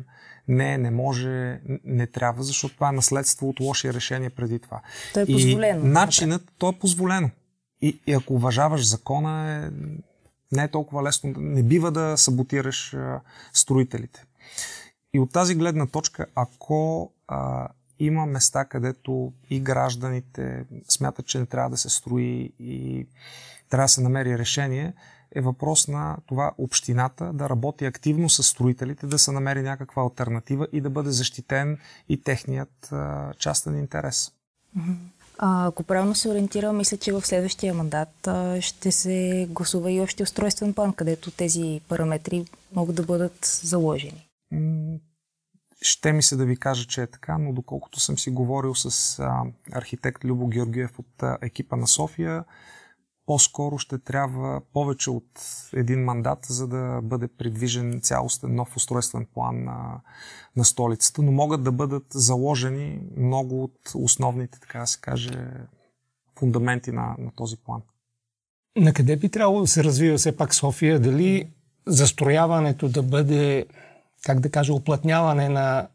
не, 0.48 0.78
не 0.78 0.92
може, 0.92 1.62
не 1.84 2.08
трябва, 2.08 2.44
защото 2.44 2.76
това 2.76 2.90
е 2.90 2.92
наследство 2.92 3.50
от 3.50 3.60
лоши 3.60 3.94
решения 3.94 4.30
преди 4.30 4.60
това. 4.60 4.82
То 5.14 5.20
е 5.20 5.26
позволено. 5.26 5.86
И 5.86 5.90
начинът, 5.90 6.52
то 6.58 6.70
е 6.70 6.80
позволено. 6.80 7.30
И, 7.82 8.00
и 8.08 8.14
ако 8.14 8.34
уважаваш 8.34 8.88
закона, 8.88 9.56
е, 9.56 9.70
не 10.52 10.64
е 10.64 10.68
толкова 10.68 11.04
лесно. 11.04 11.34
Не 11.38 11.64
бива 11.64 11.92
да 11.92 12.18
саботираш 12.18 12.94
а, 12.94 13.22
строителите. 13.54 14.26
И 15.14 15.20
от 15.20 15.32
тази 15.32 15.56
гледна 15.56 15.88
точка, 15.88 16.26
ако 16.36 17.12
а, 17.28 17.68
има 18.00 18.26
места, 18.26 18.66
където 18.66 19.34
и 19.50 19.60
гражданите 19.60 20.66
смятат, 20.90 21.26
че 21.26 21.40
не 21.40 21.46
трябва 21.46 21.70
да 21.70 21.78
се 21.78 21.90
строи 21.90 22.54
и 22.60 23.08
трябва 23.70 23.86
да 23.86 23.90
се 23.90 24.02
намери 24.02 24.38
решение, 24.38 24.94
е 25.36 25.42
въпрос 25.42 25.88
на 25.88 26.18
това 26.26 26.52
общината 26.58 27.34
да 27.34 27.50
работи 27.50 27.86
активно 27.86 28.30
с 28.30 28.44
строителите, 28.44 29.08
да 29.08 29.20
се 29.20 29.32
намери 29.32 29.62
някаква 29.62 30.04
альтернатива 30.04 30.68
и 30.74 30.82
да 30.82 30.90
бъде 30.90 31.12
защитен 31.12 31.78
и 32.10 32.24
техният 32.24 32.92
а, 32.92 33.34
частен 33.38 33.78
интерес. 33.78 34.32
А, 35.38 35.68
ако 35.68 35.84
правилно 35.84 36.16
се 36.16 36.30
ориентира, 36.30 36.74
мисля, 36.74 36.98
че 36.98 37.14
в 37.14 37.22
следващия 37.22 37.74
мандат 37.74 38.28
а, 38.28 38.62
ще 38.62 38.92
се 38.92 39.48
гласува 39.50 39.92
и 39.92 40.02
още 40.02 40.24
устройствен 40.24 40.74
план, 40.74 40.94
където 40.94 41.32
тези 41.32 41.82
параметри 41.88 42.46
могат 42.76 42.96
да 42.96 43.04
бъдат 43.04 43.60
заложени. 43.64 44.31
Ще 45.82 46.14
ми 46.14 46.24
се 46.24 46.36
да 46.36 46.46
ви 46.46 46.58
кажа, 46.58 46.88
че 46.88 47.02
е 47.02 47.08
така, 47.08 47.38
но 47.38 47.54
доколкото 47.54 48.00
съм 48.00 48.18
си 48.18 48.30
говорил 48.30 48.76
с 48.76 49.20
а, 49.20 49.44
архитект 49.72 50.24
Любо 50.24 50.48
Георгиев 50.48 51.00
от 51.00 51.24
а, 51.24 51.38
екипа 51.42 51.76
на 51.76 51.88
София, 51.88 52.44
по-скоро 53.26 53.78
ще 53.78 53.98
трябва 53.98 54.62
повече 54.74 55.10
от 55.10 55.42
един 55.74 56.04
мандат, 56.04 56.46
за 56.46 56.68
да 56.68 57.00
бъде 57.04 57.28
придвижен 57.28 58.00
цялостен 58.02 58.56
нов 58.56 58.76
устройствен 58.78 59.28
план 59.34 59.64
на, 59.64 60.02
на 60.56 60.66
столицата, 60.66 61.22
но 61.22 61.32
могат 61.32 61.64
да 61.64 61.72
бъдат 61.72 62.06
заложени 62.10 63.02
много 63.18 63.64
от 63.64 63.92
основните, 63.96 64.60
така 64.60 64.80
да 64.80 64.88
се 64.88 65.00
каже, 65.02 65.48
фундаменти 66.40 66.92
на, 66.92 67.16
на 67.20 67.32
този 67.36 67.58
план. 67.58 67.82
На 68.78 68.94
къде 68.94 69.16
би 69.16 69.30
трябвало 69.30 69.62
да 69.62 69.68
се 69.68 69.84
развива 69.84 70.18
все 70.18 70.38
пак 70.38 70.54
София? 70.54 71.00
Дали 71.00 71.52
застрояването 71.88 72.90
да 72.90 73.04
бъде 73.04 73.66
как 74.26 74.40
да 74.40 74.52
кажа, 74.52 74.74
оплътняване 74.74 75.50
на 75.50 75.88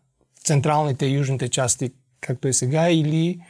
централните 0.45 1.07
и 1.07 1.15
южните 1.15 1.49
части, 1.49 1.91
както 2.21 2.49
е 2.49 2.53
сега, 2.53 2.91
или 2.91 3.41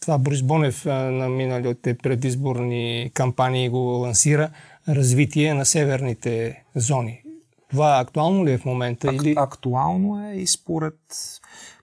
това 0.00 0.18
Борис 0.18 0.42
Бонев 0.42 0.84
на 0.84 1.28
миналите 1.28 1.98
предизборни 1.98 3.10
кампании 3.14 3.68
го 3.68 3.78
лансира, 3.78 4.50
развитие 4.88 5.54
на 5.54 5.66
северните 5.66 6.64
зони. 6.74 7.22
Това 7.70 8.00
актуално 8.00 8.46
ли 8.46 8.52
е 8.52 8.58
в 8.58 8.64
момента? 8.64 9.08
Ак, 9.08 9.14
или... 9.14 9.34
Актуално 9.36 10.28
е 10.28 10.34
и 10.34 10.46
според 10.46 10.94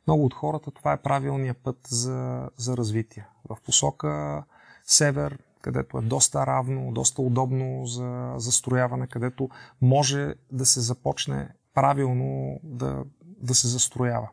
много 0.07 0.25
от 0.25 0.33
хората 0.33 0.71
това 0.71 0.93
е 0.93 1.01
правилният 1.01 1.57
път 1.57 1.77
за, 1.87 2.49
за 2.57 2.77
развитие. 2.77 3.25
В 3.49 3.57
посока 3.65 4.43
север, 4.85 5.37
където 5.61 5.97
е 5.97 6.01
доста 6.01 6.47
равно, 6.47 6.91
доста 6.91 7.21
удобно 7.21 7.85
за 7.85 8.33
застрояване, 8.37 9.07
където 9.07 9.49
може 9.81 10.33
да 10.51 10.65
се 10.65 10.81
започне 10.81 11.47
правилно 11.73 12.59
да, 12.63 13.03
да 13.23 13.55
се 13.55 13.67
застроява. 13.67 14.29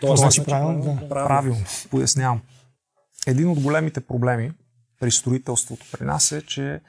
Това 0.00 0.16
значи 0.16 0.44
правилно? 0.44 0.98
Да. 1.00 1.08
Правилно, 1.08 1.64
пояснявам. 1.90 2.40
Един 3.26 3.48
от 3.48 3.60
големите 3.60 4.00
проблеми 4.00 4.52
при 5.00 5.10
строителството 5.10 5.86
при 5.92 6.04
нас 6.04 6.32
е, 6.32 6.42
че 6.42 6.80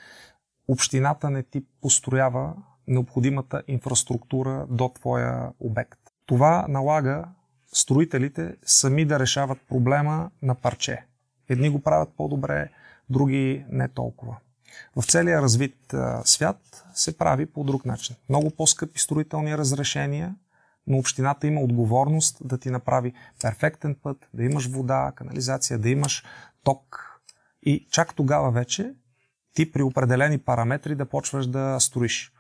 общината 0.68 1.30
не 1.30 1.43
ти 1.43 1.64
построява 1.82 2.54
необходимата 2.88 3.64
инфраструктура 3.68 4.66
до 4.70 4.89
твоя 4.89 5.52
обект. 5.60 6.00
Това 6.26 6.66
налага 6.70 7.26
строителите 7.74 8.56
сами 8.66 9.06
да 9.06 9.20
решават 9.20 9.58
проблема 9.70 10.32
на 10.41 10.56
парче. 10.56 11.06
Едни 11.50 11.70
го 11.70 11.82
правят 11.82 12.10
по-добре, 12.18 12.70
други 13.10 13.66
не 13.70 13.88
толкова. 13.88 14.38
В 14.96 15.06
целия 15.06 15.42
развит 15.42 15.96
свят 16.24 16.86
се 16.94 17.18
прави 17.18 17.46
по 17.46 17.64
друг 17.64 17.86
начин. 17.86 18.16
Много 18.30 18.50
по-скъпи 18.50 19.00
строителни 19.00 19.58
разрешения, 19.58 20.36
но 20.88 20.98
общината 20.98 21.48
има 21.48 21.62
отговорност 21.62 22.38
да 22.42 22.58
ти 22.58 22.70
направи 22.70 23.14
перфектен 23.42 23.96
път, 24.04 24.18
да 24.34 24.44
имаш 24.44 24.68
вода, 24.68 25.12
канализация, 25.16 25.80
да 25.80 25.90
имаш 25.90 26.24
ток. 26.64 27.04
И 27.64 27.88
чак 27.92 28.16
тогава 28.16 28.52
вече 28.52 28.94
ти 29.54 29.72
при 29.72 29.82
определени 29.82 30.38
параметри 30.38 30.96
да 30.96 31.06
почваш 31.06 31.48
да 31.48 31.80
строиш. 31.80 32.32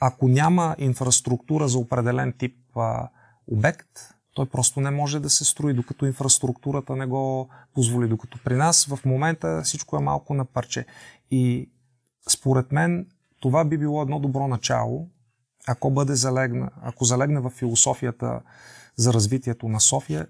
Ако 0.00 0.28
няма 0.28 0.76
инфраструктура 0.78 1.68
за 1.68 1.78
определен 1.78 2.32
тип 2.32 2.56
а, 2.76 3.08
обект, 3.46 3.88
той 4.34 4.46
просто 4.46 4.80
не 4.80 4.90
може 4.90 5.20
да 5.20 5.30
се 5.30 5.44
строи, 5.44 5.74
докато 5.74 6.06
инфраструктурата 6.06 6.96
не 6.96 7.06
го 7.06 7.48
позволи. 7.74 8.08
Докато 8.08 8.38
при 8.44 8.54
нас 8.54 8.86
в 8.86 9.04
момента 9.04 9.62
всичко 9.64 9.96
е 9.96 10.00
малко 10.00 10.34
на 10.34 10.44
парче. 10.44 10.86
И 11.30 11.70
според 12.28 12.72
мен 12.72 13.06
това 13.40 13.64
би 13.64 13.78
било 13.78 14.02
едно 14.02 14.18
добро 14.18 14.48
начало, 14.48 15.08
ако 15.66 15.90
бъде 15.90 16.14
залегна, 16.14 16.70
ако 16.82 17.04
залегне 17.04 17.40
в 17.40 17.50
философията 17.50 18.40
за 18.96 19.12
развитието 19.12 19.68
на 19.68 19.80
София, 19.80 20.26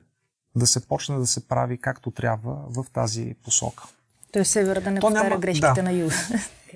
да 0.57 0.67
се 0.67 0.89
почне 0.89 1.17
да 1.17 1.27
се 1.27 1.49
прави 1.49 1.79
както 1.79 2.11
трябва 2.11 2.65
в 2.69 2.85
тази 2.93 3.35
посока. 3.45 3.85
Той 4.33 4.45
севера 4.45 4.81
да 4.81 4.91
не 4.91 5.01
То 5.01 5.07
повтаря 5.07 5.29
няма, 5.29 5.41
грешките 5.41 5.73
да. 5.75 5.83
на 5.83 5.93
юг. 5.93 6.13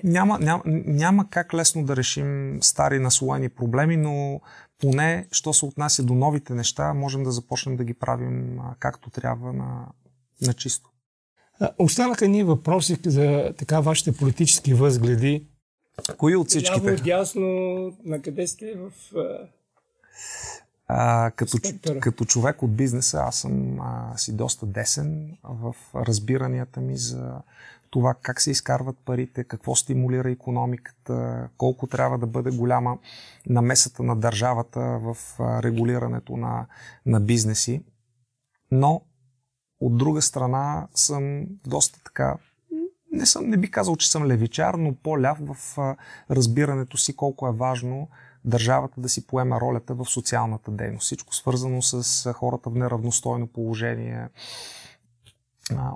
Няма, 0.03 0.39
няма, 0.39 0.63
няма 0.65 1.29
как 1.29 1.53
лесно 1.53 1.85
да 1.85 1.95
решим 1.95 2.59
стари 2.61 2.99
наслоени 2.99 3.49
проблеми, 3.49 3.97
но 3.97 4.41
поне, 4.79 5.27
що 5.31 5.53
се 5.53 5.65
отнася 5.65 6.03
до 6.03 6.13
новите 6.13 6.53
неща, 6.53 6.93
можем 6.93 7.23
да 7.23 7.31
започнем 7.31 7.77
да 7.77 7.83
ги 7.83 7.93
правим 7.93 8.59
както 8.79 9.09
трябва 9.09 9.53
на, 9.53 9.85
на 10.41 10.53
чисто. 10.53 10.90
Останаха 11.79 12.27
ни 12.27 12.43
въпроси 12.43 12.97
за 13.05 13.53
така 13.57 13.79
вашите 13.79 14.11
политически 14.11 14.73
възгледи. 14.73 15.45
Кои 16.17 16.35
от 16.35 16.47
всичките? 16.47 16.91
Ляво, 16.91 17.03
дясно, 17.03 17.47
на 18.05 18.21
къде 18.21 18.47
сте 18.47 18.75
в... 18.75 18.91
А, 20.87 21.31
като, 21.31 21.57
като 21.99 22.25
човек 22.25 22.63
от 22.63 22.75
бизнеса, 22.75 23.23
аз 23.27 23.35
съм 23.35 23.79
а, 23.79 24.17
си 24.17 24.35
доста 24.35 24.65
десен 24.65 25.37
в 25.43 25.75
разбиранията 25.95 26.81
ми 26.81 26.97
за 26.97 27.41
това 27.89 28.15
как 28.21 28.41
се 28.41 28.51
изкарват 28.51 28.97
парите, 29.05 29.43
какво 29.43 29.75
стимулира 29.75 30.31
економиката, 30.31 31.49
колко 31.57 31.87
трябва 31.87 32.17
да 32.17 32.27
бъде 32.27 32.51
голяма 32.51 32.97
намесата 33.49 34.03
на 34.03 34.15
държавата 34.15 34.79
в 34.79 35.17
регулирането 35.39 36.37
на, 36.37 36.65
на 37.05 37.19
бизнеси. 37.19 37.81
Но 38.71 39.01
от 39.81 39.97
друга 39.97 40.21
страна 40.21 40.87
съм 40.95 41.45
доста 41.65 42.03
така 42.03 42.37
не, 43.11 43.25
съм, 43.25 43.49
не 43.49 43.57
би 43.57 43.71
казал, 43.71 43.95
че 43.95 44.11
съм 44.11 44.25
левичар, 44.25 44.73
но 44.73 44.95
по-ляв 44.95 45.37
в 45.41 45.77
разбирането 46.31 46.97
си 46.97 47.15
колко 47.15 47.47
е 47.47 47.51
важно 47.51 48.09
държавата 48.45 49.01
да 49.01 49.09
си 49.09 49.27
поема 49.27 49.61
ролята 49.61 49.93
в 49.93 50.05
социалната 50.05 50.71
дейност. 50.71 51.05
Всичко 51.05 51.35
свързано 51.35 51.81
с 51.81 52.33
хората 52.33 52.69
в 52.69 52.75
неравностойно 52.75 53.47
положение, 53.47 54.27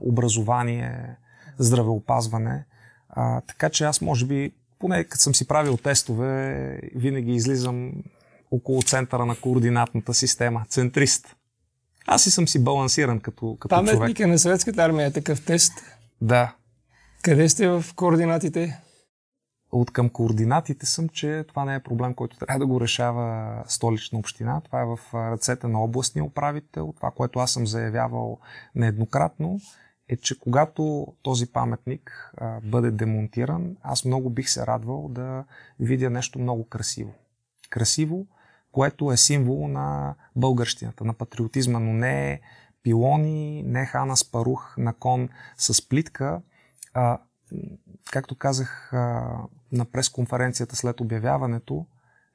образование, 0.02 1.18
здравеопазване. 1.58 2.66
А, 3.10 3.42
така 3.42 3.70
че 3.70 3.84
аз 3.84 4.02
може 4.02 4.26
би, 4.26 4.54
поне 4.80 5.04
като 5.04 5.22
съм 5.22 5.36
си 5.36 5.48
правил 5.48 5.78
тестове, 5.78 6.80
винаги 6.96 7.32
излизам 7.32 7.92
около 8.52 8.82
центъра 8.82 9.26
на 9.26 9.36
координатната 9.36 10.14
система. 10.14 10.66
Центрист. 10.70 11.36
Аз 12.08 12.26
и 12.26 12.32
съм 12.32 12.48
си 12.48 12.64
балансиран 12.64 13.20
като, 13.20 13.58
като 13.60 13.76
Паметника 13.76 14.24
човек. 14.24 14.32
на 14.32 14.40
съветската 14.40 14.84
армия 14.84 15.08
е 15.08 15.12
такъв 15.12 15.46
тест. 15.46 15.74
Да. 16.22 16.56
Къде 17.24 17.50
сте 17.50 17.68
в 17.68 17.86
координатите? 17.96 18.82
От 19.72 19.92
към 19.92 20.10
координатите 20.10 20.86
съм, 20.86 21.10
че 21.10 21.46
това 21.48 21.66
не 21.66 21.76
е 21.76 21.80
проблем, 21.80 22.14
който 22.14 22.38
трябва 22.38 22.60
да 22.60 22.68
го 22.68 22.82
решава 22.82 23.64
столична 23.68 24.20
община. 24.20 24.62
Това 24.62 24.82
е 24.82 24.86
в 24.86 25.00
ръцете 25.14 25.68
на 25.68 25.84
областния 25.84 26.24
управител. 26.24 26.94
Това, 26.96 27.12
което 27.12 27.40
аз 27.40 27.52
съм 27.52 27.68
заявявал 27.68 28.40
нееднократно, 28.76 29.60
е, 30.10 30.18
че 30.18 30.40
когато 30.40 31.08
този 31.22 31.52
паметник 31.52 32.32
а, 32.38 32.60
бъде 32.64 32.92
демонтиран, 32.92 33.76
аз 33.84 34.06
много 34.06 34.30
бих 34.30 34.50
се 34.50 34.68
радвал 34.68 35.08
да 35.10 35.44
видя 35.80 36.10
нещо 36.10 36.40
много 36.40 36.68
красиво. 36.70 37.14
Красиво, 37.70 38.28
което 38.76 39.12
е 39.12 39.18
символ 39.18 39.68
на 39.68 40.16
българщината, 40.36 41.06
на 41.06 41.14
патриотизма, 41.14 41.80
но 41.80 41.94
не 41.94 42.42
пилони, 42.84 43.64
не 43.64 43.86
хана 43.86 44.18
с 44.18 44.32
парух 44.32 44.78
на 44.78 44.94
кон 44.94 45.30
с 45.58 45.90
плитка. 45.90 46.42
А, 46.94 47.20
както 48.12 48.36
казах 48.36 48.94
а, 48.94 49.24
на 49.72 49.86
пресконференцията 49.86 50.76
след 50.76 51.02
обявяването, 51.02 51.86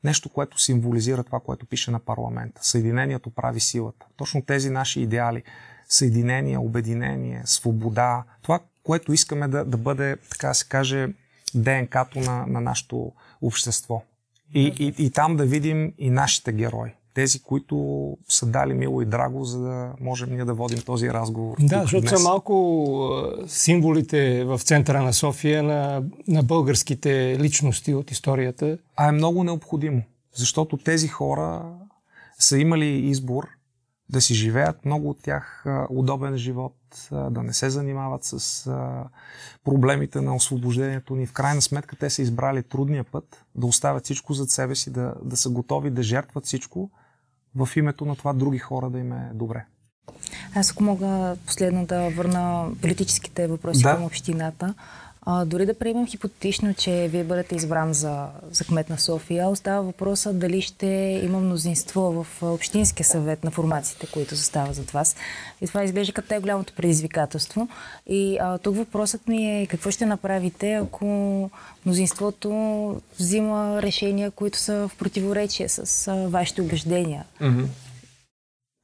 нещо, 0.04 0.28
което 0.28 0.58
символизира 0.58 1.24
това, 1.24 1.40
което 1.40 1.66
пише 1.66 1.90
на 1.90 1.98
парламента. 2.00 2.60
Съединението 2.64 3.30
прави 3.30 3.60
силата. 3.60 4.06
Точно 4.16 4.42
тези 4.42 4.70
наши 4.70 5.00
идеали. 5.00 5.42
Съединение, 5.88 6.58
обединение, 6.58 7.42
свобода. 7.44 8.24
Това, 8.42 8.60
което 8.82 9.12
искаме 9.12 9.48
да, 9.48 9.64
да 9.64 9.76
бъде, 9.76 10.16
така 10.30 10.54
се 10.54 10.68
каже, 10.68 11.08
ДНК-то 11.54 12.20
на, 12.20 12.46
на 12.46 12.60
нашето 12.60 13.12
общество. 13.42 14.02
И, 14.54 14.72
и, 14.78 15.04
и 15.04 15.10
там 15.10 15.36
да 15.36 15.44
видим 15.44 15.92
и 15.98 16.10
нашите 16.10 16.52
герои. 16.52 16.90
Тези, 17.14 17.42
които 17.42 18.16
са 18.28 18.46
дали 18.46 18.74
мило 18.74 19.02
и 19.02 19.06
драго, 19.06 19.44
за 19.44 19.60
да 19.60 19.92
можем 20.00 20.30
ние 20.30 20.44
да 20.44 20.54
водим 20.54 20.78
този 20.80 21.10
разговор. 21.10 21.56
Да, 21.60 21.80
защото 21.82 22.00
днес. 22.00 22.22
са 22.22 22.28
малко 22.28 23.10
символите 23.46 24.44
в 24.44 24.60
центъра 24.64 25.02
на 25.02 25.12
София 25.12 25.62
на, 25.62 26.02
на 26.28 26.42
българските 26.42 27.38
личности 27.38 27.94
от 27.94 28.10
историята. 28.10 28.78
А 28.96 29.08
е 29.08 29.12
много 29.12 29.44
необходимо, 29.44 30.02
защото 30.34 30.76
тези 30.76 31.08
хора 31.08 31.62
са 32.38 32.58
имали 32.58 32.86
избор 32.86 33.48
да 34.10 34.20
си 34.20 34.34
живеят 34.34 34.84
много 34.84 35.10
от 35.10 35.22
тях 35.22 35.64
удобен 35.90 36.36
живот, 36.36 36.74
да 37.10 37.42
не 37.42 37.52
се 37.52 37.70
занимават 37.70 38.24
с 38.24 38.70
проблемите 39.64 40.20
на 40.20 40.36
освобождението 40.36 41.16
ни. 41.16 41.26
В 41.26 41.32
крайна 41.32 41.62
сметка 41.62 41.96
те 41.96 42.10
са 42.10 42.22
избрали 42.22 42.62
трудния 42.62 43.04
път, 43.04 43.44
да 43.54 43.66
оставят 43.66 44.04
всичко 44.04 44.34
зад 44.34 44.50
себе 44.50 44.74
си, 44.74 44.90
да, 44.90 45.14
да 45.22 45.36
са 45.36 45.50
готови 45.50 45.90
да 45.90 46.02
жертват 46.02 46.46
всичко 46.46 46.90
в 47.54 47.68
името 47.76 48.04
на 48.04 48.16
това 48.16 48.32
други 48.32 48.58
хора 48.58 48.90
да 48.90 48.98
им 48.98 49.12
е 49.12 49.30
добре. 49.34 49.64
Аз 50.54 50.70
ако 50.70 50.82
мога 50.82 51.36
последно 51.46 51.86
да 51.86 52.10
върна 52.10 52.68
политическите 52.80 53.46
въпроси 53.46 53.82
да. 53.82 53.94
към 53.94 54.04
общината. 54.04 54.74
А, 55.22 55.44
дори 55.44 55.66
да 55.66 55.78
приемем 55.78 56.06
хипотетично, 56.06 56.74
че 56.74 57.08
вие 57.10 57.24
бъдете 57.24 57.56
избран 57.56 57.92
за, 57.92 58.26
за 58.50 58.64
кмет 58.64 58.88
на 58.88 58.98
София, 58.98 59.48
остава 59.48 59.80
въпроса 59.80 60.32
дали 60.32 60.62
ще 60.62 60.86
има 61.24 61.40
мнозинство 61.40 62.00
в 62.00 62.42
Общинския 62.42 63.06
съвет 63.06 63.44
на 63.44 63.50
формациите, 63.50 64.06
които 64.12 64.34
застават 64.34 64.74
зад 64.74 64.90
вас. 64.90 65.16
И 65.60 65.66
това 65.66 65.84
изглежда 65.84 66.12
като 66.12 66.34
е 66.34 66.40
голямото 66.40 66.72
предизвикателство. 66.76 67.68
И 68.06 68.38
а, 68.40 68.58
тук 68.58 68.76
въпросът 68.76 69.28
ми 69.28 69.60
е 69.60 69.66
какво 69.66 69.90
ще 69.90 70.06
направите, 70.06 70.72
ако 70.72 71.06
мнозинството 71.86 72.50
взима 73.18 73.82
решения, 73.82 74.30
които 74.30 74.58
са 74.58 74.88
в 74.88 74.96
противоречие 74.98 75.68
с 75.68 76.08
а, 76.08 76.28
вашите 76.28 76.62
убеждения. 76.62 77.24
Mm-hmm. 77.40 77.66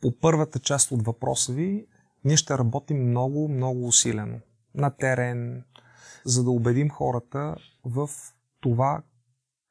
По 0.01 0.13
първата 0.21 0.59
част 0.59 0.93
от 0.93 1.07
въпроса 1.07 1.53
ви, 1.53 1.87
ние 2.25 2.37
ще 2.37 2.59
работим 2.59 3.09
много, 3.09 3.49
много 3.49 3.87
усилено. 3.87 4.37
На 4.75 4.91
терен, 4.91 5.63
за 6.27 6.45
да 6.45 6.51
убедим 6.51 6.91
хората 6.91 7.57
в 7.85 8.09
това 8.61 9.03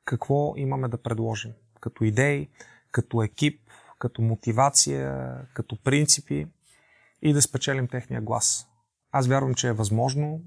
какво 0.06 0.54
имаме 0.58 0.88
да 0.88 1.02
предложим. 1.02 1.52
Като 1.82 2.04
идеи, 2.04 2.50
като 2.92 3.24
екип, 3.24 3.62
като 4.00 4.22
мотивация, 4.22 5.36
като 5.54 5.84
принципи 5.84 6.48
и 7.22 7.34
да 7.34 7.42
спечелим 7.42 7.88
техния 7.88 8.22
глас. 8.22 8.68
Аз 9.12 9.28
вярвам, 9.28 9.54
че 9.54 9.68
е 9.68 9.74
възможно. 9.74 10.42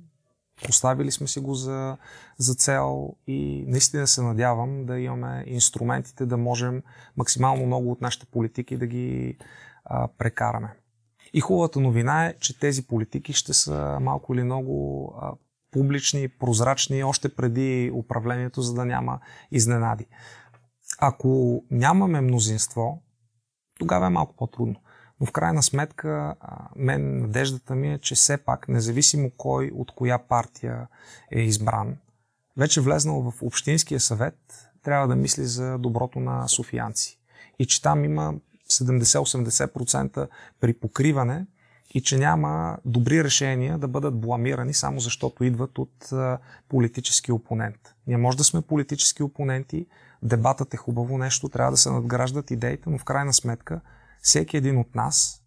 Поставили 0.66 1.10
сме 1.10 1.26
си 1.26 1.40
го 1.40 1.54
за, 1.54 1.96
за 2.38 2.54
цел 2.54 3.16
и 3.26 3.64
наистина 3.68 4.06
се 4.06 4.22
надявам 4.22 4.86
да 4.86 5.00
имаме 5.00 5.44
инструментите 5.46 6.26
да 6.26 6.36
можем 6.36 6.82
максимално 7.16 7.66
много 7.66 7.92
от 7.92 8.00
нашите 8.00 8.26
политики 8.26 8.76
да 8.76 8.86
ги 8.86 9.38
а, 9.84 10.08
прекараме. 10.18 10.74
И 11.32 11.40
хубавата 11.40 11.80
новина 11.80 12.26
е, 12.26 12.34
че 12.38 12.60
тези 12.60 12.86
политики 12.86 13.32
ще 13.32 13.54
са 13.54 13.98
малко 14.00 14.34
или 14.34 14.42
много 14.42 15.06
а, 15.20 15.32
публични, 15.70 16.28
прозрачни 16.28 17.04
още 17.04 17.34
преди 17.34 17.90
управлението, 17.94 18.62
за 18.62 18.74
да 18.74 18.84
няма 18.84 19.20
изненади. 19.50 20.06
Ако 20.98 21.62
нямаме 21.70 22.20
мнозинство, 22.20 23.02
тогава 23.78 24.06
е 24.06 24.10
малко 24.10 24.36
по-трудно. 24.36 24.76
Но 25.20 25.26
в 25.26 25.32
крайна 25.32 25.62
сметка, 25.62 26.34
мен 26.76 27.20
надеждата 27.20 27.74
ми 27.74 27.92
е, 27.92 27.98
че 27.98 28.14
все 28.14 28.36
пак, 28.36 28.68
независимо 28.68 29.30
кой 29.36 29.70
от 29.74 29.92
коя 29.94 30.18
партия 30.18 30.88
е 31.32 31.40
избран, 31.40 31.96
вече 32.56 32.80
влезнал 32.80 33.30
в 33.30 33.42
Общинския 33.42 34.00
съвет, 34.00 34.38
трябва 34.82 35.08
да 35.08 35.16
мисли 35.16 35.44
за 35.44 35.78
доброто 35.78 36.20
на 36.20 36.48
софиянци. 36.48 37.18
И 37.58 37.66
че 37.66 37.82
там 37.82 38.04
има 38.04 38.34
70-80% 38.70 40.28
при 40.60 40.74
покриване 40.74 41.46
и 41.94 42.02
че 42.02 42.18
няма 42.18 42.78
добри 42.84 43.24
решения 43.24 43.78
да 43.78 43.88
бъдат 43.88 44.20
бламирани 44.20 44.74
само 44.74 45.00
защото 45.00 45.44
идват 45.44 45.78
от 45.78 46.12
политически 46.68 47.32
опонент. 47.32 47.94
Ние 48.06 48.16
може 48.16 48.36
да 48.38 48.44
сме 48.44 48.62
политически 48.62 49.22
опоненти, 49.22 49.86
дебатът 50.22 50.74
е 50.74 50.76
хубаво 50.76 51.18
нещо, 51.18 51.48
трябва 51.48 51.70
да 51.70 51.76
се 51.76 51.90
надграждат 51.90 52.50
идеите, 52.50 52.90
но 52.90 52.98
в 52.98 53.04
крайна 53.04 53.32
сметка 53.32 53.80
всеки 54.22 54.56
един 54.56 54.78
от 54.78 54.94
нас, 54.94 55.42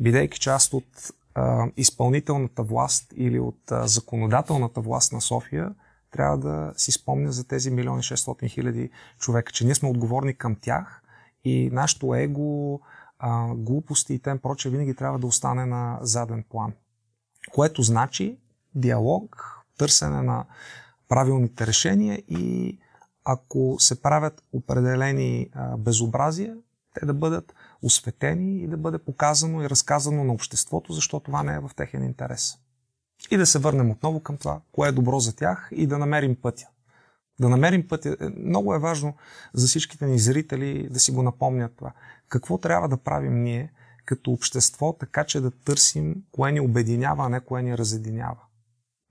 бидейки 0.00 0.40
част 0.40 0.72
от 0.72 1.12
а, 1.34 1.66
изпълнителната 1.76 2.62
власт 2.62 3.12
или 3.16 3.38
от 3.38 3.70
а, 3.70 3.86
законодателната 3.86 4.80
власт 4.80 5.12
на 5.12 5.20
София, 5.20 5.74
трябва 6.10 6.38
да 6.38 6.72
си 6.76 6.92
спомня 6.92 7.32
за 7.32 7.48
тези 7.48 7.70
милиони 7.70 8.02
600 8.02 8.48
хиляди 8.48 8.90
човека, 9.18 9.52
че 9.52 9.64
ние 9.64 9.74
сме 9.74 9.88
отговорни 9.88 10.34
към 10.34 10.56
тях 10.60 11.02
и 11.44 11.70
нашето 11.72 12.14
его, 12.14 12.80
а, 13.18 13.54
глупости 13.54 14.14
и 14.14 14.18
тем 14.18 14.38
проче 14.38 14.70
винаги 14.70 14.94
трябва 14.94 15.18
да 15.18 15.26
остане 15.26 15.66
на 15.66 15.98
заден 16.00 16.44
план. 16.50 16.72
Което 17.54 17.82
значи 17.82 18.38
диалог, 18.74 19.46
търсене 19.78 20.22
на 20.22 20.44
правилните 21.08 21.66
решения 21.66 22.22
и 22.28 22.78
ако 23.24 23.76
се 23.78 24.02
правят 24.02 24.42
определени 24.52 25.50
а, 25.54 25.76
безобразия, 25.76 26.56
те 27.00 27.06
да 27.06 27.14
бъдат 27.14 27.54
осветени 27.82 28.58
и 28.58 28.68
да 28.68 28.76
бъде 28.76 28.98
показано 28.98 29.62
и 29.62 29.70
разказано 29.70 30.24
на 30.24 30.32
обществото, 30.32 30.92
защото 30.92 31.24
това 31.24 31.42
не 31.42 31.54
е 31.54 31.60
в 31.60 31.70
техен 31.76 32.04
интерес. 32.04 32.58
И 33.30 33.36
да 33.36 33.46
се 33.46 33.58
върнем 33.58 33.90
отново 33.90 34.20
към 34.20 34.36
това, 34.36 34.60
кое 34.72 34.88
е 34.88 34.92
добро 34.92 35.20
за 35.20 35.36
тях 35.36 35.68
и 35.72 35.86
да 35.86 35.98
намерим 35.98 36.36
пътя. 36.36 36.68
Да 37.40 37.48
намерим 37.48 37.88
пътя. 37.88 38.16
Е, 38.20 38.28
много 38.46 38.74
е 38.74 38.78
важно 38.78 39.14
за 39.54 39.66
всичките 39.66 40.06
ни 40.06 40.18
зрители 40.18 40.88
да 40.90 41.00
си 41.00 41.10
го 41.10 41.22
напомнят 41.22 41.72
това. 41.76 41.92
Какво 42.28 42.58
трябва 42.58 42.88
да 42.88 42.96
правим 42.96 43.42
ние 43.42 43.72
като 44.04 44.30
общество, 44.30 44.92
така 44.92 45.24
че 45.24 45.40
да 45.40 45.50
търсим 45.50 46.22
кое 46.32 46.52
ни 46.52 46.60
обединява, 46.60 47.26
а 47.26 47.28
не 47.28 47.40
кое 47.40 47.62
ни 47.62 47.78
разединява. 47.78 48.40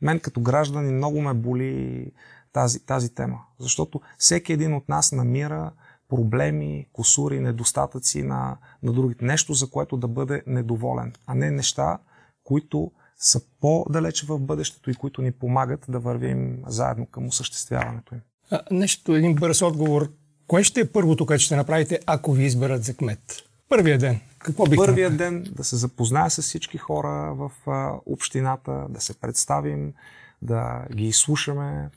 Мен 0.01 0.19
като 0.19 0.41
граждани 0.41 0.91
много 0.91 1.21
ме 1.21 1.33
боли 1.33 2.11
тази, 2.53 2.85
тази 2.85 3.15
тема, 3.15 3.39
защото 3.59 4.01
всеки 4.17 4.53
един 4.53 4.73
от 4.73 4.89
нас 4.89 5.11
намира 5.11 5.71
проблеми, 6.09 6.87
косури, 6.93 7.39
недостатъци 7.39 8.23
на, 8.23 8.57
на 8.83 8.93
другите. 8.93 9.25
Нещо, 9.25 9.53
за 9.53 9.69
което 9.69 9.97
да 9.97 10.07
бъде 10.07 10.43
недоволен, 10.47 11.13
а 11.27 11.35
не 11.35 11.51
неща, 11.51 11.97
които 12.43 12.91
са 13.17 13.41
по-далече 13.61 14.25
в 14.25 14.39
бъдещето 14.39 14.91
и 14.91 14.95
които 14.95 15.21
ни 15.21 15.31
помагат 15.31 15.85
да 15.89 15.99
вървим 15.99 16.63
заедно 16.67 17.05
към 17.05 17.27
осъществяването 17.27 18.15
им. 18.15 18.21
А, 18.51 18.61
нещо, 18.71 19.15
един 19.15 19.35
бърз 19.35 19.61
отговор. 19.61 20.11
Кое 20.47 20.63
ще 20.63 20.81
е 20.81 20.91
първото, 20.91 21.25
което 21.25 21.43
ще 21.43 21.55
направите, 21.55 21.99
ако 22.05 22.31
ви 22.31 22.45
изберат 22.45 22.83
за 22.83 22.93
кмет? 22.93 23.43
Първия 23.69 23.97
ден. 23.97 24.19
Какво 24.39 24.63
бихте 24.63 24.85
Първия 24.85 25.09
ден 25.09 25.47
да 25.51 25.63
се 25.63 25.75
запозная 25.75 26.31
с 26.31 26.41
всички 26.41 26.77
хора 26.77 27.33
в 27.35 27.51
а, 27.67 27.93
общината, 28.05 28.85
да 28.89 29.01
се 29.01 29.19
представим, 29.19 29.93
да 30.41 30.85
ги 30.95 31.07
изслушаме, 31.07 31.89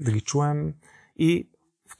да 0.00 0.12
ги 0.12 0.20
чуем 0.20 0.74
и 1.16 1.48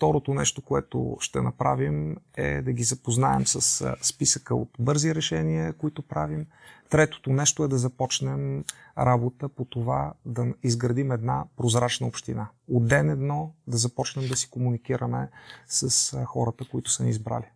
Второто 0.05 0.35
нещо, 0.35 0.63
което 0.63 1.17
ще 1.21 1.41
направим 1.41 2.17
е 2.37 2.63
да 2.63 2.73
ги 2.73 2.85
запознаем 2.85 3.47
с 3.47 3.97
списъка 4.03 4.55
от 4.55 4.69
бързи 4.79 5.15
решения, 5.15 5.73
които 5.73 6.03
правим. 6.03 6.47
Третото 6.91 7.31
нещо 7.31 7.65
е 7.65 7.69
да 7.69 7.79
започнем 7.79 8.65
работа 8.99 9.49
по 9.49 9.65
това 9.65 10.13
да 10.27 10.47
изградим 10.63 11.13
една 11.13 11.45
прозрачна 11.57 12.07
община. 12.07 12.49
От 12.69 12.89
ден 12.89 13.11
едно 13.11 13.53
да 13.67 13.77
започнем 13.77 14.29
да 14.29 14.37
си 14.37 14.51
комуникираме 14.51 15.29
с 15.69 16.17
хората, 16.27 16.65
които 16.71 16.91
са 16.91 17.05
ни 17.05 17.11
избрали. 17.11 17.47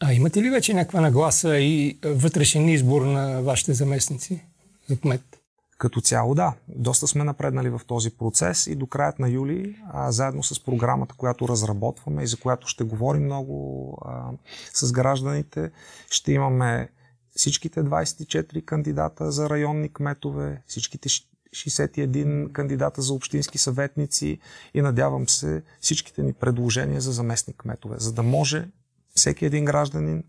А 0.00 0.12
имате 0.12 0.42
ли 0.42 0.50
вече 0.50 0.74
някаква 0.74 1.00
нагласа 1.00 1.58
и 1.58 1.98
вътрешен 2.04 2.68
избор 2.68 3.02
на 3.02 3.42
вашите 3.42 3.72
заместници 3.72 4.44
за 4.88 5.00
кмет? 5.00 5.43
Като 5.84 6.00
цяло 6.00 6.34
да, 6.34 6.54
доста 6.68 7.06
сме 7.06 7.24
напреднали 7.24 7.68
в 7.68 7.80
този 7.86 8.10
процес 8.10 8.66
и 8.66 8.74
до 8.76 8.86
краят 8.86 9.18
на 9.18 9.28
юли, 9.28 9.76
а, 9.92 10.12
заедно 10.12 10.42
с 10.42 10.64
програмата, 10.64 11.14
която 11.14 11.48
разработваме 11.48 12.22
и 12.22 12.26
за 12.26 12.36
която 12.36 12.66
ще 12.66 12.84
говорим 12.84 13.24
много 13.24 13.98
а, 14.06 14.30
с 14.74 14.92
гражданите, 14.92 15.70
ще 16.10 16.32
имаме 16.32 16.88
всичките 17.36 17.84
24 17.84 18.64
кандидата 18.64 19.32
за 19.32 19.50
районни 19.50 19.92
кметове, 19.92 20.62
всичките 20.66 21.08
61 21.08 22.52
кандидата 22.52 23.02
за 23.02 23.14
общински 23.14 23.58
съветници 23.58 24.38
и 24.74 24.82
надявам 24.82 25.28
се 25.28 25.62
всичките 25.80 26.22
ни 26.22 26.32
предложения 26.32 27.00
за 27.00 27.12
заместник 27.12 27.56
кметове, 27.56 27.96
за 27.98 28.12
да 28.12 28.22
може 28.22 28.68
всеки 29.14 29.46
един 29.46 29.64
гражданин 29.64 30.24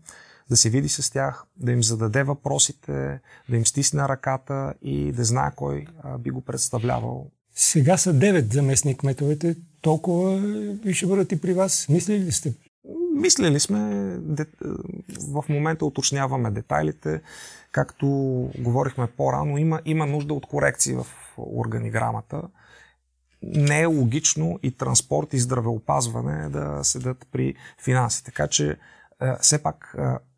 да 0.50 0.56
се 0.56 0.70
види 0.70 0.88
с 0.88 1.12
тях, 1.12 1.44
да 1.56 1.72
им 1.72 1.82
зададе 1.82 2.22
въпросите, 2.22 3.20
да 3.48 3.56
им 3.56 3.66
стисне 3.66 4.08
ръката 4.08 4.74
и 4.82 5.12
да 5.12 5.24
знае 5.24 5.50
кой 5.56 5.86
би 6.18 6.30
го 6.30 6.40
представлявал. 6.40 7.30
Сега 7.54 7.96
са 7.96 8.14
9 8.14 8.52
заместник 8.52 8.98
кметовете. 8.98 9.56
Толкова 9.82 10.36
и 10.84 10.94
ще 10.94 11.06
бъдат 11.06 11.32
и 11.32 11.40
при 11.40 11.52
вас. 11.52 11.88
Мислили 11.88 12.24
ли 12.24 12.32
сте? 12.32 12.54
Мислили 13.14 13.60
сме, 13.60 13.78
в 15.30 15.44
момента 15.48 15.84
уточняваме 15.84 16.50
детайлите. 16.50 17.20
Както 17.72 18.06
говорихме 18.58 19.06
по-рано, 19.06 19.58
има, 19.58 19.80
има 19.84 20.06
нужда 20.06 20.34
от 20.34 20.46
корекции 20.46 20.94
в 20.94 21.06
органиграмата. 21.38 22.42
Не 23.42 23.80
е 23.80 23.86
логично 23.86 24.58
и 24.62 24.72
транспорт 24.72 25.32
и 25.32 25.38
здравеопазване 25.38 26.48
да 26.48 26.84
седат 26.84 27.26
при 27.32 27.54
финанси. 27.84 28.24
Така 28.24 28.46
че 28.48 28.76
все 29.40 29.62
пак 29.62 29.96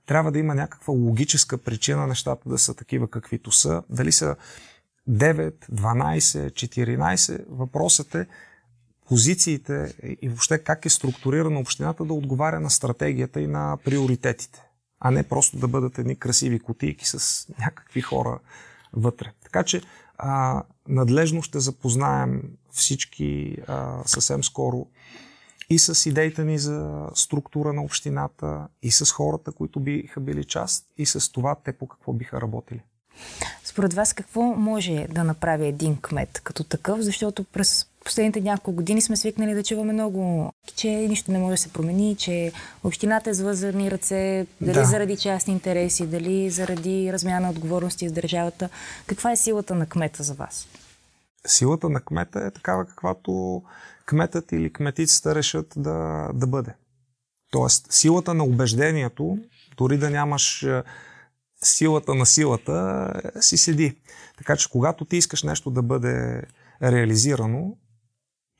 трябва 0.08 0.32
да 0.32 0.38
има 0.38 0.54
някаква 0.54 0.94
логическа 0.94 1.58
причина 1.58 2.06
нещата 2.06 2.48
да 2.48 2.58
са 2.58 2.74
такива 2.74 3.08
каквито 3.10 3.52
са. 3.52 3.82
Дали 3.90 4.12
са 4.12 4.36
9, 5.08 5.54
12, 5.72 6.50
14, 6.98 7.44
въпросът 7.48 8.14
е 8.14 8.26
позициите 9.08 9.94
и 10.22 10.28
въобще 10.28 10.58
как 10.58 10.86
е 10.86 10.90
структурирана 10.90 11.60
общината 11.60 12.04
да 12.04 12.14
отговаря 12.14 12.60
на 12.60 12.70
стратегията 12.70 13.40
и 13.40 13.46
на 13.46 13.78
приоритетите, 13.84 14.62
а 15.00 15.10
не 15.10 15.22
просто 15.22 15.58
да 15.58 15.68
бъдат 15.68 15.98
едни 15.98 16.16
красиви 16.18 16.60
кутийки 16.60 17.06
с 17.06 17.46
някакви 17.58 18.00
хора 18.00 18.38
вътре. 18.92 19.32
Така 19.42 19.62
че 19.62 19.82
а, 20.18 20.62
надлежно 20.88 21.42
ще 21.42 21.60
запознаем 21.60 22.42
всички 22.70 23.56
а, 23.66 24.02
съвсем 24.06 24.44
скоро 24.44 24.86
и 25.70 25.78
с 25.78 26.08
идеите 26.08 26.44
ни 26.44 26.58
за 26.58 27.06
структура 27.14 27.72
на 27.72 27.82
общината, 27.82 28.68
и 28.82 28.90
с 28.90 29.12
хората, 29.12 29.52
които 29.52 29.80
биха 29.80 30.20
били 30.20 30.44
част, 30.44 30.84
и 30.98 31.06
с 31.06 31.32
това 31.32 31.56
те 31.64 31.72
по 31.72 31.88
какво 31.88 32.12
биха 32.12 32.40
работили. 32.40 32.80
Според 33.64 33.94
вас 33.94 34.12
какво 34.12 34.42
може 34.42 35.06
да 35.10 35.24
направи 35.24 35.66
един 35.66 35.96
кмет 36.00 36.40
като 36.44 36.64
такъв, 36.64 37.00
защото 37.00 37.44
през 37.44 37.86
последните 38.04 38.40
няколко 38.40 38.72
години 38.72 39.00
сме 39.00 39.16
свикнали 39.16 39.54
да 39.54 39.62
чуваме 39.62 39.92
много, 39.92 40.52
че 40.76 40.88
нищо 40.88 41.32
не 41.32 41.38
може 41.38 41.50
да 41.50 41.58
се 41.58 41.72
промени, 41.72 42.16
че 42.16 42.52
общината 42.84 43.30
е 43.30 43.34
с 43.34 43.40
възърни 43.40 43.90
ръце, 43.90 44.46
дали 44.60 44.74
да. 44.74 44.84
заради 44.84 45.16
частни 45.16 45.52
интереси, 45.52 46.06
дали 46.06 46.50
заради 46.50 47.12
размяна 47.12 47.40
на 47.40 47.50
отговорности 47.50 48.08
с 48.08 48.12
държавата. 48.12 48.68
Каква 49.06 49.32
е 49.32 49.36
силата 49.36 49.74
на 49.74 49.86
кмета 49.86 50.22
за 50.22 50.34
вас? 50.34 50.68
Силата 51.46 51.88
на 51.88 52.00
кмета 52.00 52.40
е 52.40 52.50
такава, 52.50 52.86
каквато 52.86 53.62
кметът 54.08 54.52
или 54.52 54.72
кметицата 54.72 55.34
решат 55.34 55.72
да, 55.76 56.28
да 56.34 56.46
бъде. 56.46 56.74
Тоест, 57.50 57.92
силата 57.92 58.34
на 58.34 58.44
убеждението, 58.44 59.38
дори 59.76 59.98
да 59.98 60.10
нямаш 60.10 60.62
е, 60.62 60.82
силата 61.64 62.14
на 62.14 62.26
силата, 62.26 63.12
е, 63.36 63.42
си 63.42 63.56
седи. 63.56 63.96
Така 64.38 64.56
че, 64.56 64.70
когато 64.70 65.04
ти 65.04 65.16
искаш 65.16 65.42
нещо 65.42 65.70
да 65.70 65.82
бъде 65.82 66.42
реализирано, 66.82 67.76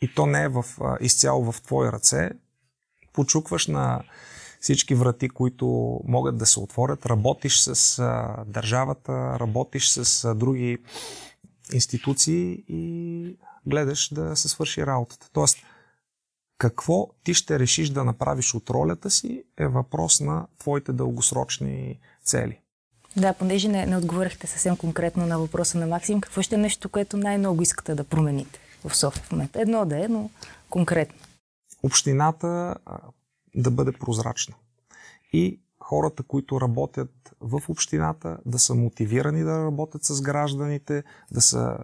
и 0.00 0.14
то 0.14 0.26
не 0.26 0.42
е 0.42 0.48
в, 0.48 0.64
изцяло 1.00 1.52
в 1.52 1.62
твои 1.62 1.92
ръце, 1.92 2.30
почукваш 3.12 3.66
на 3.66 4.02
всички 4.60 4.94
врати, 4.94 5.28
които 5.28 5.66
могат 6.04 6.38
да 6.38 6.46
се 6.46 6.60
отворят, 6.60 7.06
работиш 7.06 7.60
с 7.60 8.02
държавата, 8.46 9.40
работиш 9.40 9.88
с 9.88 10.34
други 10.34 10.78
институции 11.72 12.64
и 12.68 13.36
гледаш 13.66 14.14
да 14.14 14.36
се 14.36 14.48
свърши 14.48 14.86
работата. 14.86 15.28
Тоест, 15.32 15.58
какво 16.58 17.08
ти 17.24 17.34
ще 17.34 17.58
решиш 17.58 17.88
да 17.88 18.04
направиш 18.04 18.54
от 18.54 18.70
ролята 18.70 19.10
си 19.10 19.44
е 19.56 19.66
въпрос 19.66 20.20
на 20.20 20.46
твоите 20.58 20.92
дългосрочни 20.92 22.00
цели. 22.24 22.60
Да, 23.16 23.32
понеже 23.32 23.68
не, 23.68 23.86
не 23.86 23.96
отговорихте 23.96 24.46
съвсем 24.46 24.76
конкретно 24.76 25.26
на 25.26 25.38
въпроса 25.38 25.78
на 25.78 25.86
Максим, 25.86 26.20
какво 26.20 26.42
ще 26.42 26.54
е 26.54 26.58
нещо, 26.58 26.88
което 26.88 27.16
най-много 27.16 27.62
искате 27.62 27.94
да 27.94 28.04
промените 28.04 28.60
в 28.84 28.96
София 28.96 29.22
в 29.22 29.32
момента? 29.32 29.60
Едно 29.60 29.84
да 29.84 30.04
е, 30.04 30.08
но 30.08 30.30
конкретно. 30.70 31.18
Общината 31.82 32.74
да 33.54 33.70
бъде 33.70 33.92
прозрачна. 33.92 34.54
И 35.32 35.60
хората, 35.80 36.22
които 36.22 36.60
работят 36.60 37.34
в 37.40 37.62
общината, 37.68 38.38
да 38.46 38.58
са 38.58 38.74
мотивирани 38.74 39.42
да 39.42 39.64
работят 39.64 40.04
с 40.04 40.22
гражданите, 40.22 41.04
да 41.30 41.40
са 41.40 41.78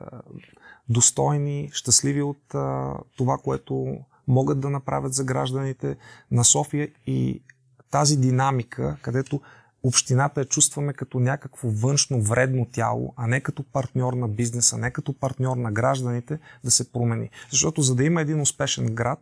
достойни, 0.89 1.70
щастливи 1.72 2.22
от 2.22 2.55
а, 2.55 2.95
това, 3.16 3.39
което 3.39 3.99
могат 4.28 4.61
да 4.61 4.70
направят 4.70 5.14
за 5.14 5.24
гражданите 5.24 5.97
на 6.30 6.45
София 6.45 6.89
и 7.07 7.43
тази 7.91 8.16
динамика, 8.16 8.97
където 9.03 9.41
общината 9.82 10.41
я 10.41 10.45
чувстваме 10.45 10.93
като 10.93 11.20
някакво 11.20 11.68
външно 11.68 12.22
вредно 12.22 12.66
тяло, 12.72 13.14
а 13.16 13.26
не 13.26 13.41
като 13.41 13.62
партньор 13.62 14.12
на 14.12 14.28
бизнеса, 14.28 14.78
не 14.78 14.91
като 14.91 15.12
партньор 15.12 15.57
на 15.57 15.72
гражданите, 15.72 16.39
да 16.64 16.70
се 16.70 16.93
промени. 16.93 17.30
Защото 17.51 17.82
за 17.82 17.95
да 17.95 18.05
има 18.05 18.20
един 18.20 18.41
успешен 18.41 18.95
град, 18.95 19.20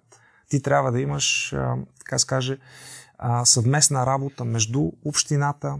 ти 0.49 0.63
трябва 0.63 0.93
да 0.93 1.01
имаш, 1.01 1.55
така 1.99 2.19
се 2.19 2.27
каже, 2.27 2.59
съвместна 3.45 4.07
работа 4.07 4.45
между 4.45 4.91
общината, 5.05 5.79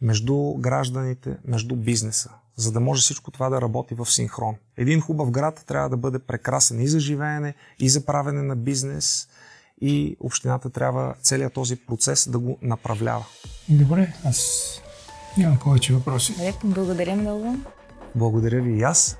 между 0.00 0.54
гражданите, 0.54 1.36
между 1.44 1.76
бизнеса 1.76 2.30
за 2.56 2.72
да 2.72 2.80
може 2.80 3.02
всичко 3.02 3.30
това 3.30 3.48
да 3.48 3.60
работи 3.60 3.94
в 3.94 4.06
синхрон. 4.06 4.54
Един 4.76 5.00
хубав 5.00 5.30
град 5.30 5.64
трябва 5.66 5.88
да 5.88 5.96
бъде 5.96 6.18
прекрасен 6.18 6.80
и 6.80 6.88
за 6.88 7.00
живеене, 7.00 7.54
и 7.78 7.88
за 7.88 8.04
правене 8.04 8.42
на 8.42 8.56
бизнес, 8.56 9.28
и 9.80 10.16
общината 10.20 10.70
трябва 10.70 11.14
целият 11.22 11.52
този 11.52 11.76
процес 11.76 12.28
да 12.28 12.38
го 12.38 12.58
направлява. 12.62 13.24
Добре, 13.68 14.12
аз 14.24 14.62
нямам 15.38 15.58
повече 15.58 15.94
въпроси. 15.94 16.34
Благодаря 16.64 17.16
много. 17.16 17.56
Благодаря 18.14 18.62
ви 18.62 18.78
и 18.78 18.82
аз. 18.82 19.16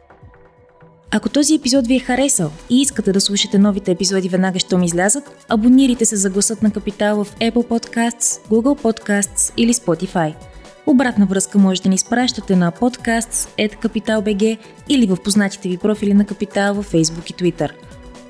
Ако 1.10 1.28
този 1.28 1.54
епизод 1.54 1.86
ви 1.86 1.96
е 1.96 2.00
харесал 2.00 2.50
и 2.70 2.80
искате 2.80 3.12
да 3.12 3.20
слушате 3.20 3.58
новите 3.58 3.90
епизоди 3.90 4.28
веднага, 4.28 4.58
щом 4.58 4.82
излязат, 4.82 5.44
абонирайте 5.48 6.04
се 6.04 6.16
за 6.16 6.30
гласът 6.30 6.62
на 6.62 6.72
Капитал 6.72 7.24
в 7.24 7.36
Apple 7.36 7.68
Podcasts, 7.68 8.48
Google 8.48 8.82
Podcasts 8.82 9.52
или 9.56 9.74
Spotify– 9.74 10.34
Обратна 10.86 11.26
връзка 11.26 11.58
може 11.58 11.82
да 11.82 11.88
ни 11.88 11.94
изпращате 11.94 12.56
на 12.56 12.72
podcasts.capital.bg 12.72 14.58
или 14.88 15.06
в 15.06 15.16
познатите 15.24 15.68
ви 15.68 15.78
профили 15.78 16.14
на 16.14 16.26
Капитал 16.26 16.74
във 16.74 16.92
Facebook 16.92 17.30
и 17.30 17.34
Twitter. 17.34 17.70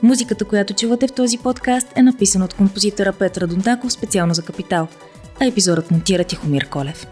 Музиката, 0.03 0.45
която 0.45 0.75
чувате 0.75 1.07
в 1.07 1.13
този 1.13 1.39
подкаст 1.39 1.89
е 1.97 2.03
написана 2.03 2.45
от 2.45 2.55
композитора 2.55 3.13
Петра 3.13 3.47
Дондаков 3.47 3.93
специално 3.93 4.35
за 4.35 4.43
Капитал, 4.43 4.89
а 5.41 5.47
епизодът 5.47 5.91
монтира 5.91 6.25
Тихомир 6.25 6.69
Колев. 6.69 7.07